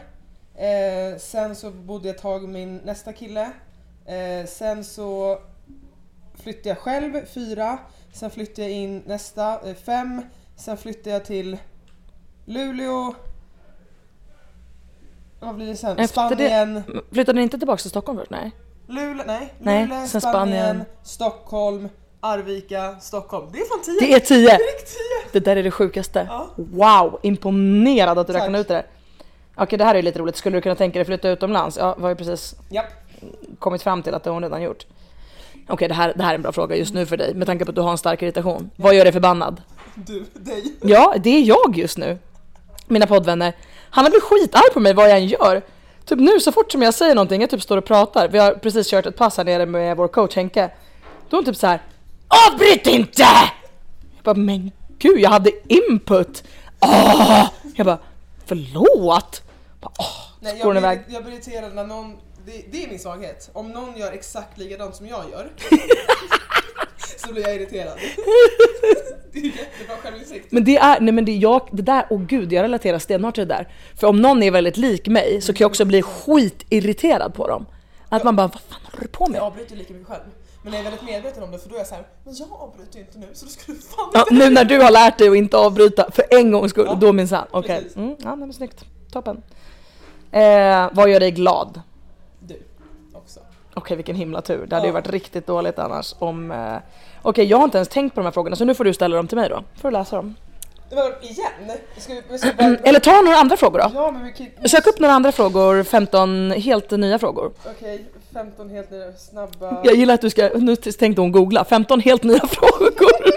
Eh, 0.55 1.19
sen 1.19 1.57
så 1.57 1.71
bodde 1.71 2.09
jag 2.09 2.15
ett 2.17 2.23
tag 2.23 2.43
med 2.43 2.53
min 2.53 2.77
nästa 2.77 3.13
kille. 3.13 3.51
Eh, 4.07 4.47
sen 4.47 4.85
så 4.85 5.39
flyttade 6.43 6.69
jag 6.69 6.79
själv, 6.79 7.27
fyra. 7.27 7.79
Sen 8.13 8.31
flyttade 8.31 8.63
jag 8.63 8.71
in 8.71 9.03
nästa, 9.07 9.69
eh, 9.69 9.75
fem. 9.75 10.23
Sen 10.57 10.77
flyttade 10.77 11.11
jag 11.11 11.25
till 11.25 11.59
Luleå. 12.45 13.15
Vad 15.41 15.55
blir 15.55 15.67
det 15.67 15.77
sen? 15.77 15.99
Efter 15.99 16.29
det- 16.29 16.35
Spanien. 16.37 16.83
Flyttade 17.13 17.37
ni 17.39 17.43
inte 17.43 17.59
tillbaka 17.59 17.81
till 17.81 17.91
Stockholm 17.91 18.19
först? 18.19 18.31
Nej. 18.31 18.53
Luleå, 18.87 19.25
nej. 19.27 19.55
Nej, 19.59 19.83
Luleå, 19.87 20.07
sen 20.07 20.21
Spanien, 20.21 20.47
Spanien. 20.67 20.85
Stockholm, 21.03 21.89
Arvika, 22.21 22.97
Stockholm. 23.01 23.49
Det 23.53 23.59
är 23.59 23.65
fan 23.69 23.81
tio! 23.85 24.01
Det 24.09 24.15
är 24.15 24.21
10! 24.21 24.37
Direkt 24.39 24.87
tio! 24.89 25.31
Det 25.33 25.41
där 25.41 25.57
är 25.57 25.63
det 25.63 25.71
sjukaste. 25.71 26.27
Ja. 26.31 26.49
Wow, 26.57 27.19
imponerad 27.23 28.19
att 28.19 28.27
du 28.27 28.33
Tack. 28.33 28.43
räknade 28.43 28.61
ut 28.61 28.69
det 28.69 28.75
där. 28.75 28.87
Okej, 29.57 29.79
det 29.79 29.85
här 29.85 29.95
är 29.95 30.03
lite 30.03 30.19
roligt. 30.19 30.37
Skulle 30.37 30.57
du 30.57 30.61
kunna 30.63 30.75
tänka 30.75 30.99
dig 30.99 31.07
flytta 31.07 31.29
utomlands? 31.29 31.77
Ja, 31.77 31.95
vi 31.97 32.03
har 32.03 32.09
ju 32.09 32.15
precis 32.17 32.55
Japp. 32.71 32.87
kommit 33.59 33.83
fram 33.83 34.03
till 34.03 34.15
att 34.15 34.25
det 34.25 34.31
har 34.31 34.35
hon 34.35 34.43
redan 34.43 34.63
gjort. 34.63 34.87
Okej, 35.69 35.89
det 35.89 35.95
här, 35.95 36.15
det 36.17 36.23
här 36.23 36.31
är 36.31 36.35
en 36.35 36.43
bra 36.43 36.53
fråga 36.53 36.77
just 36.77 36.95
nu 36.95 37.07
för 37.07 37.17
dig 37.17 37.35
med 37.35 37.47
tanke 37.47 37.65
på 37.65 37.71
att 37.71 37.75
du 37.75 37.81
har 37.81 37.91
en 37.91 37.99
stark 37.99 38.23
irritation. 38.23 38.71
Vad 38.77 38.95
gör 38.95 39.05
dig 39.05 39.13
förbannad? 39.13 39.63
Du, 39.95 40.27
dig. 40.35 40.65
Ja, 40.83 41.15
det 41.23 41.31
är 41.31 41.43
jag 41.43 41.77
just 41.79 41.99
nu. 41.99 42.19
Mina 42.87 43.07
poddvänner. 43.07 43.53
Han 43.91 44.05
har 44.05 44.11
blivit 44.11 44.25
skitarg 44.25 44.73
på 44.73 44.81
mig 44.81 44.95
vad 44.95 45.11
jag 45.11 45.19
än 45.19 45.27
gör. 45.27 45.63
Typ 46.05 46.19
nu 46.19 46.41
så 46.41 46.53
fort 46.53 46.73
som 46.73 46.83
jag 46.83 46.95
säger 46.95 47.15
någonting, 47.15 47.41
jag 47.41 47.51
typ 47.51 47.63
står 47.63 47.77
och 47.77 47.85
pratar. 47.85 48.29
Vi 48.29 48.39
har 48.39 48.53
precis 48.53 48.91
kört 48.91 49.07
ett 49.07 49.17
pass 49.17 49.37
här 49.37 49.45
nere 49.45 49.67
med 49.67 49.97
vår 49.97 50.09
coach 50.09 50.37
Henke. 50.37 50.71
Då 51.29 51.37
är 51.37 51.39
hon 51.39 51.45
typ 51.45 51.57
så 51.57 51.67
här. 51.67 51.83
Avbryt 52.49 52.87
inte! 52.87 53.23
Jag 54.15 54.25
bara, 54.25 54.35
men 54.35 54.73
gud 54.99 55.21
jag 55.21 55.31
hade 55.31 55.51
input. 55.69 56.45
Åh! 56.81 57.47
Jag 57.77 57.87
bara, 57.87 57.99
förlåt? 58.47 59.43
Bara, 59.81 59.93
Åh, 59.99 60.07
Nej, 60.41 60.59
jag, 60.59 60.71
blir, 60.71 61.05
jag 61.09 61.25
blir 61.25 61.35
irriterad 61.35 61.75
när 61.75 61.85
någon, 61.85 62.17
det, 62.47 62.65
det 62.73 62.85
är 62.85 62.89
min 62.89 62.99
svaghet. 62.99 63.51
Om 63.53 63.69
någon 63.71 63.97
gör 63.97 64.13
exakt 64.13 64.59
likadant 64.59 64.97
som 64.97 65.07
jag 65.07 65.25
gör 65.31 65.53
så 67.27 67.33
blir 67.33 67.43
jag 67.43 67.57
irriterad. 67.57 67.99
Det 69.35 69.41
är 69.41 69.45
jättebra 69.45 69.97
självinsikt. 70.03 70.53
Men 70.53 70.65
det 70.65 70.77
är, 70.77 71.01
nej 71.01 71.15
men 71.15 71.25
det 71.25 71.33
är 71.33 71.37
jag, 71.39 71.69
det 71.73 71.83
där, 71.83 72.07
åh 72.11 72.21
gud 72.23 72.53
jag 72.53 72.63
relaterar 72.63 72.99
stenhårt 72.99 73.35
till 73.35 73.49
det 73.49 73.55
där. 73.55 73.69
För 74.01 74.07
om 74.07 74.23
någon 74.23 74.43
är 74.43 74.51
väldigt 74.51 74.77
lik 74.77 75.09
mig 75.09 75.41
så 75.41 75.53
kan 75.53 75.65
jag 75.65 75.69
också 75.71 75.85
bli 75.85 76.03
skitirriterad 76.03 77.35
på 77.35 77.49
dem. 77.49 77.67
Att 78.09 78.25
man 78.25 78.37
bara, 78.37 78.47
vad 78.47 78.61
fan 78.61 78.81
håller 78.91 79.03
du 79.03 79.09
på 79.09 79.27
med? 79.27 79.37
Jag 79.39 79.45
avbryter 79.45 79.77
lika 79.77 79.93
mycket 79.93 80.09
själv. 80.09 80.23
Men 80.63 80.73
jag 80.73 80.81
är 80.81 80.85
väldigt 80.85 81.03
medveten 81.03 81.43
om 81.43 81.51
det 81.51 81.59
för 81.59 81.69
då 81.69 81.75
är 81.75 81.79
jag 81.79 81.87
såhär, 81.87 82.05
men 82.25 82.35
jag 82.35 82.49
avbryter 82.53 82.99
ju 82.99 83.01
inte 83.01 83.19
nu 83.19 83.27
så 83.33 83.45
då 83.45 83.51
ska 83.51 83.73
du 83.73 83.79
fan 83.79 84.11
Ja, 84.15 84.25
nu 84.31 84.51
när 84.51 84.65
du 84.65 84.81
har 84.81 84.91
lärt 84.91 85.19
dig 85.19 85.29
att 85.29 85.37
inte 85.37 85.57
avbryta 85.57 86.11
för 86.11 86.25
en 86.31 86.53
gångs 86.53 86.71
skull, 86.71 86.87
Ja, 86.89 86.95
då 86.95 87.13
minsann. 87.13 87.47
Okej, 87.51 87.77
precis. 87.79 87.97
mm, 87.97 88.17
ja 88.23 88.37
men 88.37 88.53
snyggt. 88.53 88.85
Toppen. 89.13 89.43
Eh, 90.31 90.89
vad 90.93 91.11
gör 91.11 91.21
dig 91.21 91.31
glad? 91.31 91.81
Okej 93.75 93.97
vilken 93.97 94.17
himla 94.17 94.41
tur, 94.43 94.67
det 94.67 94.75
hade 94.75 94.87
ju 94.87 94.93
varit 94.93 95.09
riktigt 95.11 95.47
dåligt 95.47 95.79
annars 95.79 96.15
om... 96.19 96.51
Eh... 96.51 96.77
Okej 97.23 97.45
jag 97.45 97.57
har 97.57 97.65
inte 97.65 97.79
ens 97.79 97.89
tänkt 97.89 98.15
på 98.15 98.21
de 98.21 98.25
här 98.25 98.33
frågorna 98.33 98.57
så 98.57 98.65
nu 98.65 98.75
får 98.75 98.85
du 98.85 98.95
ställa 98.95 99.17
dem 99.17 99.29
till 99.29 99.39
mig 99.39 99.49
då, 99.49 99.65
får 99.81 99.91
du 99.91 99.93
läsa 99.93 100.17
dem. 100.17 100.35
Det 100.91 100.97
var 100.97 101.15
igen? 101.21 101.79
Ska 101.99 102.15
vi, 102.15 102.23
vi 102.31 102.39
ska 102.39 102.51
bara, 102.59 102.77
Eller 102.77 103.01
ta 103.01 103.21
några 103.21 103.37
andra 103.37 103.57
frågor 103.57 103.79
då. 103.79 103.91
Ja 103.95 104.11
men 104.11 104.25
vi 104.25 104.33
kan 104.33 104.69
Sök 104.69 104.87
upp 104.87 105.01
några 105.01 105.15
andra 105.15 105.33
frågor, 105.33 105.83
15 105.83 106.51
helt 106.51 106.91
nya 106.91 107.19
frågor. 107.19 107.53
Okej, 107.65 108.05
15 108.33 108.71
helt 108.71 108.91
nya 108.91 109.13
snabba. 109.13 109.81
Jag 109.85 109.95
gillar 109.95 110.15
att 110.15 110.21
du 110.21 110.31
ska, 110.31 110.51
nu 110.55 110.77
tänkte 110.77 111.21
hon 111.21 111.33
googla, 111.33 111.65
15 111.65 112.01
helt 112.01 112.23
nya 112.23 112.41
frågor. 112.47 113.33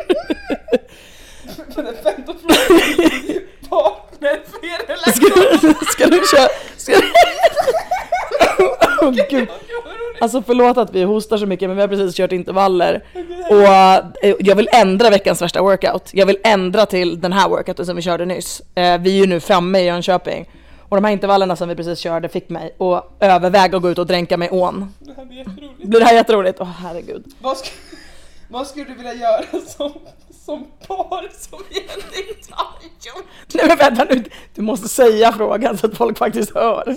15 2.04 2.36
frågor. 2.40 3.68
Partner, 3.70 4.40
eller 4.88 5.12
Ska, 5.12 5.26
ska 5.92 6.06
du 6.06 6.22
köra... 6.32 6.50
Ska 6.78 6.92
du... 6.92 7.02
Åh 9.02 9.12
gud. 9.30 9.48
Alltså 10.22 10.44
förlåt 10.46 10.78
att 10.78 10.96
vi 10.96 11.04
hostar 11.04 11.38
så 11.38 11.46
mycket 11.46 11.70
men 11.70 11.76
vi 11.76 11.82
har 11.82 11.88
precis 11.88 12.16
kört 12.16 12.32
intervaller 12.32 13.04
och 13.50 14.24
eh, 14.24 14.36
jag 14.40 14.56
vill 14.56 14.70
ändra 14.74 15.10
veckans 15.10 15.42
värsta 15.42 15.62
workout. 15.62 16.10
Jag 16.14 16.26
vill 16.26 16.38
ändra 16.44 16.86
till 16.86 17.22
den 17.22 17.34
här 17.34 17.50
workouten 17.50 17.86
som 17.86 17.96
vi 17.96 18.02
körde 18.02 18.26
nyss. 18.26 18.62
Eh, 18.76 18.98
vi 18.98 19.16
är 19.16 19.22
ju 19.22 19.28
nu 19.28 19.40
framme 19.40 19.80
i 19.80 19.86
Jönköping 19.86 20.50
och 20.90 20.98
de 20.98 21.04
här 21.04 21.12
intervallerna 21.12 21.56
som 21.56 21.70
vi 21.70 21.76
precis 21.76 22.00
körde 22.00 22.30
fick 22.30 22.50
mig 22.50 22.76
att 22.80 23.18
överväga 23.20 23.78
att 23.78 23.82
gå 23.82 23.90
ut 23.90 23.98
och 23.98 24.08
dränka 24.08 24.38
mig 24.38 24.48
i 24.48 24.52
ån. 24.52 24.94
Det 25.00 25.14
här 25.18 25.26
blir 25.26 25.38
jätteroligt. 25.38 25.84
Blir 25.84 26.00
det 26.00 26.06
här 26.06 26.14
jätteroligt? 26.16 26.62
Åh 26.62 26.68
herregud. 26.68 27.24
Vad, 27.42 27.58
sk 27.58 27.72
vad 28.50 28.68
skulle 28.68 28.86
du 28.86 28.94
vilja 28.94 29.14
göra 29.14 29.44
som, 29.68 29.94
som 30.46 30.66
par 30.88 31.30
som 31.40 31.60
egentligen 31.70 32.30
inte 32.38 32.50
har 32.52 32.68
gjort? 32.84 33.26
Nej 33.54 33.66
men 33.68 33.78
vänta 33.78 34.04
nu, 34.10 34.24
du 34.56 34.62
måste 34.62 34.88
säga 34.88 35.34
frågan 35.34 35.78
så 35.78 35.88
att 35.88 35.98
folk 35.98 36.18
faktiskt 36.18 36.56
hör. 36.56 36.96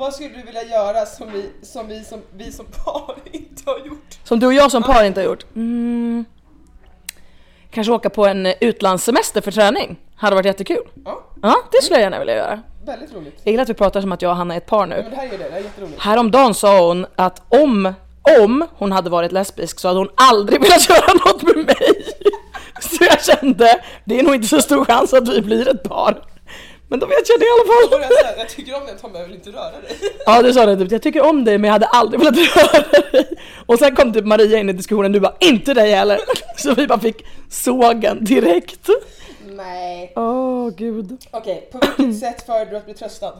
Vad 0.00 0.14
skulle 0.14 0.28
du 0.28 0.42
vilja 0.42 0.64
göra 0.64 1.06
som 1.06 1.32
vi 1.32 1.50
som, 1.62 1.88
vi 1.88 2.04
som, 2.04 2.22
vi 2.36 2.52
som 2.52 2.66
par 2.66 3.14
inte 3.32 3.62
har 3.66 3.78
gjort? 3.78 4.18
Som 4.24 4.40
du 4.40 4.46
och 4.46 4.54
jag 4.54 4.70
som 4.70 4.82
par 4.82 5.04
inte 5.04 5.20
har 5.20 5.26
gjort? 5.26 5.46
Mm. 5.56 6.24
Kanske 7.70 7.92
åka 7.92 8.10
på 8.10 8.26
en 8.26 8.46
utlandssemester 8.60 9.40
för 9.40 9.50
träning. 9.50 9.96
Hade 10.16 10.36
varit 10.36 10.46
jättekul. 10.46 10.82
Ja, 11.04 11.24
Ja, 11.42 11.56
det 11.72 11.82
skulle 11.82 11.96
jag 11.96 12.02
gärna 12.02 12.18
vilja 12.18 12.34
göra. 12.36 12.60
väldigt 12.86 13.14
roligt. 13.14 13.40
Jag 13.44 13.50
gillar 13.50 13.62
att 13.62 13.68
vi 13.68 13.74
pratar 13.74 14.00
som 14.00 14.12
att 14.12 14.22
jag 14.22 14.30
och 14.30 14.36
Hanna 14.36 14.54
är 14.54 14.58
ett 14.58 14.66
par 14.66 14.86
nu. 14.86 14.96
Men 15.02 15.10
det 15.10 15.16
här 15.16 15.26
är 15.26 15.30
det, 15.30 15.36
det 15.36 15.44
här 15.50 15.58
är 15.58 15.64
jätteroligt. 15.64 16.00
Häromdagen 16.00 16.54
sa 16.54 16.86
hon 16.86 17.06
att 17.16 17.42
om, 17.48 17.94
om 18.40 18.66
hon 18.76 18.92
hade 18.92 19.10
varit 19.10 19.32
lesbisk 19.32 19.78
så 19.78 19.88
hade 19.88 20.00
hon 20.00 20.10
aldrig 20.14 20.60
velat 20.62 20.88
göra 20.88 21.14
något 21.26 21.42
med 21.42 21.56
mig. 21.56 22.14
Så 22.80 23.04
jag 23.04 23.24
kände, 23.24 23.80
det 24.04 24.18
är 24.18 24.22
nog 24.22 24.34
inte 24.34 24.48
så 24.48 24.60
stor 24.60 24.84
chans 24.84 25.12
att 25.14 25.28
vi 25.28 25.42
blir 25.42 25.68
ett 25.68 25.82
par. 25.82 26.24
Men 26.90 26.98
då 26.98 27.06
vet 27.06 27.28
jag 27.28 27.40
det 27.40 27.44
i 27.44 27.48
alla 27.50 27.72
fall. 27.72 28.10
jag 28.10 28.18
säga, 28.18 28.38
jag 28.38 28.48
tycker 28.48 28.74
om 28.76 28.86
dig 28.86 28.94
Tommy, 29.00 29.18
jag 29.18 29.26
vill 29.26 29.34
inte 29.34 29.50
röra 29.50 29.70
dig. 29.70 29.96
Ja 30.26 30.42
du 30.42 30.52
sa 30.52 30.66
det 30.66 30.76
typ, 30.76 30.92
jag 30.92 31.02
tycker 31.02 31.22
om 31.22 31.44
dig 31.44 31.58
men 31.58 31.68
jag 31.68 31.72
hade 31.72 31.86
aldrig 31.86 32.20
velat 32.20 32.36
röra 32.36 33.10
dig. 33.12 33.38
Och 33.66 33.78
sen 33.78 33.96
kom 33.96 34.12
typ 34.12 34.24
Maria 34.24 34.58
in 34.58 34.68
i 34.68 34.72
diskussionen, 34.72 35.12
du 35.12 35.20
bara 35.20 35.36
inte 35.40 35.74
dig 35.74 35.90
heller. 35.90 36.18
Så 36.56 36.74
vi 36.74 36.86
bara 36.86 37.00
fick 37.00 37.26
sågen 37.50 38.24
direkt. 38.24 38.88
Nej. 39.46 40.12
Åh 40.16 40.70
gud. 40.76 41.18
Okej, 41.30 41.68
på 41.72 41.80
vilket 41.96 42.18
sätt 42.20 42.46
föredrar 42.46 42.70
du 42.70 42.76
att 42.76 42.84
bli 42.84 42.94
tröstad? 42.94 43.32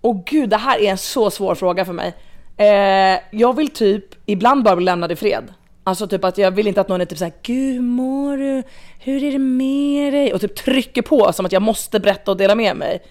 Och 0.00 0.24
gud, 0.24 0.50
det 0.50 0.56
här 0.56 0.78
är 0.78 0.90
en 0.90 0.98
så 0.98 1.30
svår 1.30 1.54
fråga 1.54 1.84
för 1.84 1.92
mig. 1.92 2.14
Eh, 2.56 3.20
jag 3.30 3.56
vill 3.56 3.70
typ 3.70 4.04
ibland 4.26 4.64
bara 4.64 4.76
bli 4.76 4.84
lämnad 4.84 5.12
i 5.12 5.16
fred. 5.16 5.54
Alltså 5.90 6.06
typ 6.06 6.24
att 6.24 6.38
jag 6.38 6.50
vill 6.50 6.66
inte 6.66 6.80
att 6.80 6.88
någon 6.88 7.00
är 7.00 7.04
typ 7.04 7.18
såhär 7.18 7.32
Gud 7.42 7.74
hur 7.74 7.80
mår 7.82 8.36
du? 8.36 8.62
Hur 8.98 9.24
är 9.24 9.32
det 9.32 9.38
med 9.38 10.12
dig? 10.12 10.34
Och 10.34 10.40
typ 10.40 10.54
trycker 10.56 11.02
på 11.02 11.32
som 11.32 11.46
att 11.46 11.52
jag 11.52 11.62
måste 11.62 12.00
berätta 12.00 12.30
och 12.30 12.36
dela 12.36 12.54
med 12.54 12.76
mig. 12.76 13.02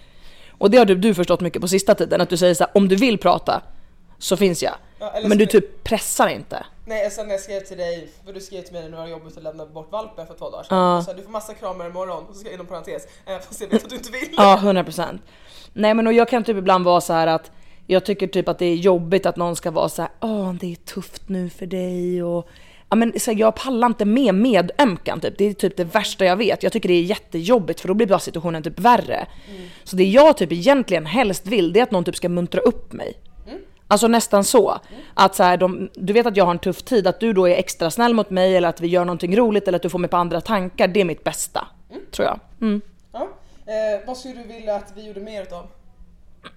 Och 0.58 0.70
det 0.70 0.78
har 0.78 0.86
typ 0.86 1.02
du 1.02 1.14
förstått 1.14 1.40
mycket 1.40 1.62
på 1.62 1.68
sista 1.68 1.94
tiden, 1.94 2.20
att 2.20 2.28
du 2.30 2.36
säger 2.36 2.54
såhär 2.54 2.70
om 2.74 2.88
du 2.88 2.96
vill 2.96 3.18
prata 3.18 3.62
så 4.18 4.36
finns 4.36 4.62
jag. 4.62 4.74
Ja, 5.00 5.12
Men 5.26 5.38
du 5.38 5.44
så- 5.44 5.50
typ 5.50 5.84
pressar 5.84 6.28
inte. 6.28 6.66
Nej, 6.86 7.10
sen 7.10 7.26
när 7.26 7.34
jag 7.34 7.40
skrev 7.40 7.60
till 7.60 7.76
dig, 7.76 8.08
för 8.26 8.32
du 8.32 8.40
skrev 8.40 8.62
till 8.62 8.72
mig 8.72 8.82
när 8.82 8.90
du 8.90 8.96
var 8.96 9.06
jobbigt 9.06 9.36
att 9.36 9.42
lämna 9.42 9.66
bort 9.66 9.92
valpen 9.92 10.26
för 10.26 10.34
två 10.34 10.50
dagar 10.50 10.62
sedan. 10.64 10.78
Ja. 10.78 10.96
Du 10.98 11.04
sa 11.04 11.12
du 11.12 11.22
får 11.22 11.30
massa 11.30 11.54
kramar 11.54 11.86
imorgon, 11.86 12.24
och 12.28 12.34
så 12.34 12.40
ska 12.40 12.48
jag 12.48 12.54
inom 12.54 12.66
parentes, 12.66 13.02
eh, 13.26 13.38
fast 13.46 13.60
jag 13.60 13.68
vet 13.68 13.84
att 13.84 13.90
du 13.90 13.96
inte 13.96 14.10
vill. 14.10 14.28
Ja, 14.36 14.56
100%. 14.62 15.22
Nej 15.72 15.94
men 15.94 16.06
och 16.06 16.12
jag 16.12 16.28
kan 16.28 16.44
typ 16.44 16.56
ibland 16.56 16.84
vara 16.84 17.00
så 17.00 17.12
här 17.12 17.26
att 17.26 17.50
jag 17.86 18.04
tycker 18.04 18.26
typ 18.26 18.48
att 18.48 18.58
det 18.58 18.66
är 18.66 18.74
jobbigt 18.74 19.26
att 19.26 19.36
någon 19.36 19.56
ska 19.56 19.70
vara 19.70 19.88
så 19.88 20.02
här, 20.02 20.10
åh 20.20 20.52
det 20.52 20.72
är 20.72 20.76
tufft 20.76 21.28
nu 21.28 21.50
för 21.50 21.66
dig 21.66 22.22
och 22.22 22.48
ja 22.90 22.96
men 22.96 23.20
så 23.20 23.32
jag 23.32 23.54
pallar 23.54 23.86
inte 23.86 24.04
med 24.04 24.34
medömkan 24.34 25.20
typ. 25.20 25.38
Det 25.38 25.44
är 25.44 25.52
typ 25.52 25.76
det 25.76 25.84
värsta 25.84 26.24
jag 26.24 26.36
vet. 26.36 26.62
Jag 26.62 26.72
tycker 26.72 26.88
det 26.88 26.94
är 26.94 27.02
jättejobbigt 27.02 27.80
för 27.80 27.88
då 27.88 27.94
blir 27.94 28.06
bara 28.06 28.18
situationen 28.18 28.62
typ 28.62 28.78
värre. 28.78 29.26
Så 29.84 29.96
det 29.96 30.04
jag 30.04 30.36
typ 30.36 30.52
egentligen 30.52 31.06
helst 31.06 31.46
vill 31.46 31.72
det 31.72 31.80
är 31.80 31.82
att 31.82 31.90
någon 31.90 32.04
typ 32.04 32.16
ska 32.16 32.28
muntra 32.28 32.60
upp 32.60 32.92
mig. 32.92 33.14
Alltså 33.90 34.08
nästan 34.08 34.44
så. 34.44 34.78
Att 35.14 35.34
så 35.34 35.42
här, 35.42 35.56
de, 35.56 35.90
du 35.94 36.12
vet 36.12 36.26
att 36.26 36.36
jag 36.36 36.44
har 36.44 36.50
en 36.50 36.58
tuff 36.58 36.82
tid, 36.82 37.06
att 37.06 37.20
du 37.20 37.32
då 37.32 37.48
är 37.48 37.54
extra 37.56 37.90
snäll 37.90 38.14
mot 38.14 38.30
mig 38.30 38.56
eller 38.56 38.68
att 38.68 38.80
vi 38.80 38.86
gör 38.86 39.04
någonting 39.04 39.36
roligt 39.36 39.68
eller 39.68 39.76
att 39.76 39.82
du 39.82 39.88
får 39.88 39.98
mig 39.98 40.10
på 40.10 40.16
andra 40.16 40.40
tankar. 40.40 40.88
Det 40.88 41.00
är 41.00 41.04
mitt 41.04 41.24
bästa. 41.24 41.66
Tror 42.10 42.28
jag. 42.28 42.40
Mm. 42.60 42.80
Ja. 43.12 43.28
Eh, 43.66 44.06
vad 44.06 44.16
skulle 44.16 44.34
du 44.34 44.42
vilja 44.42 44.76
att 44.76 44.92
vi 44.96 45.06
gjorde 45.06 45.20
mer 45.20 45.42
utav? 45.42 45.66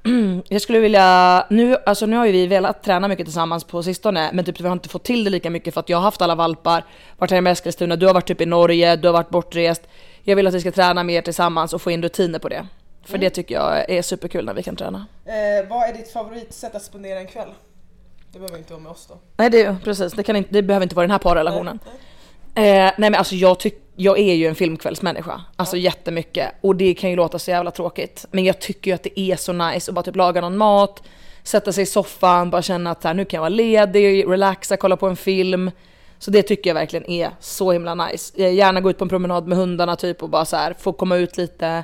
Jag 0.50 0.62
skulle 0.62 0.80
vilja, 0.80 1.46
nu, 1.50 1.78
alltså 1.86 2.06
nu 2.06 2.18
har 2.18 2.26
ju 2.26 2.32
vi 2.32 2.48
velat 2.48 2.84
träna 2.84 3.08
mycket 3.08 3.26
tillsammans 3.26 3.64
på 3.64 3.84
sistone 3.84 4.30
men 4.34 4.46
typ 4.46 4.60
vi 4.60 4.68
har 4.68 4.74
inte 4.74 4.90
fått 4.90 5.04
till 5.04 5.24
det 5.24 5.30
lika 5.30 5.50
mycket 5.50 5.74
för 5.74 5.80
att 5.80 5.90
jag 5.90 5.98
har 5.98 6.04
haft 6.04 6.22
alla 6.22 6.36
valpar, 6.36 6.86
varit 7.18 7.32
hemma 7.32 7.50
i 7.50 7.54
Eskilstuna, 7.54 7.96
du 7.96 8.06
har 8.06 8.14
varit 8.14 8.28
typ 8.28 8.42
i 8.42 8.46
Norge, 8.46 8.96
du 8.96 9.08
har 9.08 9.14
varit 9.14 9.30
bortrest. 9.30 9.82
Jag 10.24 10.36
vill 10.36 10.48
att 10.48 10.54
vi 10.54 10.62
ska 10.62 10.72
träna 10.72 11.04
mer 11.04 11.22
tillsammans 11.22 11.74
och 11.74 11.82
få 11.82 11.92
in 11.92 12.04
rutiner 12.04 12.40
på 12.40 12.50
det. 12.50 12.68
För 13.06 13.18
det 13.18 13.30
tycker 13.30 13.56
jag 13.56 13.90
är 13.90 14.02
superkul 14.02 14.46
när 14.46 14.54
vi 14.54 14.64
kan 14.64 14.76
träna. 14.76 15.06
Eh, 15.26 15.70
vad 15.70 15.90
är 15.90 15.94
ditt 15.94 16.12
favoritsätt 16.12 16.76
att 16.76 16.84
spendera 16.84 17.20
en 17.20 17.28
kväll? 17.28 17.50
Det 18.32 18.40
behöver 18.40 18.58
inte 18.58 18.74
vara 18.74 18.84
med 18.84 18.92
oss 18.92 19.08
då. 19.08 19.18
Nej 19.38 19.50
det, 19.50 19.76
precis, 19.84 20.14
det, 20.14 20.24
kan 20.24 20.36
inte, 20.36 20.50
det 20.54 20.62
behöver 20.62 20.84
inte 20.84 20.96
vara 20.96 21.04
den 21.04 21.12
här 21.12 21.20
parrelationen. 21.20 21.80
Eh, 22.56 22.64
nej 22.64 22.94
men 22.98 23.16
alltså 23.16 23.36
jag, 23.36 23.60
tyck, 23.60 23.76
jag 23.96 24.20
är 24.20 24.34
ju 24.34 24.48
en 24.48 24.56
filmkvällsmänniska, 24.56 25.42
alltså 25.56 25.78
jättemycket. 25.78 26.52
Och 26.62 26.76
det 26.76 26.94
kan 26.94 27.10
ju 27.10 27.16
låta 27.16 27.40
så 27.40 27.52
jävla 27.52 27.72
tråkigt. 27.72 28.26
Men 28.32 28.44
jag 28.44 28.60
tycker 28.60 28.92
ju 28.92 28.96
att 28.96 29.04
det 29.04 29.20
är 29.20 29.36
så 29.36 29.54
nice 29.54 29.92
att 29.92 29.96
bara 29.96 30.04
typ 30.04 30.16
laga 30.16 30.42
någon 30.42 30.58
mat, 30.58 31.04
sätta 31.44 31.74
sig 31.74 31.84
i 31.84 31.86
soffan, 31.86 32.50
bara 32.50 32.62
känna 32.62 32.92
att 32.92 33.04
här, 33.04 33.14
nu 33.14 33.26
kan 33.26 33.38
jag 33.38 33.42
vara 33.42 33.50
ledig, 33.50 34.28
relaxa, 34.28 34.78
kolla 34.78 34.98
på 34.98 35.08
en 35.08 35.16
film. 35.16 35.72
Så 36.20 36.32
det 36.32 36.44
tycker 36.44 36.70
jag 36.70 36.76
verkligen 36.76 37.10
är 37.10 37.32
så 37.40 37.72
himla 37.72 37.96
nice. 37.96 38.42
Jag 38.42 38.54
gärna 38.54 38.82
gå 38.82 38.90
ut 38.90 38.98
på 38.98 39.06
en 39.06 39.10
promenad 39.10 39.48
med 39.48 39.58
hundarna 39.58 39.96
typ 39.96 40.24
och 40.24 40.30
bara 40.30 40.46
så 40.46 40.56
här, 40.56 40.76
få 40.80 40.94
komma 40.94 41.16
ut 41.16 41.38
lite. 41.38 41.84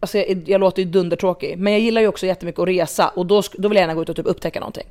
Alltså 0.00 0.18
jag, 0.18 0.48
jag 0.48 0.60
låter 0.60 0.82
ju 0.82 0.88
dundertråkig, 0.88 1.58
men 1.58 1.72
jag 1.72 1.80
gillar 1.80 2.00
ju 2.00 2.08
också 2.08 2.26
jättemycket 2.26 2.58
att 2.58 2.68
resa 2.68 3.08
och 3.08 3.26
då, 3.26 3.42
då 3.52 3.68
vill 3.68 3.76
jag 3.76 3.82
gärna 3.82 3.94
gå 3.94 4.02
ut 4.02 4.08
och 4.08 4.16
typ 4.16 4.26
upptäcka 4.26 4.60
någonting. 4.60 4.86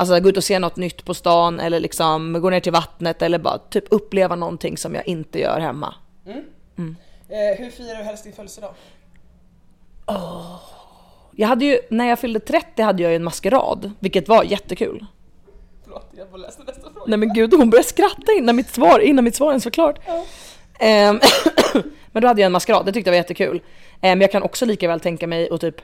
Alltså 0.00 0.20
gå 0.20 0.28
ut 0.28 0.36
och 0.36 0.44
se 0.44 0.58
något 0.58 0.76
nytt 0.76 1.04
på 1.04 1.14
stan 1.14 1.60
eller 1.60 1.80
liksom 1.80 2.32
gå 2.42 2.50
ner 2.50 2.60
till 2.60 2.72
vattnet 2.72 3.22
eller 3.22 3.38
bara 3.38 3.58
typ 3.58 3.84
uppleva 3.90 4.36
någonting 4.36 4.76
som 4.76 4.94
jag 4.94 5.08
inte 5.08 5.40
gör 5.40 5.60
hemma. 5.60 5.94
Eh, 6.26 7.58
hur 7.58 7.70
firar 7.70 7.98
du 7.98 8.04
helst 8.04 8.24
din 8.24 8.32
födelsedag? 8.32 8.74
Jag 11.36 11.48
hade 11.48 11.64
ju, 11.64 11.78
när 11.90 12.08
jag 12.08 12.18
fyllde 12.18 12.40
30 12.40 12.82
hade 12.82 13.02
jag 13.02 13.10
ju 13.12 13.16
en 13.16 13.24
maskerad, 13.24 13.90
vilket 13.98 14.28
var 14.28 14.44
jättekul. 14.44 15.06
Förlåt, 15.84 16.10
jag 16.16 16.30
får 16.30 16.38
läsa 16.38 16.62
nästa 16.62 16.82
fråga. 16.82 17.00
Nej 17.06 17.18
men 17.18 17.32
gud, 17.34 17.54
hon 17.54 17.70
började 17.70 17.88
skratta 17.88 18.32
innan 18.38 18.56
mitt 18.56 18.70
svar, 18.70 19.00
innan 19.00 19.24
mitt 19.24 19.36
svar 19.36 19.50
ens 19.50 19.64
var 19.64 19.70
klart. 19.72 19.98
Ehm, 20.78 21.20
men 22.12 22.22
då 22.22 22.28
hade 22.28 22.40
jag 22.40 22.46
en 22.46 22.52
maskerad, 22.52 22.86
det 22.86 22.92
tyckte 22.92 23.10
jag 23.10 23.12
var 23.12 23.16
jättekul. 23.18 23.56
Eh, 23.56 23.60
Men 24.00 24.20
jag 24.20 24.32
kan 24.32 24.42
också 24.42 24.66
lika 24.66 24.88
väl 24.88 25.00
tänka 25.00 25.26
mig 25.26 25.50
att 25.50 25.60
typ 25.60 25.76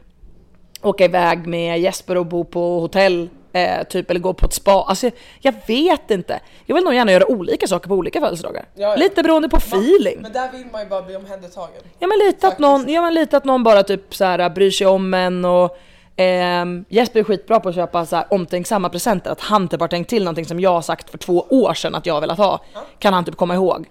åka 0.82 1.04
iväg 1.04 1.46
med 1.46 1.80
Jesper 1.80 2.16
och 2.16 2.26
bo 2.26 2.44
på 2.44 2.80
hotell, 2.80 3.28
eh, 3.52 3.86
typ, 3.86 4.10
eller 4.10 4.20
gå 4.20 4.32
på 4.34 4.46
ett 4.46 4.52
spa. 4.52 4.84
Alltså 4.88 5.10
jag 5.40 5.54
vet 5.66 6.10
inte. 6.10 6.40
Jag 6.66 6.74
vill 6.74 6.84
nog 6.84 6.94
gärna 6.94 7.12
göra 7.12 7.26
olika 7.26 7.66
saker 7.66 7.88
på 7.88 7.94
olika 7.94 8.20
födelsedagar. 8.20 8.64
Ja, 8.74 8.88
ja. 8.88 8.96
Lite 8.96 9.22
beroende 9.22 9.48
på 9.48 9.56
feeling. 9.56 10.18
Men 10.22 10.32
där 10.32 10.52
vill 10.52 10.66
man 10.72 10.82
ju 10.82 10.88
bara 10.88 11.02
bli 11.02 11.16
omhändertagen. 11.16 11.82
Ja 11.98 12.06
men 12.06 12.18
lite 12.18 12.48
att 12.48 12.58
någon, 12.58 12.88
ja, 12.88 13.02
men 13.02 13.14
lite 13.14 13.36
att 13.36 13.44
någon 13.44 13.62
bara 13.62 13.82
typ 13.82 14.14
så 14.14 14.24
här 14.24 14.50
bryr 14.50 14.70
sig 14.70 14.86
om 14.86 15.14
en 15.14 15.44
och 15.44 15.78
ehm, 16.16 16.84
Jesper 16.88 17.20
är 17.20 17.24
skitbra 17.24 17.60
på 17.60 17.68
att 17.68 17.74
köpa 17.74 18.06
så 18.06 18.16
här 18.16 18.26
omtänksamma 18.30 18.88
presenter, 18.88 19.30
att 19.30 19.40
han 19.40 19.68
typ 19.68 19.80
har 19.80 19.88
tänkt 19.88 20.10
till 20.10 20.24
någonting 20.24 20.44
som 20.44 20.60
jag 20.60 20.70
har 20.70 20.82
sagt 20.82 21.10
för 21.10 21.18
två 21.18 21.46
år 21.50 21.74
sedan 21.74 21.94
att 21.94 22.06
jag 22.06 22.14
har 22.14 22.20
velat 22.20 22.38
ha. 22.38 22.64
Kan 22.98 23.14
han 23.14 23.24
typ 23.24 23.36
komma 23.36 23.54
ihåg 23.54 23.86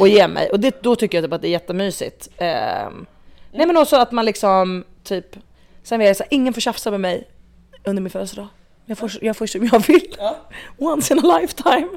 och 0.00 0.08
ge 0.08 0.28
mig 0.28 0.50
och 0.50 0.60
det, 0.60 0.82
då 0.82 0.96
tycker 0.96 1.18
jag 1.18 1.24
typ 1.24 1.32
att 1.32 1.42
det 1.42 1.48
är 1.48 1.50
jättemysigt. 1.50 2.28
Ehm, 2.38 3.06
nej 3.52 3.66
men 3.66 3.76
också 3.76 3.96
att 3.96 4.12
man 4.12 4.24
liksom 4.24 4.84
typ, 5.04 5.36
sen 5.82 5.98
vill 5.98 6.08
jag 6.08 6.16
säga 6.16 6.28
ingen 6.30 6.54
får 6.54 6.60
tjafsa 6.60 6.90
med 6.90 7.00
mig 7.00 7.28
under 7.84 8.02
min 8.02 8.10
födelsedag. 8.10 8.46
Jag 8.86 8.98
får, 8.98 9.10
jag 9.20 9.36
får 9.36 9.46
som 9.46 9.64
jag 9.72 9.86
vill. 9.86 10.16
Ja. 10.18 10.36
Once 10.78 11.14
in 11.14 11.18
a 11.24 11.38
lifetime. 11.38 11.88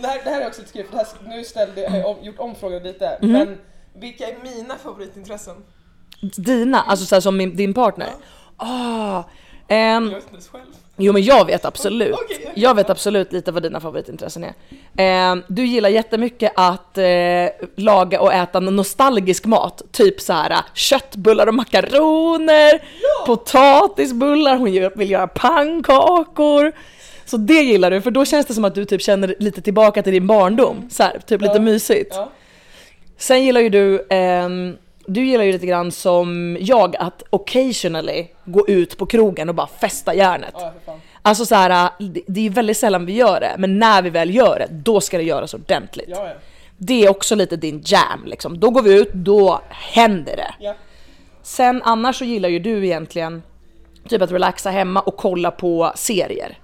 Det, 0.00 0.06
här, 0.06 0.20
det 0.24 0.30
här 0.30 0.40
är 0.40 0.46
också 0.46 0.60
lite 0.60 0.72
kul, 0.72 0.86
för 0.90 0.96
här, 0.96 1.06
nu 1.28 1.44
ställde 1.44 1.80
jag, 1.80 1.98
jag 1.98 2.16
gjort 2.24 2.38
om 2.38 2.54
frågan 2.54 2.82
lite. 2.82 3.18
Mhm. 3.22 3.32
Men 3.32 3.58
vilka 3.94 4.28
är 4.28 4.36
mina 4.42 4.76
favoritintressen? 4.76 5.56
Dina, 6.36 6.80
alltså 6.82 7.06
så 7.06 7.20
som 7.20 7.36
min, 7.36 7.56
din 7.56 7.74
partner? 7.74 8.08
Ah, 8.56 9.22
Själv. 9.68 10.64
Jo 11.00 11.12
men 11.12 11.22
jag 11.22 11.44
vet 11.46 11.64
absolut. 11.64 12.16
Jag 12.54 12.74
vet 12.74 12.90
absolut 12.90 13.32
lite 13.32 13.52
vad 13.52 13.62
dina 13.62 13.80
favoritintressen 13.80 14.44
är. 14.44 14.52
Eh, 15.32 15.36
du 15.48 15.66
gillar 15.66 15.88
jättemycket 15.88 16.52
att 16.56 16.98
eh, 16.98 17.04
laga 17.76 18.20
och 18.20 18.32
äta 18.32 18.60
nostalgisk 18.60 19.44
mat. 19.46 19.82
Typ 19.92 20.20
så 20.20 20.32
här 20.32 20.56
köttbullar 20.74 21.46
och 21.46 21.54
makaroner, 21.54 22.82
potatisbullar, 23.26 24.56
hon 24.56 24.90
vill 24.96 25.10
göra 25.10 25.26
pannkakor. 25.26 26.72
Så 27.24 27.36
det 27.36 27.62
gillar 27.62 27.90
du, 27.90 28.00
för 28.00 28.10
då 28.10 28.24
känns 28.24 28.46
det 28.46 28.54
som 28.54 28.64
att 28.64 28.74
du 28.74 28.84
typ 28.84 29.02
känner 29.02 29.34
lite 29.38 29.60
tillbaka 29.60 30.02
till 30.02 30.12
din 30.12 30.26
barndom. 30.26 30.88
Så 30.90 31.02
här, 31.02 31.18
typ 31.26 31.40
lite 31.40 31.54
Ja. 31.54 31.60
mysigt. 31.60 32.10
Ja. 32.14 32.28
Sen 33.18 33.44
gillar 33.44 33.60
ju 33.60 33.68
du, 33.68 34.06
ehm, 34.10 34.76
du 35.08 35.26
gillar 35.26 35.44
ju 35.44 35.52
lite 35.52 35.66
grann 35.66 35.92
som 35.92 36.56
jag 36.60 36.96
att 36.96 37.22
occasionally 37.30 38.26
gå 38.44 38.68
ut 38.68 38.98
på 38.98 39.06
krogen 39.06 39.48
och 39.48 39.54
bara 39.54 39.66
festa 39.66 40.14
järnet. 40.14 40.54
Ja. 40.54 40.72
Alltså 41.22 41.46
så 41.46 41.54
här, 41.54 41.90
det 42.26 42.46
är 42.46 42.50
väldigt 42.50 42.76
sällan 42.76 43.06
vi 43.06 43.12
gör 43.12 43.40
det, 43.40 43.54
men 43.58 43.78
när 43.78 44.02
vi 44.02 44.10
väl 44.10 44.34
gör 44.34 44.58
det, 44.58 44.66
då 44.70 45.00
ska 45.00 45.18
det 45.18 45.24
göras 45.24 45.54
ordentligt. 45.54 46.08
Ja, 46.08 46.28
ja. 46.28 46.34
Det 46.76 47.04
är 47.04 47.10
också 47.10 47.34
lite 47.34 47.56
din 47.56 47.82
jam 47.84 48.24
liksom. 48.26 48.60
Då 48.60 48.70
går 48.70 48.82
vi 48.82 49.00
ut, 49.00 49.12
då 49.12 49.60
händer 49.68 50.36
det. 50.36 50.74
Sen 51.42 51.82
annars 51.84 52.18
så 52.18 52.24
gillar 52.24 52.48
ju 52.48 52.58
du 52.58 52.86
egentligen 52.86 53.42
typ 54.08 54.22
att 54.22 54.32
relaxa 54.32 54.70
hemma 54.70 55.00
och 55.00 55.16
kolla 55.16 55.50
på 55.50 55.92
serier. 55.94 56.58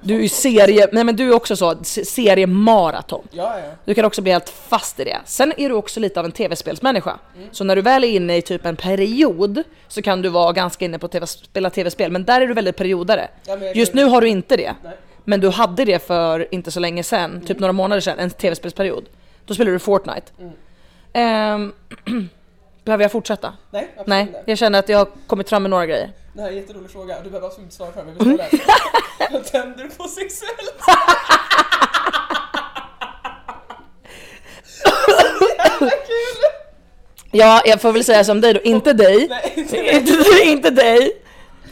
Du 0.00 0.14
är 0.16 0.20
ju 0.22 0.28
serie, 0.28 0.88
nej 0.92 1.04
men 1.04 1.16
du 1.16 1.28
är 1.28 1.34
också 1.34 1.56
så, 1.56 1.74
se- 1.82 2.04
seriemaraton. 2.04 3.28
Ja, 3.30 3.58
ja. 3.58 3.64
Du 3.84 3.94
kan 3.94 4.04
också 4.04 4.22
bli 4.22 4.32
helt 4.32 4.48
fast 4.48 5.00
i 5.00 5.04
det. 5.04 5.18
Sen 5.24 5.52
är 5.56 5.68
du 5.68 5.74
också 5.74 6.00
lite 6.00 6.20
av 6.20 6.26
en 6.26 6.32
tv-spelsmänniska. 6.32 7.18
Så 7.52 7.64
när 7.64 7.76
du 7.76 7.82
väl 7.82 8.04
är 8.04 8.08
inne 8.08 8.36
i 8.36 8.42
typ 8.42 8.66
en 8.66 8.76
period 8.76 9.62
så 9.88 10.02
kan 10.02 10.22
du 10.22 10.28
vara 10.28 10.52
ganska 10.52 10.84
inne 10.84 10.98
på 10.98 11.08
TV, 11.08 11.26
spela 11.26 11.70
tv-spel, 11.70 12.12
men 12.12 12.24
där 12.24 12.40
är 12.40 12.46
du 12.46 12.54
väldigt 12.54 12.76
periodare. 12.76 13.28
Ja, 13.46 13.56
Just 13.74 13.94
nu 13.94 14.04
har 14.04 14.20
du 14.20 14.28
inte 14.28 14.56
det. 14.56 14.74
Nej. 14.84 14.92
Men 15.24 15.40
du 15.40 15.48
hade 15.48 15.84
det 15.84 16.06
för 16.06 16.54
inte 16.54 16.70
så 16.70 16.80
länge 16.80 17.02
sedan, 17.02 17.40
typ 17.46 17.58
några 17.58 17.72
månader 17.72 18.00
sedan, 18.00 18.18
en 18.18 18.30
tv-spelsperiod. 18.30 19.04
Då 19.46 19.54
spelade 19.54 19.74
du 19.74 19.78
Fortnite. 19.78 20.22
Ehm, 21.12 21.72
behöver 22.84 23.04
jag 23.04 23.12
fortsätta? 23.12 23.52
Nej, 23.70 23.88
absolut 23.90 24.06
Nej, 24.08 24.22
inte. 24.22 24.42
jag 24.46 24.58
känner 24.58 24.78
att 24.78 24.88
jag 24.88 24.98
har 24.98 25.08
kommit 25.26 25.48
fram 25.48 25.62
med 25.62 25.70
några 25.70 25.86
grejer. 25.86 26.12
Det 26.32 26.40
här 26.40 26.48
är 26.48 26.52
en 26.52 26.58
jätterolig 26.58 26.90
fråga 26.90 27.16
och 27.18 27.24
du 27.24 27.30
behöver 27.30 27.46
absolut 27.46 27.64
inte 27.64 27.76
svara 27.76 27.92
för 27.92 28.04
mig. 28.04 28.14
Jag 28.18 28.24
vill 28.24 28.38
svara 28.38 28.48
där. 29.18 29.32
Vad 29.32 29.44
tänder 29.44 29.84
du 29.84 29.90
på 29.90 30.04
sexuellt? 30.04 30.74
Jävla 35.58 35.90
kul! 35.90 36.42
Ja, 37.30 37.62
jag 37.64 37.80
får 37.80 37.92
väl 37.92 38.04
säga 38.04 38.24
som 38.24 38.40
dig 38.40 38.54
då, 38.54 38.60
inte 38.60 38.92
dig. 38.92 39.26
Nej, 39.30 39.52
inte 39.56 39.76
inte, 39.78 40.42
inte 40.44 40.70
dig. 40.70 41.12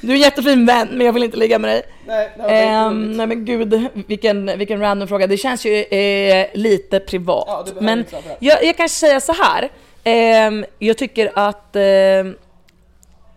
Du 0.01 0.09
är 0.09 0.15
en 0.15 0.21
jättefin 0.21 0.67
vän, 0.67 0.89
men 0.93 1.07
jag 1.07 1.13
vill 1.13 1.23
inte 1.23 1.37
ligga 1.37 1.59
med 1.59 1.71
dig. 1.71 1.83
Nej, 2.07 2.31
var 2.39 2.49
väldigt 2.49 2.69
Ehm, 2.71 3.17
nej 3.17 3.27
men 3.27 3.45
gud, 3.45 3.89
vilken, 4.09 4.59
vilken 4.59 4.81
random 4.81 5.09
fråga. 5.09 5.27
Det 5.27 5.37
känns 5.37 5.67
ju 5.67 5.83
eh, 5.83 6.47
lite 6.55 7.01
privat. 7.01 7.45
Ja, 7.49 7.81
men 7.81 8.05
på 8.05 8.17
jag, 8.39 8.65
jag 8.65 8.77
kanske 8.77 8.99
säga 8.99 9.21
så 9.21 9.33
här. 9.33 9.69
Ehm, 10.05 10.65
jag 10.79 10.99
tycker 10.99 11.33
att 11.35 11.77
ehm, 11.77 12.37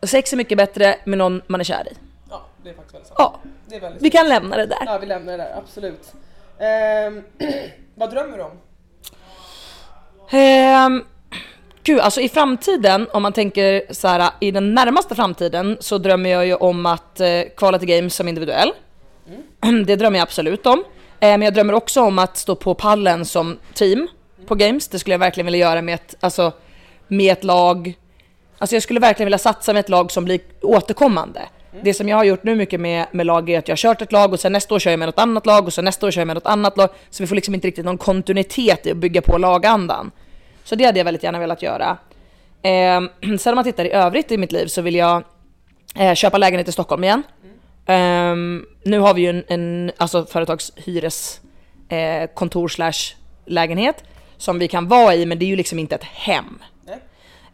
sex 0.04 0.34
är 0.34 0.38
mycket 0.38 0.58
bättre 0.58 0.96
med 1.04 1.18
någon 1.18 1.42
man 1.48 1.60
är 1.60 1.64
kär 1.64 1.88
i. 1.92 1.96
Ja, 2.30 2.42
det 2.64 2.70
är 2.70 2.74
faktiskt 2.74 2.94
väldigt 2.94 3.08
sant. 3.08 3.18
Ja, 3.20 3.40
Det 3.70 3.76
är 3.76 3.80
väldigt 3.80 4.02
vi 4.02 4.10
kan 4.10 4.30
lämna 4.30 4.58
det 4.58 4.66
där. 4.66 4.84
Ja, 4.86 4.98
vi 4.98 5.06
lämnar 5.08 5.32
det 5.32 5.44
där, 5.44 5.58
absolut. 5.58 6.14
Ehm, 6.60 7.24
vad 7.96 8.10
drömmer 8.12 8.38
du 8.38 8.44
om? 8.44 8.52
Ehm, 10.30 11.04
gud, 11.84 12.00
alltså 12.00 12.22
i 12.22 12.30
framtiden, 12.30 13.08
om 13.14 13.22
man 13.24 13.34
tänker 13.34 13.94
så 13.94 14.08
här, 14.08 14.30
i 14.40 14.52
den 14.52 14.74
närmaste 14.74 15.16
framtiden 15.16 15.78
så 15.80 15.98
drömmer 15.98 16.30
jag 16.30 16.46
ju 16.46 16.56
om 16.56 16.86
att 16.86 17.20
eh, 17.20 17.42
kvala 17.58 17.80
till 17.80 17.88
games 17.88 18.16
som 18.16 18.28
individuell. 18.28 18.72
Det 19.86 19.96
drömmer 19.96 20.20
jag 20.20 20.24
absolut 20.24 20.66
om. 20.66 20.80
Eh, 21.20 21.30
men 21.30 21.42
jag 21.42 21.54
drömmer 21.54 21.74
också 21.74 22.02
om 22.02 22.20
att 22.20 22.38
stå 22.38 22.56
på 22.56 22.76
pallen 22.76 23.26
som 23.26 23.60
team 23.74 24.08
på 24.54 24.58
games. 24.58 24.88
Det 24.88 25.00
skulle 25.00 25.14
jag 25.14 25.20
verkligen 25.20 25.46
vilja 25.46 25.60
göra 25.60 25.82
med 25.82 25.96
ett, 25.96 26.16
alltså, 26.20 26.52
med 27.08 27.32
ett 27.32 27.44
lag. 27.44 27.94
Alltså 28.58 28.76
jag 28.76 28.84
skulle 28.84 29.00
verkligen 29.00 29.26
vilja 29.26 29.38
satsa 29.38 29.74
med 29.74 29.80
ett 29.80 29.90
lag 29.90 30.12
som 30.12 30.26
blir 30.26 30.40
återkommande. 30.62 31.42
Det 31.82 31.94
som 31.94 32.10
jag 32.10 32.18
har 32.18 32.24
gjort 32.24 32.44
nu 32.44 32.56
mycket 32.56 32.80
med, 32.80 33.06
med 33.12 33.26
lag 33.26 33.50
är 33.50 33.60
att 33.60 33.68
jag 33.68 33.74
har 33.74 33.78
kört 33.78 34.02
ett 34.02 34.12
lag 34.12 34.34
och 34.34 34.40
sen 34.40 34.52
nästa 34.52 34.76
år 34.76 34.80
kör 34.80 34.92
jag 34.92 35.00
med 35.00 35.08
något 35.08 35.20
annat 35.20 35.46
lag 35.46 35.66
och 35.66 35.74
sen 35.74 35.86
nästa 35.86 36.08
år 36.08 36.12
kör 36.12 36.22
jag 36.22 36.28
med 36.28 36.36
något 36.36 36.46
annat 36.46 36.78
lag. 36.78 36.90
Så 37.10 37.24
vi 37.24 37.28
får 37.28 37.36
liksom 37.36 37.56
inte 37.56 37.68
riktigt 37.68 37.86
någon 37.86 37.98
kontinuitet 37.98 38.88
i 38.88 38.92
att 38.92 38.98
bygga 38.98 39.22
på 39.22 39.38
lagandan. 39.38 40.12
Så 40.64 40.76
det 40.76 40.86
hade 40.86 41.00
jag 41.00 41.06
väldigt 41.06 41.24
gärna 41.24 41.40
velat 41.40 41.62
göra. 41.62 41.98
Eh, 42.62 43.02
sen 43.40 43.54
om 43.54 43.56
man 43.56 43.64
tittar 43.64 43.86
i 43.86 43.92
övrigt 43.92 44.32
i 44.32 44.38
mitt 44.38 44.52
liv 44.52 44.68
så 44.68 44.82
vill 44.82 44.96
jag 44.96 45.24
eh, 45.96 46.14
köpa 46.14 46.38
lägenhet 46.38 46.68
i 46.68 46.72
Stockholm 46.72 47.04
igen. 47.04 47.24
Ehm, 47.86 48.66
nu 48.84 49.00
har 49.00 49.14
vi 49.14 49.22
ju 49.22 49.30
en, 49.30 49.44
en 49.48 49.92
alltså 49.98 50.26
företagshyres 50.26 51.42
eh, 51.90 52.30
kontor 52.34 52.68
slash 52.68 53.16
lägenhet 53.46 54.04
som 54.44 54.60
vi 54.60 54.68
kan 54.68 54.88
vara 54.88 55.16
i 55.16 55.26
men 55.26 55.40
det 55.40 55.46
är 55.46 55.48
ju 55.48 55.56
liksom 55.56 55.80
inte 55.80 55.96
ett 55.96 56.04
hem. 56.04 56.60
Nej? 56.86 57.00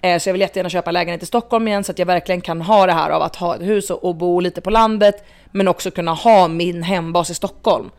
Eh, 0.02 0.20
Så 0.20 0.30
jag 0.30 0.34
vill 0.34 0.42
jättegärna 0.42 0.70
köpa 0.70 0.92
lägenhet 0.92 1.24
i 1.24 1.26
Stockholm 1.26 1.68
igen 1.68 1.84
så 1.84 1.92
att 1.92 2.00
jag 2.00 2.06
verkligen 2.06 2.42
kan 2.42 2.62
ha 2.62 2.86
det 2.86 2.94
här 2.94 3.10
av 3.10 3.22
att 3.22 3.36
ha 3.36 3.56
ett 3.56 3.62
hus 3.62 3.90
och, 3.90 4.16
bo 4.16 4.40
lite 4.40 4.62
på 4.62 4.70
landet 4.70 5.24
men 5.52 5.68
också 5.68 5.92
kunna 5.92 6.14
ha 6.14 6.48
min 6.48 6.84
hembas 6.84 7.30
i 7.30 7.34
Stockholm. 7.34 7.90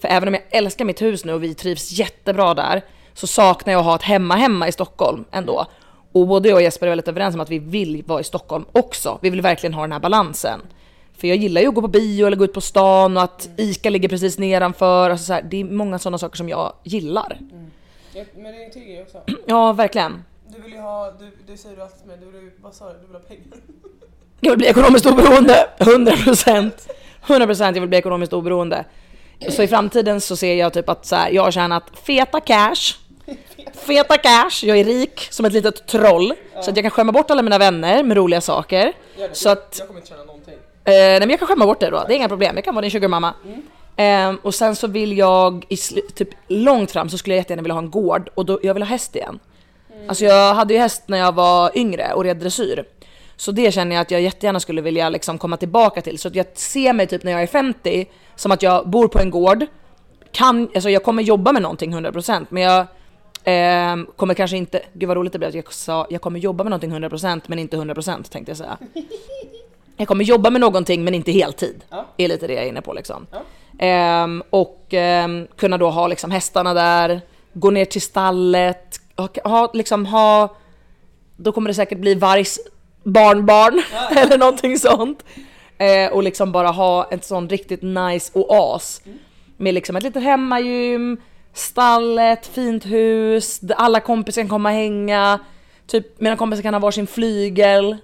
För 0.00 0.08
även 0.08 0.28
om 0.28 0.34
jag 0.34 0.42
älskar 0.50 0.84
mitt 0.84 1.02
hus 1.02 1.24
nu 1.24 1.32
och 1.32 1.42
vi 1.42 1.54
trivs 1.54 1.92
jättebra 1.92 2.54
där 2.54 2.82
så 3.14 3.26
saknar 3.26 3.72
jag 3.72 3.80
att 3.80 3.86
ha 3.86 3.94
ett 3.96 4.02
hemma-hemma 4.02 4.68
i 4.68 4.72
Stockholm 4.72 5.24
ändå. 5.32 5.66
Och 6.12 6.26
både 6.26 6.48
jag 6.48 6.56
och 6.56 6.62
Jesper 6.62 6.86
är 6.86 6.90
väldigt 6.90 7.08
överens 7.08 7.34
om 7.34 7.40
att 7.40 7.50
vi 7.50 7.58
vill 7.58 8.02
vara 8.06 8.20
i 8.20 8.24
Stockholm 8.24 8.64
också. 8.72 9.18
Vi 9.22 9.30
vill 9.30 9.40
verkligen 9.40 9.74
ha 9.74 9.82
den 9.82 9.92
här 9.92 10.00
balansen. 10.00 10.60
För 11.18 11.28
jag 11.28 11.36
gillar 11.36 11.60
ju 11.60 11.68
att 11.68 11.74
gå 11.74 11.80
på 11.80 11.88
bio 11.88 12.26
eller 12.26 12.36
gå 12.36 12.44
ut 12.44 12.52
på 12.52 12.60
stan 12.60 13.16
och 13.16 13.22
att 13.22 13.48
ICA 13.56 13.90
ligger 13.90 14.08
precis 14.08 14.38
nedanför. 14.38 15.10
Alltså 15.10 15.24
så 15.26 15.32
här, 15.32 15.42
det 15.42 15.60
är 15.60 15.64
många 15.64 15.98
sådana 15.98 16.18
saker 16.18 16.36
som 16.36 16.48
jag 16.48 16.72
gillar. 16.84 17.36
Ja, 17.40 17.56
men 18.36 18.52
det 18.52 18.70
till 18.72 18.82
grej 18.84 19.02
också. 19.02 19.20
Ja, 19.46 19.72
verkligen. 19.72 20.24
Du 20.48 20.62
vill 20.62 20.72
ju 20.72 20.78
ha, 20.80 21.10
du, 21.10 21.30
det 21.46 21.56
säger 21.56 21.76
du 21.76 21.82
alltid 21.82 22.06
med, 22.06 22.18
du 22.18 22.26
vill, 22.30 22.42
ju- 22.42 22.52
vad 22.62 22.74
sa 22.74 22.92
du, 22.92 22.98
du 23.00 23.06
vill 23.06 23.16
ha 23.16 23.20
pengar? 23.20 23.42
Jag 24.40 24.50
vill 24.50 24.58
bli 24.58 24.66
ekonomiskt 24.66 25.06
oberoende, 25.06 25.68
100%. 25.78 26.70
100% 27.26 27.64
jag 27.64 27.72
vill 27.72 27.88
bli 27.88 27.98
ekonomiskt 27.98 28.32
oberoende. 28.32 28.84
Så 29.48 29.62
i 29.62 29.68
framtiden 29.68 30.20
så 30.20 30.36
ser 30.36 30.54
jag 30.54 30.72
typ 30.72 30.88
att 30.88 31.06
så 31.06 31.16
här, 31.16 31.30
jag 31.30 31.42
har 31.42 31.50
tjänat 31.50 31.84
feta 32.02 32.40
cash. 32.40 32.94
Feta 33.74 34.16
cash, 34.18 34.50
jag 34.66 34.78
är 34.78 34.84
rik 34.84 35.28
som 35.30 35.44
ett 35.46 35.52
litet 35.52 35.86
troll. 35.86 36.34
Så 36.62 36.70
att 36.70 36.76
jag 36.76 36.84
kan 36.84 36.90
skämma 36.90 37.12
bort 37.12 37.30
alla 37.30 37.42
mina 37.42 37.58
vänner 37.58 38.02
med 38.02 38.16
roliga 38.16 38.40
saker. 38.40 38.92
Gör 39.18 39.28
det. 39.28 39.34
Så 39.34 39.48
jag, 39.48 39.52
att, 39.58 39.76
jag 39.78 39.86
kommer 39.86 40.00
inte 40.00 40.10
tjäna 40.10 40.24
någonting. 40.24 40.54
eh, 40.54 40.92
nej 40.92 41.20
men 41.20 41.30
jag 41.30 41.38
kan 41.38 41.48
skämma 41.48 41.66
bort 41.66 41.80
det 41.80 41.90
då, 41.90 42.04
det 42.08 42.14
är 42.14 42.16
inga 42.16 42.28
problem. 42.28 42.54
Jag 42.56 42.64
kan 42.64 42.74
vara 42.74 42.82
din 42.82 42.90
sugarmamma. 42.90 43.34
Ehm, 43.96 44.36
och 44.42 44.54
sen 44.54 44.76
så 44.76 44.86
vill 44.86 45.18
jag, 45.18 45.66
i 45.68 45.76
typ 46.14 46.28
långt 46.48 46.90
fram 46.90 47.08
så 47.08 47.18
skulle 47.18 47.34
jag 47.34 47.40
jättegärna 47.40 47.62
vilja 47.62 47.74
ha 47.74 47.82
en 47.82 47.90
gård 47.90 48.30
och 48.34 48.46
då, 48.46 48.60
jag 48.62 48.74
vill 48.74 48.82
ha 48.82 48.90
häst 48.90 49.16
igen. 49.16 49.38
Alltså 50.08 50.24
jag 50.24 50.54
hade 50.54 50.74
ju 50.74 50.80
häst 50.80 51.02
när 51.06 51.18
jag 51.18 51.34
var 51.34 51.78
yngre 51.78 52.12
och 52.12 52.24
red 52.24 52.36
dressyr. 52.36 52.84
Så 53.36 53.52
det 53.52 53.72
känner 53.74 53.96
jag 53.96 54.02
att 54.02 54.10
jag 54.10 54.20
jättegärna 54.20 54.60
skulle 54.60 54.82
vilja 54.82 55.08
liksom 55.08 55.38
komma 55.38 55.56
tillbaka 55.56 56.00
till. 56.00 56.18
Så 56.18 56.28
att 56.28 56.34
jag 56.34 56.46
ser 56.54 56.92
mig 56.92 57.06
typ 57.06 57.22
när 57.22 57.32
jag 57.32 57.42
är 57.42 57.46
50 57.46 58.06
som 58.36 58.52
att 58.52 58.62
jag 58.62 58.88
bor 58.88 59.08
på 59.08 59.18
en 59.18 59.30
gård. 59.30 59.66
Kan, 60.32 60.68
alltså 60.74 60.90
jag 60.90 61.02
kommer 61.02 61.22
jobba 61.22 61.52
med 61.52 61.62
någonting 61.62 61.94
100% 61.94 62.46
men 62.48 62.62
jag 62.62 62.86
ehm, 63.44 64.06
kommer 64.16 64.34
kanske 64.34 64.56
inte, 64.56 64.82
gud 64.92 65.08
vad 65.08 65.16
roligt 65.16 65.32
det 65.32 65.38
blev 65.38 65.48
att 65.48 65.54
jag 65.54 65.72
sa 65.72 66.06
jag 66.10 66.20
kommer 66.20 66.40
jobba 66.40 66.64
med 66.64 66.70
någonting 66.70 66.92
100% 66.94 67.40
men 67.46 67.58
inte 67.58 67.76
100% 67.76 68.30
tänkte 68.30 68.50
jag 68.50 68.56
säga. 68.56 68.78
Jag 69.98 70.08
kommer 70.08 70.24
jobba 70.24 70.50
med 70.50 70.60
någonting 70.60 71.04
men 71.04 71.14
inte 71.14 71.32
heltid. 71.32 71.84
Ja. 71.90 72.06
Är 72.16 72.28
lite 72.28 72.46
det 72.46 72.54
jag 72.54 72.64
är 72.64 72.68
inne 72.68 72.82
på 72.82 72.92
liksom. 72.92 73.26
Ja. 73.30 73.38
Ehm, 73.78 74.42
och 74.50 74.86
ehm, 74.90 75.46
kunna 75.56 75.78
då 75.78 75.90
ha 75.90 76.06
liksom 76.06 76.30
hästarna 76.30 76.74
där, 76.74 77.20
gå 77.52 77.70
ner 77.70 77.84
till 77.84 78.02
stallet, 78.02 79.00
ha, 79.16 79.28
ha, 79.44 79.70
liksom 79.74 80.06
ha, 80.06 80.56
då 81.36 81.52
kommer 81.52 81.68
det 81.68 81.74
säkert 81.74 81.98
bli 81.98 82.14
vargs 82.14 82.58
barnbarn 83.02 83.82
eller 84.16 84.38
någonting 84.38 84.78
sånt. 84.78 85.24
Eh, 85.78 86.12
och 86.12 86.22
liksom 86.22 86.52
bara 86.52 86.68
ha 86.68 87.08
ett 87.10 87.24
sån 87.24 87.48
riktigt 87.48 87.82
nice 87.82 88.30
oas. 88.34 89.02
Med 89.56 89.74
liksom 89.74 89.96
ett 89.96 90.02
litet 90.02 90.22
hemmagym, 90.22 91.20
stallet, 91.52 92.46
fint 92.46 92.86
hus, 92.86 93.60
alla 93.76 94.00
kompisar 94.00 94.42
kan 94.42 94.48
komma 94.48 94.68
och 94.68 94.74
hänga. 94.74 95.38
Typ 95.86 96.20
mina 96.20 96.36
kompisar 96.36 96.62
kan 96.62 96.74
ha 96.74 96.80
varsin 96.80 97.06
flygel. 97.06 97.96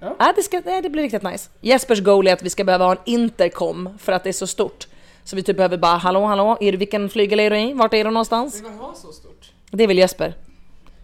Ja. 0.00 0.16
Ja. 0.18 0.32
det, 0.36 0.42
ska, 0.42 0.62
nej, 0.64 0.82
det 0.82 0.90
blir 0.90 1.02
riktigt 1.02 1.22
nice. 1.22 1.50
Jespers 1.60 2.00
goal 2.00 2.26
är 2.26 2.32
att 2.32 2.42
vi 2.42 2.50
ska 2.50 2.64
behöva 2.64 2.84
ha 2.84 2.92
en 2.92 2.98
intercom 3.04 3.88
för 3.98 4.12
att 4.12 4.24
det 4.24 4.30
är 4.30 4.32
så 4.32 4.46
stort. 4.46 4.86
Så 5.26 5.36
vi 5.36 5.42
typ 5.42 5.56
behöver 5.56 5.76
bara 5.78 5.96
hallå 5.96 6.24
hallå, 6.24 6.58
är 6.60 6.72
du, 6.72 6.78
vilken 6.78 7.08
flygel 7.10 7.40
är 7.40 7.50
du 7.50 7.58
i? 7.58 7.72
Vart 7.72 7.94
är 7.94 8.04
du 8.04 8.10
någonstans? 8.10 8.56
Vill 8.56 8.62
man 8.70 8.78
ha 8.78 8.94
så 8.94 9.12
stort? 9.12 9.52
Det 9.70 9.86
vill 9.86 9.98
Jesper. 9.98 10.34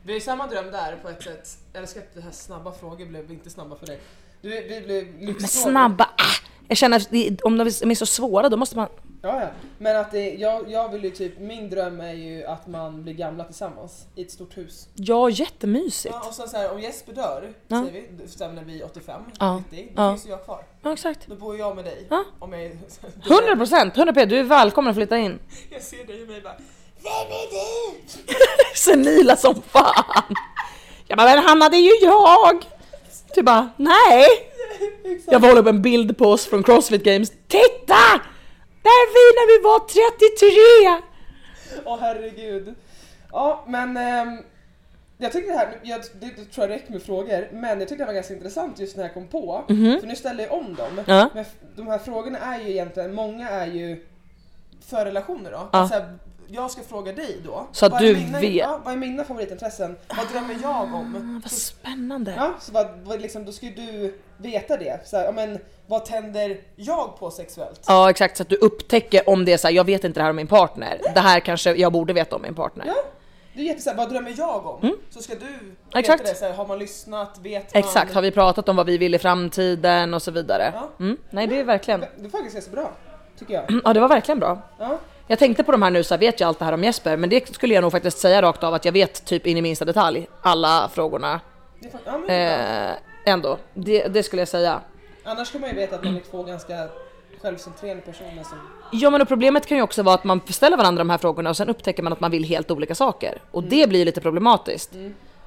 Vi 0.02 0.12
har 0.12 0.14
ju 0.14 0.20
samma 0.20 0.46
dröm 0.46 0.70
där 0.70 0.96
på 1.02 1.08
ett 1.08 1.22
sätt. 1.22 1.48
Jag 1.72 1.82
älskar 1.82 2.00
att 2.00 2.14
det 2.14 2.20
här 2.20 2.30
snabba 2.30 2.72
frågor 2.72 3.06
blev 3.06 3.30
inte 3.30 3.50
snabba 3.50 3.76
för 3.76 3.86
dig. 3.86 4.00
Du, 4.40 4.48
vi 4.48 4.80
blev 4.80 5.06
Men 5.06 5.26
lyxfrågor. 5.26 5.70
snabba, 5.72 6.04
ah, 6.04 6.48
jag 6.68 6.76
känner 6.78 6.96
att 6.96 7.10
det, 7.10 7.42
om 7.42 7.58
de 7.58 7.66
är 7.66 7.94
så 7.94 8.06
svåra 8.06 8.48
då 8.48 8.56
måste 8.56 8.76
man 8.76 8.88
Ja, 9.24 9.40
ja. 9.40 9.46
Men 9.78 9.96
att 9.96 10.10
det, 10.10 10.30
jag, 10.34 10.70
jag 10.70 10.88
vill 10.88 11.04
ju 11.04 11.10
typ, 11.10 11.38
min 11.38 11.70
dröm 11.70 12.00
är 12.00 12.12
ju 12.12 12.44
att 12.46 12.66
man 12.66 13.02
blir 13.02 13.14
gamla 13.14 13.44
tillsammans 13.44 14.06
i 14.14 14.22
ett 14.22 14.30
stort 14.30 14.56
hus. 14.56 14.88
Ja, 14.94 15.30
jättemysigt. 15.30 16.14
Ja, 16.22 16.28
och 16.28 16.34
så, 16.34 16.48
så 16.48 16.56
här, 16.56 16.72
om 16.72 16.80
Jesper 16.80 17.12
dör, 17.12 17.52
Ja. 17.68 17.84
säger 17.86 18.02
vi, 18.10 18.28
sen 18.28 18.54
när 18.54 18.64
vi 18.64 18.80
är 18.80 18.84
85, 18.84 19.22
Ja. 19.38 19.62
90, 19.70 19.92
då 19.96 20.02
Ja. 20.02 20.12
finns 20.12 20.26
ju 20.26 20.30
jag 20.30 20.44
kvar. 20.44 20.64
Ja, 20.82 20.92
exakt. 20.92 21.26
Då 21.26 21.34
bor 21.34 21.58
jag 21.58 21.76
med 21.76 21.84
dig. 21.84 22.06
Ja. 22.10 22.24
Om 22.38 22.52
jag, 22.52 22.62
100 22.62 23.56
procent, 23.56 23.96
100 23.96 24.12
p. 24.14 24.24
Du 24.24 24.38
är 24.38 24.42
välkommen 24.42 24.90
att 24.90 24.96
flytta 24.96 25.18
in. 25.18 25.38
jag 25.70 25.82
ser 25.82 26.04
dig 26.06 26.22
och 26.22 26.28
mig 26.28 26.40
bara 26.40 26.56
Vem 27.02 27.12
är 27.12 27.50
du? 27.50 27.98
Senila 28.74 29.36
som 29.36 29.54
fan. 29.62 30.34
Jag 31.06 31.18
bara, 31.18 31.34
men 31.34 31.44
Hanna 31.44 31.68
det 31.68 31.76
är 31.76 32.00
ju 32.02 32.06
jag. 32.06 32.64
Du 33.34 33.42
bara, 33.42 33.68
nej. 33.76 34.26
Exakt. 35.04 35.32
Jag 35.32 35.40
får 35.40 35.48
hålla 35.48 35.60
upp 35.60 35.66
en 35.66 35.82
bild 35.82 36.18
på 36.18 36.24
oss 36.24 36.46
från 36.46 36.62
Crossfit 36.62 37.04
Games. 37.04 37.30
Titta! 37.30 38.20
Där 38.82 38.98
är 39.02 39.08
vi 39.14 39.24
när 39.38 39.46
vi 39.52 39.62
var 39.62 39.78
33! 40.98 41.02
Åh 41.84 41.98
herregud. 42.00 42.74
Ja 43.32 43.64
men 43.68 43.96
ehm, 43.96 44.38
jag 45.18 45.32
tycker 45.32 45.52
det 45.52 45.58
här, 45.58 45.78
jag, 45.82 46.00
det, 46.20 46.26
det 46.36 46.44
tror 46.44 46.68
jag 46.68 46.76
räcker 46.76 46.92
med 46.92 47.02
frågor, 47.02 47.48
men 47.52 47.78
jag 47.80 47.88
tyckte 47.88 48.04
det 48.04 48.06
var 48.06 48.14
ganska 48.14 48.34
intressant 48.34 48.78
just 48.78 48.96
när 48.96 49.04
jag 49.04 49.14
kom 49.14 49.26
på. 49.26 49.64
För 49.66 50.06
nu 50.06 50.16
ställer 50.16 50.44
jag 50.44 50.52
om 50.52 50.74
dem. 50.74 51.04
Ja. 51.06 51.30
Men 51.34 51.44
de 51.76 51.86
här 51.86 51.98
frågorna 51.98 52.38
är 52.38 52.60
ju 52.60 52.70
egentligen, 52.70 53.14
många 53.14 53.50
är 53.50 53.66
ju 53.66 54.06
för 54.86 55.04
relationer 55.04 55.50
då. 55.50 55.68
Ja. 55.72 55.78
Alltså, 55.78 56.02
jag 56.46 56.70
ska 56.70 56.82
fråga 56.82 57.12
dig 57.12 57.40
då. 57.44 57.66
Så 57.72 57.86
att 57.86 57.98
du 57.98 58.14
mina, 58.14 58.40
vet. 58.40 58.54
Ja, 58.54 58.80
vad 58.84 58.92
är 58.92 58.96
mina 58.96 59.24
favoritintressen? 59.24 59.96
Vad 60.16 60.28
drömmer 60.32 60.56
jag 60.62 60.94
om? 60.94 61.40
Vad 61.42 61.52
spännande. 61.52 62.34
Ja, 62.36 62.54
så 62.60 62.72
vad, 62.72 62.86
vad 63.04 63.20
liksom, 63.20 63.44
då 63.44 63.52
ska 63.52 63.66
ju 63.66 63.74
du 63.74 64.18
veta 64.42 64.76
det. 64.76 65.00
Så 65.04 65.16
här, 65.16 65.32
men, 65.32 65.58
vad 65.86 66.04
tänder 66.04 66.60
jag 66.76 67.18
på 67.18 67.30
sexuellt? 67.30 67.80
Ja 67.86 68.10
exakt, 68.10 68.36
så 68.36 68.42
att 68.42 68.48
du 68.48 68.56
upptäcker 68.56 69.28
om 69.28 69.44
det 69.44 69.52
är 69.52 69.56
så 69.56 69.66
här, 69.68 69.74
jag 69.74 69.84
vet 69.84 70.04
inte 70.04 70.20
det 70.20 70.24
här 70.24 70.30
om 70.30 70.36
min 70.36 70.46
partner. 70.46 71.00
Det 71.14 71.20
här 71.20 71.40
kanske 71.40 71.74
jag 71.74 71.92
borde 71.92 72.12
veta 72.12 72.36
om 72.36 72.42
min 72.42 72.54
partner. 72.54 72.84
Ja, 72.86 72.94
det 73.54 73.60
är 73.60 73.64
jättesåhär, 73.64 73.96
vad 73.96 74.10
drömmer 74.10 74.34
jag 74.38 74.66
om? 74.66 74.96
Så 75.10 75.22
ska 75.22 75.34
du 75.34 75.40
veta 75.40 75.54
Mm. 75.54 75.76
Exakt. 75.94 76.26
det, 76.26 76.34
så 76.34 76.44
här, 76.44 76.52
har 76.52 76.66
man 76.66 76.78
lyssnat, 76.78 77.38
vet 77.42 77.74
man? 77.74 77.80
Exakt, 77.82 78.14
har 78.14 78.22
vi 78.22 78.30
pratat 78.30 78.68
om 78.68 78.76
vad 78.76 78.86
vi 78.86 78.98
vill 78.98 79.14
i 79.14 79.18
framtiden 79.18 80.14
och 80.14 80.22
så 80.22 80.30
vidare. 80.30 80.72
Ja. 80.74 80.88
Mm. 81.04 81.16
Nej 81.30 81.46
det 81.46 81.60
är 81.60 81.64
verkligen, 81.64 82.00
Det 82.00 82.06
är 82.26 82.30
faktiskt 82.30 82.54
ganska 82.54 82.70
bra, 82.72 82.90
tycker 83.38 83.54
jag. 83.54 83.80
ja 83.84 83.92
det 83.92 84.00
var 84.00 84.08
verkligen 84.08 84.38
bra. 84.38 84.58
Ja. 84.78 84.98
Jag 85.26 85.38
tänkte 85.38 85.64
på 85.64 85.72
de 85.72 85.82
här 85.82 85.90
nu 85.90 86.04
så 86.04 86.14
här, 86.14 86.18
vet 86.18 86.40
jag 86.40 86.48
allt 86.48 86.58
det 86.58 86.64
här 86.64 86.72
om 86.72 86.84
Jesper, 86.84 87.16
men 87.16 87.30
det 87.30 87.54
skulle 87.54 87.74
jag 87.74 87.82
nog 87.82 87.92
faktiskt 87.92 88.18
säga 88.18 88.42
rakt 88.42 88.64
av 88.64 88.74
att 88.74 88.84
jag 88.84 88.92
vet 88.92 89.24
typ 89.24 89.46
in 89.46 89.56
i 89.56 89.62
minsta 89.62 89.84
detalj 89.84 90.26
alla 90.42 90.90
frågorna. 90.94 91.40
Det 91.80 91.88
ja, 92.04 92.20
det. 92.26 92.34
Eh, 92.34 93.11
ändå, 93.26 93.58
det, 93.74 94.08
det 94.08 94.22
skulle 94.22 94.42
jag 94.42 94.48
säga. 94.48 94.80
Annars 95.24 95.52
kan 95.52 95.60
man 95.60 95.70
ju 95.70 95.76
veta 95.76 95.96
att 95.96 96.04
man 96.04 96.16
är 96.16 96.20
två 96.20 96.42
ganska 96.42 96.88
självcentrerade 97.42 98.00
personer 98.00 98.42
som... 98.42 98.58
Ja 98.92 99.10
men 99.10 99.22
och 99.22 99.28
problemet 99.28 99.66
kan 99.66 99.76
ju 99.76 99.82
också 99.82 100.02
vara 100.02 100.14
att 100.14 100.24
man 100.24 100.40
ställer 100.48 100.76
varandra 100.76 101.00
de 101.00 101.10
här 101.10 101.18
frågorna 101.18 101.50
och 101.50 101.56
sen 101.56 101.68
upptäcker 101.68 102.02
man 102.02 102.12
att 102.12 102.20
man 102.20 102.30
vill 102.30 102.44
helt 102.44 102.70
olika 102.70 102.94
saker. 102.94 103.42
Och 103.50 103.64
det 103.64 103.88
blir 103.88 104.04
lite 104.04 104.20
problematiskt. 104.20 104.92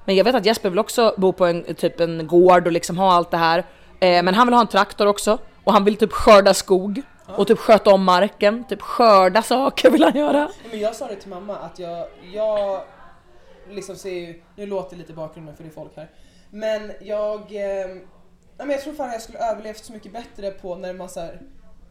Men 0.05 0.15
jag 0.15 0.23
vet 0.23 0.35
att 0.35 0.45
Jesper 0.45 0.69
vill 0.69 0.79
också 0.79 1.13
bo 1.17 1.33
på 1.33 1.45
en, 1.45 1.75
typ 1.75 1.99
en 1.99 2.27
gård 2.27 2.65
och 2.65 2.71
liksom 2.71 2.97
ha 2.97 3.13
allt 3.13 3.31
det 3.31 3.37
här. 3.37 3.59
Eh, 3.99 4.23
men 4.23 4.33
han 4.33 4.47
vill 4.47 4.53
ha 4.53 4.61
en 4.61 4.67
traktor 4.67 5.07
också. 5.07 5.37
Och 5.63 5.73
han 5.73 5.83
vill 5.83 5.95
typ 5.95 6.11
skörda 6.11 6.53
skog. 6.53 7.01
Och 7.27 7.47
typ 7.47 7.59
sköta 7.59 7.93
om 7.93 8.03
marken. 8.03 8.63
Typ 8.63 8.81
skörda 8.81 9.41
saker 9.41 9.89
vill 9.89 10.03
han 10.03 10.17
göra. 10.17 10.49
Men 10.69 10.79
jag 10.79 10.95
sa 10.95 11.07
det 11.07 11.15
till 11.15 11.29
mamma 11.29 11.55
att 11.55 11.79
jag, 11.79 12.07
jag 12.33 12.81
liksom 13.69 13.95
ser 13.95 14.09
ju, 14.13 14.41
nu 14.55 14.65
låter 14.65 14.95
det 14.95 14.97
lite 14.97 15.11
i 15.11 15.15
bakgrunden 15.15 15.55
för 15.55 15.63
det 15.63 15.69
är 15.69 15.73
folk 15.73 15.91
här. 15.95 16.09
Men 16.55 16.91
jag, 16.99 17.41
eh, 17.51 17.87
jag 18.57 18.81
tror 18.81 18.93
fan 18.93 19.11
jag 19.11 19.21
skulle 19.21 19.39
överlevt 19.39 19.85
så 19.85 19.93
mycket 19.93 20.13
bättre 20.13 20.51
på 20.51 20.75
när 20.75 20.93
man 20.93 21.09
så 21.09 21.19
här, 21.19 21.39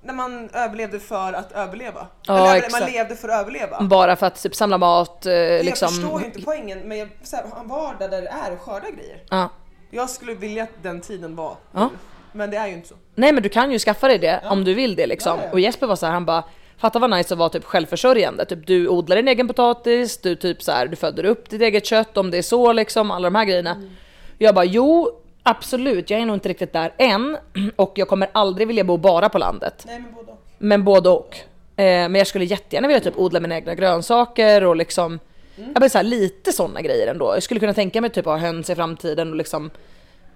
när 0.03 0.15
man 0.15 0.51
överlevde 0.53 1.01
för 1.01 1.33
att 1.33 1.53
överleva. 1.53 2.07
Ja, 2.27 2.51
Eller 2.51 2.71
när 2.71 2.81
man 2.81 2.91
levde 2.91 3.17
för 3.17 3.29
att 3.29 3.41
överleva. 3.41 3.83
Bara 3.83 4.17
för 4.17 4.27
att 4.27 4.43
typ 4.43 4.55
samla 4.55 4.79
mat, 4.79 5.27
eh, 5.27 5.33
Jag 5.33 5.65
liksom. 5.65 5.89
förstår 5.89 6.21
ju 6.21 6.27
inte 6.27 6.43
poängen 6.43 6.79
men 6.79 6.99
jag, 6.99 7.09
så 7.23 7.37
här, 7.37 7.45
en 7.61 7.69
vardag 7.69 8.11
där 8.11 8.23
det 8.23 8.29
är 8.29 8.53
att 8.53 8.61
skörda 8.61 8.91
grejer. 8.91 9.23
Ja. 9.31 9.49
Jag 9.91 10.11
skulle 10.11 10.35
vilja 10.35 10.63
att 10.63 10.83
den 10.83 11.01
tiden 11.01 11.37
var 11.37 11.57
Ja. 11.73 11.91
Men 12.33 12.51
det 12.51 12.57
är 12.57 12.67
ju 12.67 12.73
inte 12.73 12.89
så. 12.89 12.95
Nej 13.15 13.33
men 13.33 13.43
du 13.43 13.49
kan 13.49 13.73
ju 13.73 13.79
skaffa 13.79 14.09
dig 14.09 14.19
det 14.19 14.43
om 14.45 14.65
du 14.65 14.75
vill 14.75 14.97
det 14.97 15.07
liksom. 15.07 15.39
Och 15.53 15.61
Jesper 15.61 15.87
var 15.87 15.97
så 15.97 16.07
här, 16.07 16.13
han 16.13 16.25
bara 16.25 16.45
Fatta 16.77 16.99
vad 16.99 17.11
nice 17.11 17.35
att 17.35 17.39
vara 17.39 17.49
typ 17.49 17.65
självförsörjande. 17.65 18.45
Typ 18.45 18.67
du 18.67 18.89
odlar 18.89 19.17
din 19.17 19.29
egen 19.29 19.49
potatis, 19.49 20.19
du 20.19 20.37
typ 20.37 20.63
så 20.63 20.73
här, 20.73 20.87
du 20.87 20.97
föder 20.97 21.25
upp 21.25 21.51
ditt 21.51 21.63
eget 21.63 21.87
kött 21.87 22.17
om 22.17 22.31
det 22.31 22.39
är 22.39 22.43
så 22.43 22.73
liksom, 22.73 23.11
alla 23.11 23.27
de 23.27 23.35
här 23.35 23.45
grejerna. 23.45 23.71
Mm. 23.71 23.91
Jag 24.39 24.55
bara 24.55 24.65
jo, 24.65 25.11
absolut, 25.43 26.11
jag 26.11 26.21
är 26.21 26.27
nog 26.27 26.37
inte 26.37 26.49
riktigt 26.49 26.73
där 26.73 26.93
än 26.99 27.37
och 27.77 27.93
jag 27.95 28.09
kommer 28.09 28.29
aldrig 28.33 28.67
vilja 28.69 28.85
bo 28.85 28.97
bara 28.97 29.29
på 29.29 29.39
landet. 29.39 29.83
Nej 29.87 29.99
men 30.01 30.15
både 30.15 30.33
och. 30.33 30.39
Men 30.59 30.85
både 30.85 31.09
och. 31.09 31.37
Eh, 31.77 31.85
men 31.85 32.15
jag 32.15 32.27
skulle 32.27 32.45
jättegärna 32.45 32.89
vilja 32.89 33.01
typ 33.01 33.19
odla 33.19 33.41
mina 33.41 33.55
egna 33.57 33.75
grönsaker 33.75 34.65
och 34.65 34.77
liksom 34.77 35.19
Mm. 35.59 35.71
jag 35.75 35.81
bara 35.81 35.89
så 35.89 35.99
här, 35.99 36.03
lite 36.03 36.53
sådana 36.53 36.81
grejer 36.81 37.07
ändå. 37.07 37.35
Jag 37.35 37.43
skulle 37.43 37.61
kunna 37.61 37.75
tänka 37.75 38.01
mig 38.01 38.11
typ 38.11 38.25
ha 38.25 38.37
höns 38.37 38.71
i 38.71 38.75
framtiden 38.75 39.31
och 39.31 39.37
liksom 39.37 39.71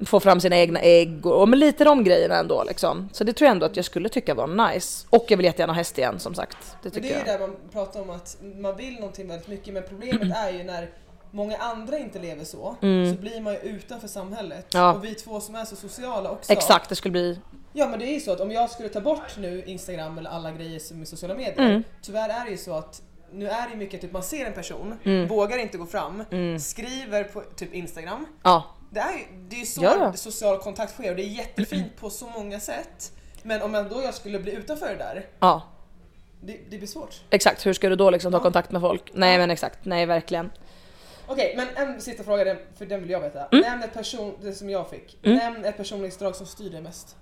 få 0.04 0.20
fram 0.20 0.40
sina 0.40 0.56
egna 0.58 0.80
ägg 0.80 1.26
och, 1.26 1.40
och 1.40 1.48
med 1.48 1.58
lite 1.58 1.84
de 1.84 2.04
grejerna 2.04 2.36
ändå 2.36 2.64
liksom. 2.64 3.08
Så 3.12 3.24
det 3.24 3.32
tror 3.32 3.46
jag 3.46 3.52
ändå 3.52 3.66
att 3.66 3.76
jag 3.76 3.84
skulle 3.84 4.08
tycka 4.08 4.34
var 4.34 4.70
nice. 4.72 5.06
Och 5.10 5.24
jag 5.28 5.36
vill 5.36 5.46
jättegärna 5.46 5.72
ha 5.72 5.78
häst 5.78 5.98
igen 5.98 6.18
som 6.18 6.34
sagt. 6.34 6.56
Det 6.60 6.76
Men 6.82 6.92
tycker 6.92 7.08
det 7.08 7.14
är 7.14 7.24
ju 7.24 7.30
jag. 7.30 7.40
där 7.40 7.46
man 7.46 7.56
pratar 7.72 8.00
om 8.02 8.10
att 8.10 8.36
man 8.60 8.76
vill 8.76 8.94
någonting 8.94 9.28
väldigt 9.28 9.48
mycket 9.48 9.74
men 9.74 9.82
problemet 9.88 10.36
är 10.46 10.50
ju 10.58 10.62
när 10.64 10.88
många 11.30 11.56
andra 11.56 11.98
inte 11.98 12.18
lever 12.18 12.44
så, 12.44 12.76
så 12.80 13.20
blir 13.20 13.40
man 13.40 13.52
ju 13.52 13.58
utanför 13.58 14.08
samhället. 14.08 14.74
Mm. 14.74 14.84
Ja. 14.86 14.92
Och 14.94 15.04
vi 15.04 15.14
två 15.14 15.40
som 15.40 15.54
är 15.54 15.64
så 15.64 15.76
sociala 15.76 16.30
också. 16.30 16.52
Exakt, 16.52 16.88
det 16.88 16.94
skulle 16.94 17.12
bli... 17.12 17.40
Ja 17.72 17.86
men 17.88 17.98
det 17.98 18.04
är 18.06 18.14
ju 18.14 18.20
så 18.20 18.32
att 18.32 18.40
om 18.40 18.50
jag 18.50 18.70
skulle 18.70 18.88
ta 18.88 19.00
bort 19.00 19.36
nu 19.38 19.64
Instagram 19.66 20.18
eller 20.18 20.30
alla 20.30 20.52
grejer 20.52 20.78
som 20.78 21.00
är 21.00 21.04
sociala 21.04 21.34
medier. 21.34 21.58
Mm. 21.58 21.82
Tyvärr 22.02 22.28
är 22.28 22.44
det 22.44 22.50
ju 22.50 22.56
så 22.56 22.74
att 22.74 23.02
nu 23.32 23.48
är 23.48 23.62
det 23.66 23.70
ju 23.70 23.76
mycket 23.76 24.00
typ 24.00 24.12
man 24.12 24.22
ser 24.22 24.46
en 24.46 24.52
person, 24.52 24.98
Mm. 25.04 25.28
vågar 25.28 25.58
inte 25.58 25.78
gå 25.78 25.86
fram, 25.86 26.24
skriver 26.60 27.24
på 27.24 27.40
typ 27.56 27.74
Instagram. 27.74 28.26
Ja, 28.42 28.64
Det 28.90 29.00
är 29.00 29.12
ju, 29.12 29.24
det 29.48 29.60
är 29.60 29.64
så 29.64 29.82
Ja, 29.84 29.96
ja. 30.00 30.12
social 30.12 30.58
kontakt 30.58 30.92
sker 30.92 31.10
och 31.10 31.16
det 31.16 31.22
är 31.22 31.28
jättefint 31.28 31.96
på 31.96 32.10
så 32.10 32.26
många 32.26 32.60
sätt. 32.60 33.12
Men 33.42 33.62
om 33.62 33.74
jag 33.74 33.88
då 33.88 34.02
jag 34.02 34.14
skulle 34.14 34.38
bli 34.38 34.52
utanför 34.52 34.88
det 34.88 34.96
där, 34.96 35.26
ja. 35.40 35.62
det, 36.40 36.58
det 36.70 36.78
blir 36.78 36.88
svårt. 36.88 37.20
Exakt, 37.30 37.66
hur 37.66 37.72
ska 37.72 37.88
du 37.88 37.96
då 37.96 38.10
liksom 38.10 38.32
ta 38.32 38.40
kontakt 38.40 38.70
med 38.70 38.80
folk? 38.80 39.10
Nej 39.14 39.38
men 39.38 39.50
exakt, 39.50 39.78
nej 39.84 40.06
verkligen. 40.06 40.50
Okej, 41.30 41.54
men 41.56 41.88
en 41.88 42.00
sista 42.00 42.24
fråga, 42.24 42.56
för 42.78 42.86
den 42.86 43.00
vill 43.00 43.10
jag 43.10 43.20
veta. 43.20 43.46
Mm. 43.46 43.64
Nämn 43.64 43.82
ett 43.82 43.94
person, 43.94 44.34
det 44.42 44.52
som 44.52 44.70
jag 44.70 44.90
fick. 44.90 45.18
Nämn 45.22 45.64
ett 45.64 45.76
personlighetsdrag 45.76 46.36
som 46.36 46.46
styr 46.46 46.70
dig 46.70 46.80
mest. 46.80 47.16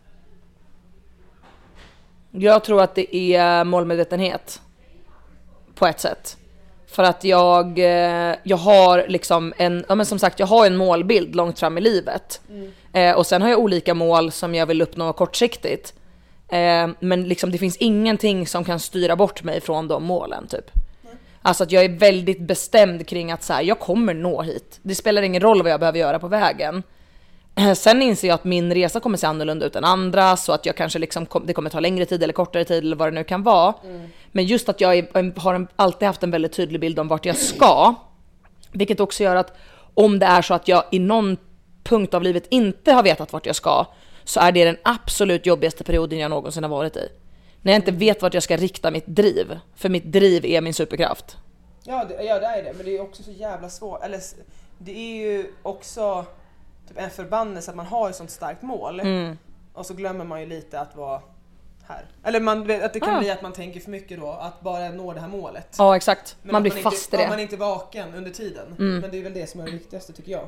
Jag 2.30 2.64
tror 2.64 2.82
att 2.82 2.94
det 2.94 3.16
är 3.16 3.64
målmedvetenhet. 3.64 4.61
På 5.74 5.86
ett 5.86 6.00
sätt. 6.00 6.36
För 6.86 7.02
att 7.02 7.24
jag, 7.24 7.78
eh, 7.78 8.36
jag 8.42 8.57
har 8.57 9.04
liksom 9.09 9.54
en, 9.57 9.84
ja 9.88 9.94
men 9.94 10.07
som 10.07 10.18
sagt 10.18 10.40
jag 10.40 10.46
har 10.46 10.66
en 10.66 10.76
målbild 10.76 11.34
långt 11.34 11.59
fram 11.59 11.78
i 11.78 11.80
livet. 11.80 12.40
Eh, 12.92 13.12
och 13.12 13.26
sen 13.26 13.42
har 13.42 13.48
jag 13.48 13.59
olika 13.59 13.94
mål 13.94 14.32
som 14.32 14.54
jag 14.54 14.66
vill 14.66 14.82
uppnå 14.82 15.12
kortsiktigt. 15.12 15.94
Eh, 16.48 16.88
men 17.00 17.28
liksom 17.28 17.50
det 17.50 17.59
finns 17.59 17.76
ingenting 17.76 18.46
som 18.46 18.64
kan 18.64 18.80
styra 18.80 19.16
bort 19.16 19.42
mig 19.42 19.61
från 19.61 19.88
de 19.88 20.04
målen 20.04 20.46
typ. 20.46 20.70
Alltså 21.47 21.64
att 21.64 21.72
jag 21.72 21.84
är 21.84 21.88
väldigt 21.88 22.40
bestämd 22.40 23.07
kring 23.07 23.32
att 23.32 23.42
så 23.42 23.53
här, 23.53 23.62
jag 23.62 23.78
kommer 23.78 24.14
nå 24.14 24.42
hit. 24.42 24.80
Det 24.82 24.94
spelar 24.94 25.22
ingen 25.22 25.42
roll 25.42 25.62
vad 25.62 25.72
jag 25.72 25.80
behöver 25.80 25.99
göra 25.99 26.18
på 26.18 26.28
vägen. 26.28 26.82
Sen 27.76 28.03
inser 28.03 28.28
jag 28.28 28.34
att 28.34 28.44
min 28.44 28.74
resa 28.74 29.01
kommer 29.01 29.18
se 29.18 29.26
annorlunda 29.26 29.66
ut 29.66 29.76
än 29.76 29.84
andra 29.84 30.36
så 30.36 30.53
att 30.53 30.66
jag 30.66 30.76
kanske 30.76 30.99
liksom 30.99 31.26
det 31.44 31.53
kommer 31.53 31.70
ta 31.70 31.80
längre 31.80 32.05
tid 32.05 32.22
eller 32.22 32.32
kortare 32.32 32.64
tid 32.64 32.84
eller 32.84 32.97
vad 32.97 33.09
det 33.09 33.14
nu 33.14 33.24
kan 33.24 33.42
vara. 33.42 33.74
Men 34.32 34.44
just 34.44 34.68
att 34.68 34.80
jag 34.80 34.99
är, 34.99 35.40
har 35.40 35.55
en, 35.55 35.68
alltid 35.76 36.07
haft 36.07 36.22
en 36.22 36.30
väldigt 36.30 36.53
tydlig 36.53 36.80
bild 36.80 36.99
om 36.99 37.09
vart 37.09 37.26
jag 37.26 37.36
ska. 37.36 37.94
Vilket 38.72 39.01
också 39.01 39.22
gör 39.22 39.36
att 39.36 39.57
om 39.94 40.18
det 40.18 40.26
är 40.26 40.42
så 40.42 40.55
att 40.55 40.68
jag 40.68 40.84
i 40.90 40.99
någon 40.99 41.36
punkt 41.84 42.14
av 42.14 42.22
livet 42.22 42.47
inte 42.51 42.92
har 42.92 43.03
vetat 43.03 43.32
vart 43.32 43.47
jag 43.47 43.57
ska 43.57 43.86
så 44.24 44.40
är 44.40 44.53
det 44.53 44.64
den 44.64 44.76
absolut 44.82 45.47
jobbigaste 45.47 45.84
perioden 45.84 46.18
jag 46.18 46.30
någonsin 46.30 46.62
har 46.62 46.70
varit 46.70 46.97
i. 46.97 47.09
När 47.62 47.72
jag 47.72 47.78
inte 47.78 47.92
vet 47.92 48.22
vart 48.22 48.34
jag 48.34 48.42
ska 48.42 48.57
rikta 48.57 48.90
mitt 48.90 49.07
driv. 49.07 49.59
För 49.74 49.88
mitt 49.88 50.04
driv 50.12 50.44
är 50.44 50.61
min 50.61 50.74
superkraft. 50.74 51.36
Ja 51.84 52.04
det, 52.04 52.22
ja, 52.24 52.38
det 52.38 52.46
är 52.46 52.62
det, 52.62 52.72
men 52.76 52.86
det 52.86 52.96
är 52.96 53.00
också 53.00 53.22
så 53.22 53.30
jävla 53.30 53.68
svårt. 53.70 54.02
Eller 54.02 54.20
det 54.78 54.92
är 54.98 55.16
ju 55.16 55.52
också 55.62 56.24
typ 56.88 56.98
en 56.98 57.11
förbannelse 57.11 57.70
att 57.70 57.76
man 57.76 57.86
har 57.86 58.11
ett 58.11 58.16
sånt 58.16 58.30
starkt 58.30 58.62
mål 58.62 59.00
Mm. 59.00 59.38
och 59.72 59.86
så 59.86 59.94
glömmer 59.94 60.24
man 60.24 60.40
ju 60.40 60.46
lite 60.46 60.80
att 60.80 60.96
vara 60.96 61.20
här. 61.89 62.05
Eller 62.24 62.41
man, 62.41 62.61
att 62.82 62.93
det 62.93 63.01
kan 63.01 63.12
Ja. 63.14 63.18
bli 63.20 63.30
att 63.30 63.43
man 63.43 63.53
tänker 63.53 63.80
för 63.80 63.91
mycket 63.91 64.20
då, 64.20 64.30
att 64.30 64.61
bara 64.61 64.89
nå 64.89 65.12
det 65.12 65.20
här 65.20 65.28
målet. 65.28 65.74
Ja 65.78 65.97
exakt, 65.97 66.37
Men 66.43 66.53
man 66.53 66.62
blir 66.62 66.72
inte, 66.72 66.82
fast 66.82 67.14
i 67.14 67.16
ja, 67.16 67.22
det. 67.22 67.28
man 67.28 67.39
är 67.39 67.43
inte 67.43 67.57
vaken 67.57 68.14
under 68.16 68.30
tiden. 68.30 68.64
Men 68.76 69.11
det 69.11 69.18
är 69.18 69.22
väl 69.22 69.34
det 69.34 69.51
som 69.51 69.61
är 69.61 69.64
det 69.64 69.70
viktigaste 69.72 70.12
tycker 70.12 70.32
jag. 70.32 70.45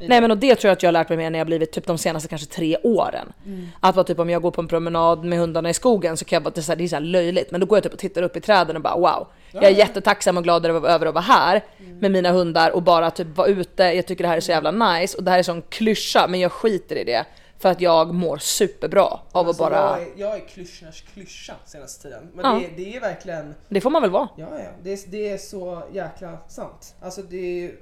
I 0.00 0.08
Nej 0.08 0.20
men 0.20 0.30
och 0.30 0.38
det 0.38 0.54
tror 0.54 0.68
jag 0.68 0.72
att 0.76 0.82
jag 0.82 0.88
har 0.88 0.92
lärt 0.92 1.08
mig 1.08 1.18
mer 1.18 1.30
när 1.30 1.38
jag 1.38 1.46
blivit 1.46 1.72
typ 1.72 1.86
de 1.86 1.98
senaste 1.98 2.28
kanske 2.28 2.46
tre 2.46 2.76
åren. 2.82 3.32
Att 3.80 3.96
vara 3.96 4.04
typ 4.04 4.18
om 4.18 4.30
jag 4.30 4.42
går 4.42 4.50
på 4.50 4.60
en 4.60 4.68
promenad 4.68 5.24
med 5.24 5.38
hundarna 5.38 5.70
i 5.70 5.74
skogen 5.74 6.16
så 6.16 6.24
kan 6.24 6.36
jag 6.36 6.40
vara 6.40 6.54
det 6.54 6.62
så 6.62 6.72
här, 6.72 6.76
det 6.76 6.84
är 6.84 6.88
så 6.88 6.98
löjligt 6.98 7.50
men 7.50 7.60
då 7.60 7.66
går 7.66 7.76
jag 7.76 7.82
typ 7.82 7.92
och 7.92 7.98
tittar 7.98 8.22
upp 8.22 8.36
i 8.36 8.40
träden 8.40 8.76
och 8.76 8.82
bara 8.82 8.96
wow. 8.96 9.26
Jag 9.52 9.64
är 9.64 9.70
jättetacksam 9.70 10.36
och 10.36 10.44
glad 10.44 10.66
över, 10.66 11.06
att 11.06 11.14
vara 11.14 11.20
här 11.20 11.64
med 12.00 12.10
mina 12.10 12.30
hundar 12.30 12.70
och 12.70 12.82
bara 12.82 13.10
typ 13.10 13.36
vara 13.36 13.48
ute. 13.48 13.82
Jag 13.82 14.06
tycker 14.06 14.24
det 14.24 14.28
här 14.28 14.36
är 14.36 14.40
så 14.40 14.50
jävla 14.52 14.70
nice 14.70 15.18
och 15.18 15.24
det 15.24 15.30
här 15.30 15.38
är 15.38 15.42
sån 15.42 15.62
klyscha 15.62 16.26
men 16.28 16.40
jag 16.40 16.52
skiter 16.52 16.96
i 16.96 17.04
det. 17.04 17.24
För 17.62 17.68
att 17.68 17.80
jag 17.80 18.14
mår 18.14 18.36
superbra 18.38 19.04
av 19.32 19.46
Alltså, 19.46 19.64
att 19.64 19.70
bara... 19.70 19.98
jag, 19.98 20.02
är, 20.02 20.08
jag 20.16 20.34
är 20.36 20.40
klyschornas 20.48 21.00
klyscha 21.00 21.54
senaste 21.64 22.02
tiden. 22.02 22.30
Men 22.34 22.44
Ja. 22.44 22.60
det, 22.76 22.82
det 22.84 22.96
är 22.96 23.00
verkligen, 23.00 23.54
Det 23.68 23.80
får 23.80 23.90
man 23.90 24.02
väl 24.02 24.10
vara? 24.10 24.28
ja 24.36 24.46
ja, 24.50 24.70
det 24.82 24.92
är, 24.92 24.98
det 25.10 25.28
är 25.30 25.38
så 25.38 25.82
jäkla 25.92 26.38
sant. 26.48 26.94
Alltså 27.02 27.22
det 27.22 27.64
är 27.64 27.74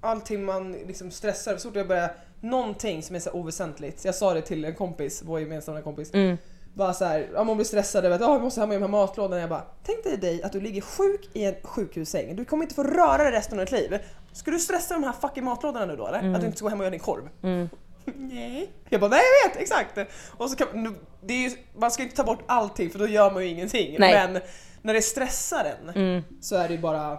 allting 0.00 0.44
man 0.44 0.72
liksom 0.72 1.10
stressar, 1.10 1.56
så 1.56 1.68
fort 1.68 1.76
jag 1.76 1.88
börjar, 1.88 2.14
någonting 2.40 3.02
som 3.02 3.16
är 3.16 3.20
så 3.20 3.30
oväsentligt. 3.30 4.04
Jag 4.04 4.14
sa 4.14 4.34
det 4.34 4.42
till 4.42 4.64
en 4.64 4.74
kompis, 4.74 5.22
vår 5.24 5.40
gemensamma 5.40 5.80
kompis. 5.82 6.14
Mm. 6.14 6.36
Bara 6.74 6.92
så 6.92 7.04
här, 7.04 7.28
ja, 7.34 7.44
man 7.44 7.56
blir 7.56 7.64
stressad 7.66 8.04
över 8.04 8.16
att 8.16 8.22
oh, 8.22 8.32
jag 8.32 8.42
måste 8.42 8.60
ha 8.60 8.66
med 8.66 8.76
de 8.76 8.82
här 8.82 8.88
matlådorna. 8.88 9.40
Jag 9.40 9.48
bara, 9.48 9.64
tänk 9.82 10.04
dig 10.04 10.16
dig 10.16 10.42
att 10.42 10.52
du 10.52 10.60
ligger 10.60 10.80
sjuk 10.80 11.30
i 11.32 11.44
en 11.44 11.54
sjukhussäng. 11.62 12.36
Du 12.36 12.44
kommer 12.44 12.62
inte 12.64 12.74
få 12.74 12.82
röra 12.82 13.22
dig 13.22 13.32
resten 13.32 13.58
av 13.58 13.64
ditt 13.64 13.72
liv. 13.72 13.98
Ska 14.32 14.50
du 14.50 14.58
stressa 14.58 14.94
de 14.94 15.04
här 15.04 15.12
fucking 15.12 15.44
matlådorna 15.44 15.86
nu 15.86 15.96
då 15.96 16.06
eller? 16.06 16.34
Att 16.34 16.40
du 16.40 16.46
inte 16.46 16.58
ska 16.58 16.64
gå 16.66 16.70
hem 16.70 16.78
och 16.80 16.84
göra 16.84 16.90
din 16.90 17.00
korv? 17.00 17.28
Mm. 17.42 17.68
Nej. 18.14 18.70
Jag 18.88 19.00
bara, 19.00 19.10
nej 19.10 19.20
jag 19.44 19.50
vet 19.50 19.60
exakt. 19.62 19.98
Och 20.30 20.50
så 20.50 20.56
kan, 20.56 20.68
nu- 20.72 20.94
det 21.22 21.34
är 21.34 21.48
ju, 21.50 21.56
man 21.76 21.90
ska 21.90 22.02
inte 22.02 22.16
ta 22.16 22.24
bort 22.24 22.44
allting 22.46 22.90
för 22.90 22.98
då 22.98 23.08
gör 23.08 23.30
man 23.30 23.42
ju 23.42 23.48
ingenting. 23.48 23.96
Nej. 23.98 24.14
Men 24.14 24.42
när 24.82 24.94
det 24.94 25.02
stressar 25.02 25.64
en 25.64 25.88
Mm. 26.02 26.22
så 26.40 26.56
är 26.56 26.68
det 26.68 26.74
ju 26.74 26.80
bara, 26.80 27.18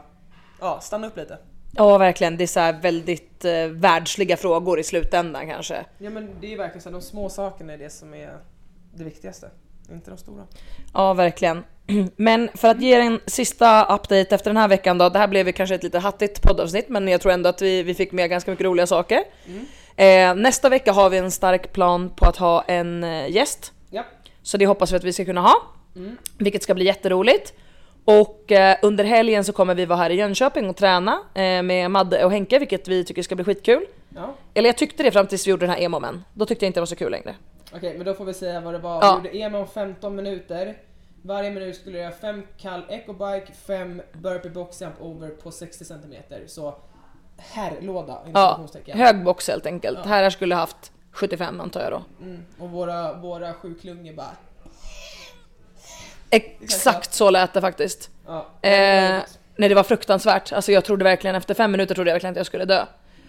ja 0.62 0.80
stanna 0.82 1.08
upp 1.08 1.18
lite. 1.18 1.38
Ja 1.78 1.98
verkligen, 1.98 2.38
det 2.38 2.44
är 2.44 2.74
så 2.74 2.80
väldigt 2.82 3.46
eh, 3.46 3.68
världsliga 3.68 4.38
frågor 4.38 4.80
i 4.80 4.84
slutändan 4.84 5.48
kanske. 5.48 5.86
Ja 5.98 6.10
men 6.10 6.30
det 6.42 6.48
är 6.48 6.52
ju 6.52 6.58
verkligen 6.58 6.82
så 6.82 6.90
här, 6.90 6.94
de 6.94 7.02
små 7.02 7.30
sakerna 7.30 7.74
är 7.74 7.78
det 7.78 7.90
som 7.90 8.14
är 8.14 8.38
det 8.94 9.04
viktigaste. 9.04 9.50
Inte 9.92 10.12
de 10.12 10.18
stora. 10.18 10.44
Ja 10.94 11.14
verkligen. 11.14 11.64
Men 12.16 12.50
för 12.56 12.68
att 12.68 12.82
ge 12.82 12.96
er 12.96 13.00
en 13.00 13.20
sista 13.26 13.96
update 13.96 14.36
efter 14.36 14.50
den 14.50 14.58
här 14.58 14.68
veckan 14.68 14.98
då. 14.98 15.10
Det 15.10 15.20
här 15.20 15.28
blev 15.28 15.48
ju 15.48 15.54
kanske 15.54 15.76
ett 15.76 15.84
lite 15.84 16.00
hattigt 16.00 16.42
poddavsnitt 16.42 16.90
men 16.90 17.08
jag 17.08 17.22
tror 17.22 17.32
ändå 17.32 17.50
att 17.50 17.62
vi, 17.62 17.84
vi 17.84 17.94
fick 17.94 18.12
med 18.12 18.30
ganska 18.30 18.52
mycket 18.52 18.66
roliga 18.66 18.88
saker. 18.88 19.24
Eh, 19.96 20.36
nästa 20.36 20.70
vecka 20.70 20.91
har 20.91 21.10
vi 21.10 21.18
en 21.18 21.32
stark 21.32 21.74
plan 21.74 22.10
på 22.16 22.26
att 22.26 22.38
ha 22.38 22.62
en 22.62 23.04
eh, 23.04 23.30
gäst. 23.30 23.74
Ja. 23.89 24.04
Så 24.41 24.58
det 24.58 24.66
hoppas 24.66 24.91
vi 24.91 24.96
att 24.96 25.04
vi 25.04 25.14
ska 25.14 25.26
kunna 25.26 25.41
ha. 25.41 25.56
Vilket 26.38 26.64
ska 26.64 26.74
bli 26.74 26.86
jätteroligt. 26.86 27.54
Och 28.06 28.52
eh, 28.52 28.78
under 28.82 29.04
helgen 29.04 29.43
så 29.43 29.54
kommer 29.54 29.76
vi 29.76 29.86
vara 29.86 29.98
här 29.98 30.10
i 30.10 30.16
Jönköping 30.16 30.70
och 30.70 30.76
träna 30.76 31.20
eh, 31.34 31.64
med 31.64 31.91
Madde 31.91 32.26
och 32.26 32.32
Henke 32.32 32.60
vilket 32.60 32.88
vi 32.88 33.04
tycker 33.04 33.22
ska 33.22 33.36
bli 33.36 33.46
skitkul. 33.46 33.86
Ja. 34.16 34.36
Eller 34.54 34.70
jag 34.70 34.78
tyckte 34.78 35.04
det 35.04 35.12
fram 35.12 35.28
tills 35.28 35.48
vi 35.48 35.52
gjorde 35.52 35.66
den 35.66 35.76
här 35.76 35.82
emomen. 35.82 36.24
Då 36.34 36.46
tyckte 36.46 36.66
jag 36.66 36.70
inte 36.70 36.80
det 36.80 36.82
var 36.82 36.86
så 36.86 36.96
kul 36.96 37.12
längre. 37.12 37.36
Okej, 37.74 37.93
men 37.98 38.06
då 38.06 38.14
får 38.14 38.26
vi 38.26 38.34
säga 38.34 38.62
vad 38.62 38.74
det 38.74 38.80
var. 38.80 39.02
Ja. 39.02 39.22
Vi 39.24 39.30
gjorde 39.30 39.46
EM 39.46 39.56
om 39.56 39.68
15 39.68 40.16
minuter. 40.16 40.78
Varje 41.22 41.52
minut 41.52 41.76
skulle 41.76 41.98
jag 41.98 42.04
göra 42.04 42.16
5 42.16 42.43
kall 42.58 42.82
ecobike, 42.89 43.54
5 43.68 44.02
burpee 44.14 44.50
box 44.50 44.82
jump 44.82 45.02
over 45.02 45.30
på 45.30 45.52
60 45.52 45.86
cm. 45.86 46.14
Så 46.48 46.76
herrlåda, 47.38 48.20
Ja, 48.34 48.68
hög 48.88 49.24
box 49.24 49.48
helt 49.48 49.66
enkelt. 49.66 50.00
Ja. 50.04 50.10
Här 50.10 50.30
skulle 50.30 50.56
haft 50.56 50.92
75 51.12 51.62
antar 51.62 51.82
jag 51.82 51.92
då. 51.92 52.04
Mm. 52.22 52.46
Och 52.60 52.70
våra, 52.70 53.14
våra 53.14 53.54
sju 53.54 53.76
klungor 53.82 54.14
bara... 54.14 54.32
Exakt 56.30 57.14
så 57.14 57.30
lät 57.30 57.54
det 57.54 57.62
faktiskt. 57.62 58.10
Ja. 58.26 58.46
Eh, 58.62 59.22
nej 59.56 59.70
det 59.70 59.76
var 59.76 59.84
fruktansvärt. 59.84 60.54
Alltså 60.54 60.72
jag 60.72 60.86
trodde 60.86 61.04
verkligen 61.04 61.36
efter 61.36 61.54
fem 61.54 61.72
minuter 61.72 61.96
trodde 61.96 62.10
jag 62.10 62.16
verkligen 62.16 62.34
att 62.34 62.38
jag 62.38 62.46
skulle 62.46 62.66
dö. 62.66 62.86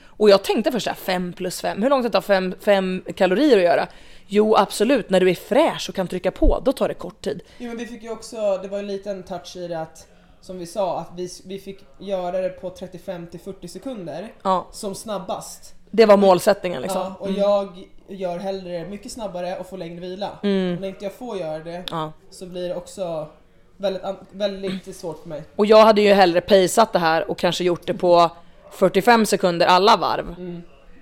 Och 0.07 0.31
jag 0.31 0.45
tänkte 0.45 0.73
först 0.73 0.85
såhär 0.85 0.97
5 0.97 1.33
plus 1.33 1.61
5, 1.61 1.83
hur 1.83 1.91
långt 1.91 2.03
det 2.03 2.21
tar 2.21 2.57
5 2.61 3.05
kalorier 3.17 3.57
att 3.57 3.63
göra? 3.63 3.87
Jo 4.27 4.57
absolut, 4.57 5.11
när 5.11 5.21
du 5.21 5.31
är 5.31 5.35
fräsch 5.35 5.89
och 5.89 5.95
kan 5.95 6.09
trycka 6.09 6.31
på, 6.31 6.63
då 6.65 6.73
tar 6.73 6.89
det 6.89 6.95
kort 6.95 7.25
tid. 7.25 7.43
Jo, 7.59 7.69
men 7.69 7.77
vi 7.77 7.87
fick 7.87 8.03
ju 8.03 8.11
också, 8.11 8.59
det 8.63 8.69
var 8.69 8.79
en 8.79 8.87
liten 8.87 9.23
touch 9.23 9.57
i 9.57 9.69
det 9.69 9.81
att, 9.81 10.07
som 10.47 10.59
vi 10.59 10.67
sa, 10.67 10.99
att 11.01 11.11
vi, 11.17 11.29
vi 11.45 11.59
fick 11.59 11.85
göra 11.99 12.41
det 12.41 12.49
på 12.49 12.71
35 12.71 13.27
till 13.27 13.41
40 13.41 13.69
sekunder 13.69 14.33
Ja, 14.43 14.67
som 14.73 14.95
snabbast. 14.95 15.75
det 15.91 16.07
var 16.07 16.17
målsättningen 16.17 16.83
liksom. 16.83 17.01
Ja, 17.01 17.15
och 17.19 17.31
jag 17.31 17.69
gör 18.09 18.39
hellre 18.39 18.87
mycket 18.89 19.13
snabbare 19.13 19.57
och 19.59 19.67
får 19.67 19.77
längre 19.79 20.01
vila. 20.01 20.31
Och 20.31 20.45
när 20.45 20.85
inte 20.89 21.05
jag 21.05 21.13
får 21.13 21.37
göra 21.39 21.59
det 21.59 21.85
Ja. 21.91 22.13
så 22.31 22.47
blir 22.47 22.69
det 22.69 22.75
också 22.75 23.29
väldigt, 23.77 24.03
väldigt 24.31 24.97
svårt 24.97 25.23
för 25.23 25.29
mig. 25.29 25.43
Och 25.57 25.67
jag 25.67 25.85
hade 25.85 26.01
ju 26.03 26.13
hellre 26.13 26.41
paceat 26.41 26.93
det 26.93 26.99
här 26.99 27.31
och 27.31 27.39
kanske 27.39 27.65
gjort 27.65 27.87
det 27.87 27.95
på 27.95 28.31
45 28.71 29.27
sekunder 29.27 29.67
alla 29.67 29.97
varv. 29.97 30.35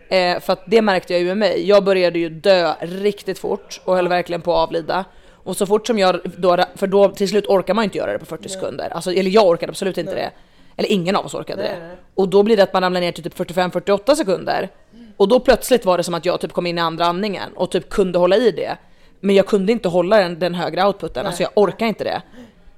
Eh, 0.09 0.41
för 0.41 0.53
att 0.53 0.63
det 0.67 0.83
märkte 0.83 1.13
jag 1.13 1.21
ju 1.21 1.27
med 1.29 1.37
mig. 1.37 1.69
Jag 1.69 1.85
började 1.85 2.19
ju 2.19 2.29
dö 2.29 2.75
riktigt 2.81 3.39
fort 3.39 3.81
och 3.85 3.97
höll 3.97 4.09
verkligen 4.09 4.41
på 4.43 4.53
att 4.53 4.69
avlida. 4.69 5.05
Och 5.45 5.57
så 5.57 5.67
fort 5.67 5.87
som 5.87 5.99
jag 5.99 6.21
då, 6.37 6.65
för 6.75 6.87
då 6.87 7.09
till 7.09 7.29
slut 7.29 7.47
orkar 7.47 7.75
man 7.75 7.83
ju 7.83 7.85
inte 7.85 7.99
göra 7.99 8.13
det 8.13 8.19
på 8.19 8.25
40 8.25 8.49
sekunder. 8.49 8.89
Alltså, 8.91 9.13
eller 9.13 9.31
jag 9.31 9.47
orkade 9.47 9.71
absolut 9.71 9.99
inte 9.99 10.15
det. 10.15 10.31
Eller 10.77 10.93
ingen 10.93 11.17
av 11.17 11.27
oss 11.27 11.35
orkade 11.35 11.63
Nej, 11.63 11.71
det. 11.73 11.79
nej, 11.79 11.89
nej. 11.89 11.97
Och 12.15 12.29
då 12.29 12.43
blir 12.43 12.57
det 12.57 12.63
att 12.63 12.73
man 12.73 12.83
ramlar 12.83 13.01
ner 13.01 13.13
till 13.13 13.25
typ 13.25 13.37
45-48 13.39 14.15
sekunder. 14.15 14.71
Och 15.17 15.29
då 15.29 15.41
plötsligt 15.41 15.85
var 15.85 15.97
det 15.97 16.05
som 16.05 16.15
att 16.15 16.25
jag 16.25 16.41
typ 16.41 16.53
kom 16.53 16.67
in 16.67 16.79
i 16.79 16.81
andra 16.81 17.07
andningen 17.07 17.53
och 17.57 17.71
typ 17.71 17.89
kunde 17.91 18.19
hålla 18.19 18.37
i 18.37 18.51
det. 18.51 18.77
Men 19.21 19.35
jag 19.35 19.47
kunde 19.47 19.73
inte 19.73 19.89
hålla 19.89 20.19
den, 20.19 20.39
den 20.39 20.55
högre 20.55 20.87
outputen, 20.87 21.27
alltså 21.27 21.43
jag 21.43 21.53
orkar 21.55 21.87
inte 21.87 22.05
det. 22.05 22.23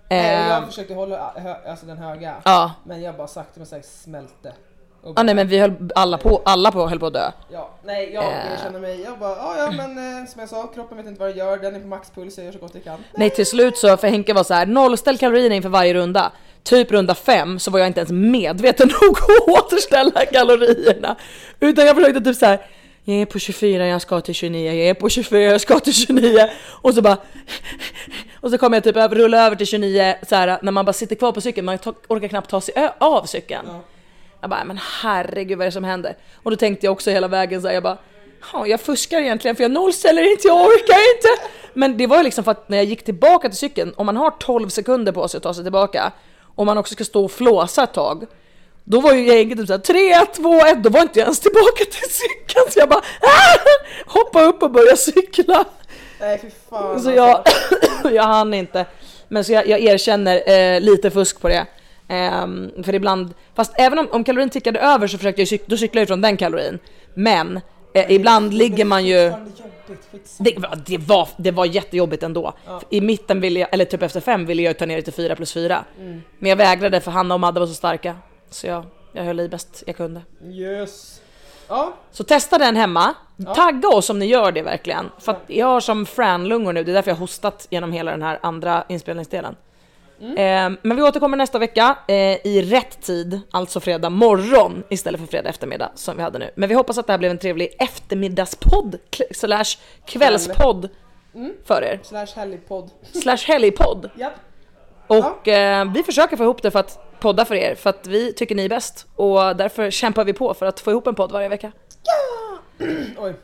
Nej, 0.09 0.37
och 0.37 0.43
Eh, 0.43 0.49
jag 0.49 0.67
försökte 0.67 0.95
hålla 0.95 1.33
hö, 1.37 1.55
alltså 1.71 1.87
den 1.87 1.99
höga, 1.99 2.35
ja. 2.45 2.73
men 2.85 3.03
jag 3.03 3.17
bara 3.17 3.27
sakta 3.27 3.53
men 3.57 3.67
säkert 3.67 3.91
smälte. 3.91 4.53
Ja 5.17 5.23
nej 5.23 5.35
men 5.35 5.49
vi 5.49 5.59
höll 5.59 5.73
alla 5.95 6.19
på, 6.19 6.43
alla 6.45 6.73
på 6.73 6.89
höll 6.89 6.99
på 6.99 7.07
att 7.07 7.13
dö. 7.13 7.31
Ja, 7.53 7.71
nej 7.85 8.11
jag 8.15 8.25
Eh. 8.25 8.63
känner 8.63 8.81
mig, 8.81 9.01
jag 9.03 9.19
bara 9.19 9.37
ja 9.37 9.55
ja 9.59 9.71
men 9.71 10.21
eh, 10.23 10.27
som 10.29 10.41
jag 10.41 10.49
sa, 10.49 10.67
kroppen 10.67 10.97
vet 10.97 11.07
inte 11.07 11.21
vad 11.21 11.29
den 11.31 11.39
gör, 11.39 11.57
den 11.57 11.77
är 11.77 11.81
på 11.81 11.87
maxpuls, 11.87 12.37
jag 12.37 12.45
gör 12.47 12.53
så 12.53 12.59
gott 12.59 12.75
jag 12.75 12.85
kan. 12.85 13.05
Nej 13.15 13.31
till 13.31 13.47
slut 13.47 13.77
så, 13.79 13.97
för 13.97 14.09
Henke 14.09 14.33
var 14.35 14.45
så 14.45 14.55
här 14.55 14.67
nollställ 14.67 15.19
kalorierna 15.19 15.55
inför 15.55 15.69
varje 15.69 15.95
runda. 15.95 16.33
Typ 16.63 16.91
runda 16.93 17.15
fem 17.15 17.59
så 17.59 17.71
var 17.71 17.79
jag 17.79 17.87
inte 17.87 18.01
ens 18.01 18.11
medveten 18.13 18.89
nog 19.03 19.17
att 19.19 19.49
återställa 19.65 20.25
kalorierna. 20.27 21.17
Utan 21.61 21.87
jag 21.87 21.97
försökte 21.97 22.21
typ 22.21 22.37
så 22.37 22.47
här. 22.47 22.67
Jag 23.09 23.17
är 23.17 23.27
på 23.27 23.39
24, 23.39 23.87
jag 23.87 24.03
ska 24.03 24.21
till 24.21 24.35
29, 24.35 24.73
jag 24.73 24.89
är 24.89 24.95
på 24.95 25.09
24, 25.09 25.41
jag 25.43 25.61
ska 25.61 25.81
till 25.81 25.93
29. 25.95 26.49
Och 26.83 26.95
så 26.95 27.03
bara... 27.03 27.17
Och 28.41 28.51
så 28.51 28.59
kommer 28.59 28.77
jag 28.77 28.85
typ 28.85 28.97
rulla 28.97 29.47
över 29.47 29.57
till 29.57 29.67
29 29.67 30.15
så 30.29 30.35
här, 30.35 30.59
när 30.63 30.73
man 30.73 30.85
bara 30.85 30.93
sitter 30.93 31.17
kvar 31.17 31.33
på 31.33 31.41
cykeln, 31.41 31.65
man 31.65 31.79
orkar 32.09 32.29
knappt 32.29 32.51
ta 32.51 32.61
sig 32.61 32.75
av 32.99 33.25
cykeln. 33.25 33.67
Ja. 33.69 33.81
Jag 34.47 34.51
bara, 34.51 34.65
men 34.65 34.81
herregud 35.03 35.59
vad 35.59 35.65
är 35.65 35.69
det 35.69 35.73
som 35.73 35.85
händer? 35.85 36.17
Och 36.43 36.51
då 36.51 36.57
tänkte 36.57 36.87
jag 36.87 36.93
också 36.93 37.11
hela 37.11 37.29
vägen 37.29 37.63
så 37.63 37.67
här, 37.69 37.75
jag 37.75 37.83
bara, 37.83 37.99
ja 38.53 38.67
jag 38.67 38.81
fuskar 38.81 39.21
egentligen 39.21 39.57
för 39.57 39.65
jag 39.65 39.71
nollställer 39.71 40.31
inte, 40.31 40.49
jag 40.49 40.61
orkar 40.61 41.17
inte. 41.17 41.49
Men 41.73 41.97
det 41.97 42.07
var 42.07 42.17
ju 42.17 42.23
liksom 42.23 42.45
för 42.45 42.51
att 42.51 42.69
när 42.69 42.77
jag 42.77 42.87
gick 42.87 43.05
tillbaka 43.05 43.49
till 43.49 43.59
cykeln, 43.59 43.95
om 43.97 44.07
man 44.07 44.17
har 44.17 44.31
12 44.31 44.69
sekunder 44.69 45.13
på 45.13 45.29
sig 45.29 45.39
att 45.39 45.43
ta 45.43 45.55
sig 45.55 45.65
tillbaka, 45.65 46.13
och 46.55 46.67
man 46.67 46.79
också 46.79 46.95
ska 46.95 47.05
stå 47.05 47.25
och 47.25 47.31
flåsa 47.31 47.83
ett 47.83 47.93
tag, 47.93 48.27
då 48.85 49.01
var 49.01 49.13
ju 49.13 49.27
gänget 49.27 49.59
typ 49.59 49.67
såhär 49.67 49.81
3, 49.81 50.27
2, 50.43 50.67
1, 50.67 50.83
då 50.83 50.91
var 50.91 51.03
inte 51.03 51.19
jag 51.19 51.27
ens 51.27 51.41
tillbaka 51.41 51.85
till 51.85 52.11
cykeln 52.11 52.65
så 52.71 52.79
jag 52.79 52.89
bara 52.89 53.03
ah! 53.21 53.59
hoppa 54.07 54.43
upp 54.43 54.63
och 54.63 54.71
börja 54.71 54.97
cykla. 54.97 55.65
Nej 56.21 56.39
fy 56.43 56.51
fan 56.71 56.83
Så 56.83 56.93
alltså. 56.93 57.13
jag, 57.13 57.45
jag 58.15 58.23
hann 58.23 58.55
inte. 58.55 58.87
Men 59.29 59.45
så 59.45 59.53
jag, 59.53 59.69
jag 59.69 59.81
erkänner 59.81 60.51
eh, 60.51 60.81
lite 60.81 61.11
fusk 61.11 61.41
på 61.41 61.49
det. 61.49 61.67
Ehm, 62.09 62.71
för 62.85 62.95
ibland, 62.95 63.35
fast 63.55 63.73
även 63.79 63.99
om, 63.99 64.09
om 64.11 64.25
kalorin 64.25 64.51
tickade 64.51 64.79
över 64.81 65.07
så 65.07 65.19
försökte 65.19 65.41
jag 65.41 65.49
cykla, 65.49 65.67
då 65.69 65.77
cyklade 65.77 66.01
jag 66.01 66.09
från 66.09 66.21
den 66.21 66.37
kalorin. 66.37 66.79
Men 67.15 67.61
eh, 67.95 68.13
ibland 68.13 68.55
ligger 68.55 68.85
man 68.85 69.07
ju... 69.07 69.17
Det. 70.39 70.51
Det, 70.51 70.59
var- 70.59 71.29
det, 71.37 71.51
var, 71.51 71.67
det 71.67 71.73
jättejobbigt 71.75 72.23
ändå. 72.23 72.53
Ja. 72.67 72.81
I 72.91 73.01
mitten 73.01 73.41
ville 73.41 73.61
jag, 73.61 73.69
eller 73.73 73.85
typ 73.85 74.03
efter 74.03 74.21
fem 74.21 74.47
ville 74.47 74.63
jag 74.63 74.79
ta 74.79 74.87
ner 74.87 74.97
det 74.97 75.03
till 75.03 75.13
fyra 75.13 75.37
plus 75.37 75.53
fyra. 75.53 75.85
Men 76.39 76.51
jag 76.51 76.57
vägrade 76.57 77.01
för 77.01 77.11
Hanna 77.11 77.35
och 77.35 77.41
Madde 77.41 77.61
var 77.61 77.67
så 77.67 77.75
starka. 77.75 78.17
Så 78.51 78.67
jag, 78.67 78.85
jag 79.13 79.25
höll 79.25 79.41
i 79.41 79.49
bäst 79.49 79.83
jag 79.87 79.97
kunde. 79.97 80.21
Yes. 80.51 81.21
Ja, 81.69 81.93
Så 82.13 82.25
testa 82.25 82.59
den 82.59 82.77
hemma. 82.77 83.15
Ja. 83.37 83.55
Tagga 83.55 83.89
oss 83.89 84.11
om 84.11 84.19
ni 84.19 84.27
gör 84.27 84.53
det 84.53 84.63
verkligen. 84.63 85.11
För 85.19 85.37
jag 85.47 85.67
har 85.67 85.81
som 85.81 86.07
Fran-lungor 86.07 86.73
nu, 86.73 86.85
det 86.85 86.93
är 86.93 86.95
därför 86.95 87.11
jag 87.11 87.17
hostat 87.17 87.67
genom 87.71 87.93
hela 87.93 88.11
den 88.11 88.23
här 88.23 88.39
andra 88.43 88.85
inspelningsdelen. 88.89 89.57
Eh, 90.21 90.71
men 90.83 90.97
vi 90.97 91.03
återkommer 91.03 91.37
nästa 91.37 91.59
vecka 91.59 91.99
eh, 92.09 92.47
i 92.47 92.63
rätt 92.71 93.03
tid, 93.03 93.41
alltså 93.51 93.81
fredag 93.81 94.11
morgon 94.11 94.83
istället 94.89 95.21
för 95.21 95.27
fredag 95.27 95.49
eftermiddag 95.49 95.91
som 95.95 96.17
vi 96.17 96.23
hade 96.23 96.39
nu. 96.39 96.51
Men 96.55 96.69
vi 96.69 96.75
hoppas 96.75 96.99
att 96.99 97.07
det 97.07 97.13
här 97.13 97.19
blev 97.19 97.31
en 97.31 97.39
trevlig 97.39 97.77
eftermiddagspodd 97.79 98.97
slash 99.31 99.65
kvällspodd 100.07 100.89
för 101.65 101.83
er. 101.83 102.01
slash 102.03 102.27
helgpodd. 102.37 102.91
Slash 103.13 103.37
helgpodd. 103.47 104.11
Japp. 104.17 104.33
Och 105.07 105.49
eh, 105.49 105.93
vi 105.95 106.03
försöker 106.03 106.37
få 106.37 106.43
ihop 106.43 106.63
det 106.63 106.71
för 106.71 106.79
att 106.79 107.21
podda 107.21 107.45
för 107.45 107.55
er, 107.55 107.75
för 107.75 107.91
att 107.91 108.07
vi 108.07 108.33
tycker 108.33 108.55
ni 108.55 108.65
är 108.65 108.69
bäst. 108.69 109.07
Och 109.17 109.57
därför 109.57 109.91
kämpar 109.91 110.25
vi 110.25 110.33
på 110.33 110.55
för 110.55 110.67
att 110.67 110.81
få 110.81 110.91
ihop 110.91 111.07
en 111.07 111.15
podd 111.15 111.33
varje 111.33 111.49
vecka. 111.49 111.73
Oj. 113.19 113.35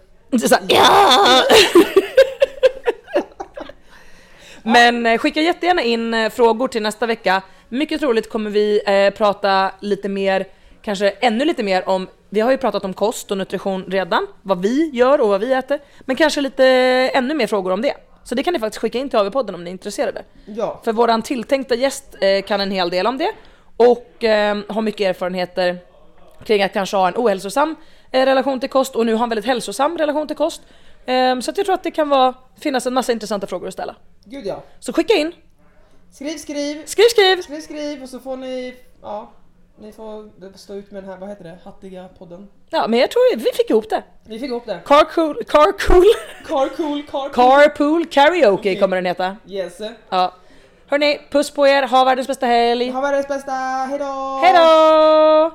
Så 0.41 0.49
så 0.49 0.55
här, 0.55 0.65
ja! 0.69 1.43
Men 4.63 5.07
eh, 5.07 5.19
skicka 5.19 5.41
jättegärna 5.41 5.83
in 5.83 6.15
eh, 6.15 6.31
frågor 6.31 6.69
till 6.69 6.83
nästa 6.83 7.07
vecka. 7.07 7.43
Mycket 7.69 8.01
troligt 8.01 8.31
kommer 8.31 8.51
vi 8.51 8.81
eh, 8.87 9.11
prata 9.19 9.71
lite 9.81 10.09
mer, 10.09 10.47
kanske 10.83 11.11
ännu 11.11 11.45
lite 11.45 11.63
mer 11.63 11.89
om, 11.89 12.09
vi 12.31 12.41
har 12.41 12.51
ju 12.51 12.57
pratat 12.57 12.85
om 12.85 12.95
kost 12.95 13.31
och 13.31 13.39
nutrition 13.39 13.85
redan, 13.89 14.27
vad 14.43 14.63
vi 14.63 14.91
gör 14.93 15.21
och 15.21 15.29
vad 15.29 15.41
vi 15.41 15.53
äter. 15.53 15.79
Men 16.01 16.17
kanske 16.17 16.41
lite 16.41 16.67
eh, 16.67 17.19
ännu 17.19 17.35
mer 17.35 17.47
frågor 17.47 17.73
om 17.73 17.83
det. 17.83 17.95
Så 18.25 18.35
det 18.35 18.43
kan 18.43 18.53
ni 18.53 18.59
faktiskt 18.61 18.81
skicka 18.81 18.99
in 18.99 19.09
till 19.09 19.19
AV-podden 19.19 19.55
om 19.55 19.65
ni 19.65 19.71
är 19.71 19.73
intresserade. 19.73 20.23
Ja. 20.45 20.81
För 20.85 20.93
våran 20.93 21.23
tilltänkta 21.23 21.75
gäst 21.75 22.17
eh, 22.21 22.43
kan 22.43 22.61
en 22.61 22.71
hel 22.71 22.91
del 22.91 23.07
om 23.07 23.19
det 23.19 23.33
och 23.77 24.25
eh, 24.25 24.59
har 24.69 24.83
mycket 24.83 25.01
erfarenheter 25.01 25.79
kring 26.45 26.63
att 26.63 26.73
kanske 26.73 26.97
ha 26.97 27.09
en 27.09 27.15
ohälsosam 27.17 27.77
relation 28.11 28.61
till 28.61 28.69
kost 28.69 28.97
och 28.97 29.07
nu 29.07 29.15
har 29.15 29.23
en 29.23 29.29
väldigt 29.29 29.47
hälsosam 29.47 29.99
relation 29.99 30.27
till 30.27 30.37
kost. 30.37 30.63
Ehm, 31.07 31.43
så 31.43 31.51
att 31.51 31.57
jag 31.57 31.67
tror 31.67 31.75
att 31.75 31.83
det 31.83 31.91
kan 31.91 32.09
vara, 32.09 32.35
finnas 32.61 32.87
en 32.87 32.95
massa 32.95 33.13
intressanta 33.13 33.47
frågor 33.47 33.67
att 33.69 33.73
ställa. 33.75 33.95
Gud 34.25 34.47
ja. 34.47 34.63
Så 34.81 34.93
skicka 34.93 35.15
in, 35.15 35.33
Skriv, 36.13 36.37
skriv. 36.39 36.83
skriv 36.87 37.05
skriv! 37.11 37.43
Skriv, 37.43 37.61
skriv 37.61 38.03
och 38.03 38.09
så 38.09 38.19
får 38.19 38.37
ni, 38.37 38.75
ja, 39.03 39.31
ni 39.81 39.93
får 39.93 40.31
stå 40.59 40.75
ut 40.75 40.91
med 40.91 41.03
den 41.03 41.11
här, 41.11 41.19
vad 41.19 41.29
heter 41.29 41.45
det, 41.45 41.59
hattiga 41.65 42.09
podden. 42.19 42.49
Ja 42.71 42.87
men 42.89 42.99
jag 43.01 43.11
tror 43.11 43.37
vi 43.37 43.45
fick 43.53 43.71
ihop 43.71 43.91
det. 43.91 44.03
Vi 44.27 44.39
fick 44.39 44.49
ihop 44.49 44.67
det. 44.67 44.81
Carcool, 44.85 45.45
carcool, 45.45 46.05
Carcool, 46.47 47.03
carcool. 47.03 47.31
carpool 47.33 48.07
karaoke 48.07 48.49
Okej. 48.49 48.81
kommer 48.81 48.97
den 48.97 49.07
heta. 49.07 49.37
Yes. 49.49 49.79
Ja. 50.09 50.35
Hörni, 50.87 51.21
puss 51.31 51.51
på 51.51 51.67
er, 51.67 51.83
ha 51.87 52.05
världens 52.05 52.27
bästa 52.29 52.47
helg. 52.47 52.91
Ha 52.91 53.01
världens 53.01 53.29
bästa, 53.29 53.53
hejdå! 53.53 54.39
Hejdå! 54.43 55.51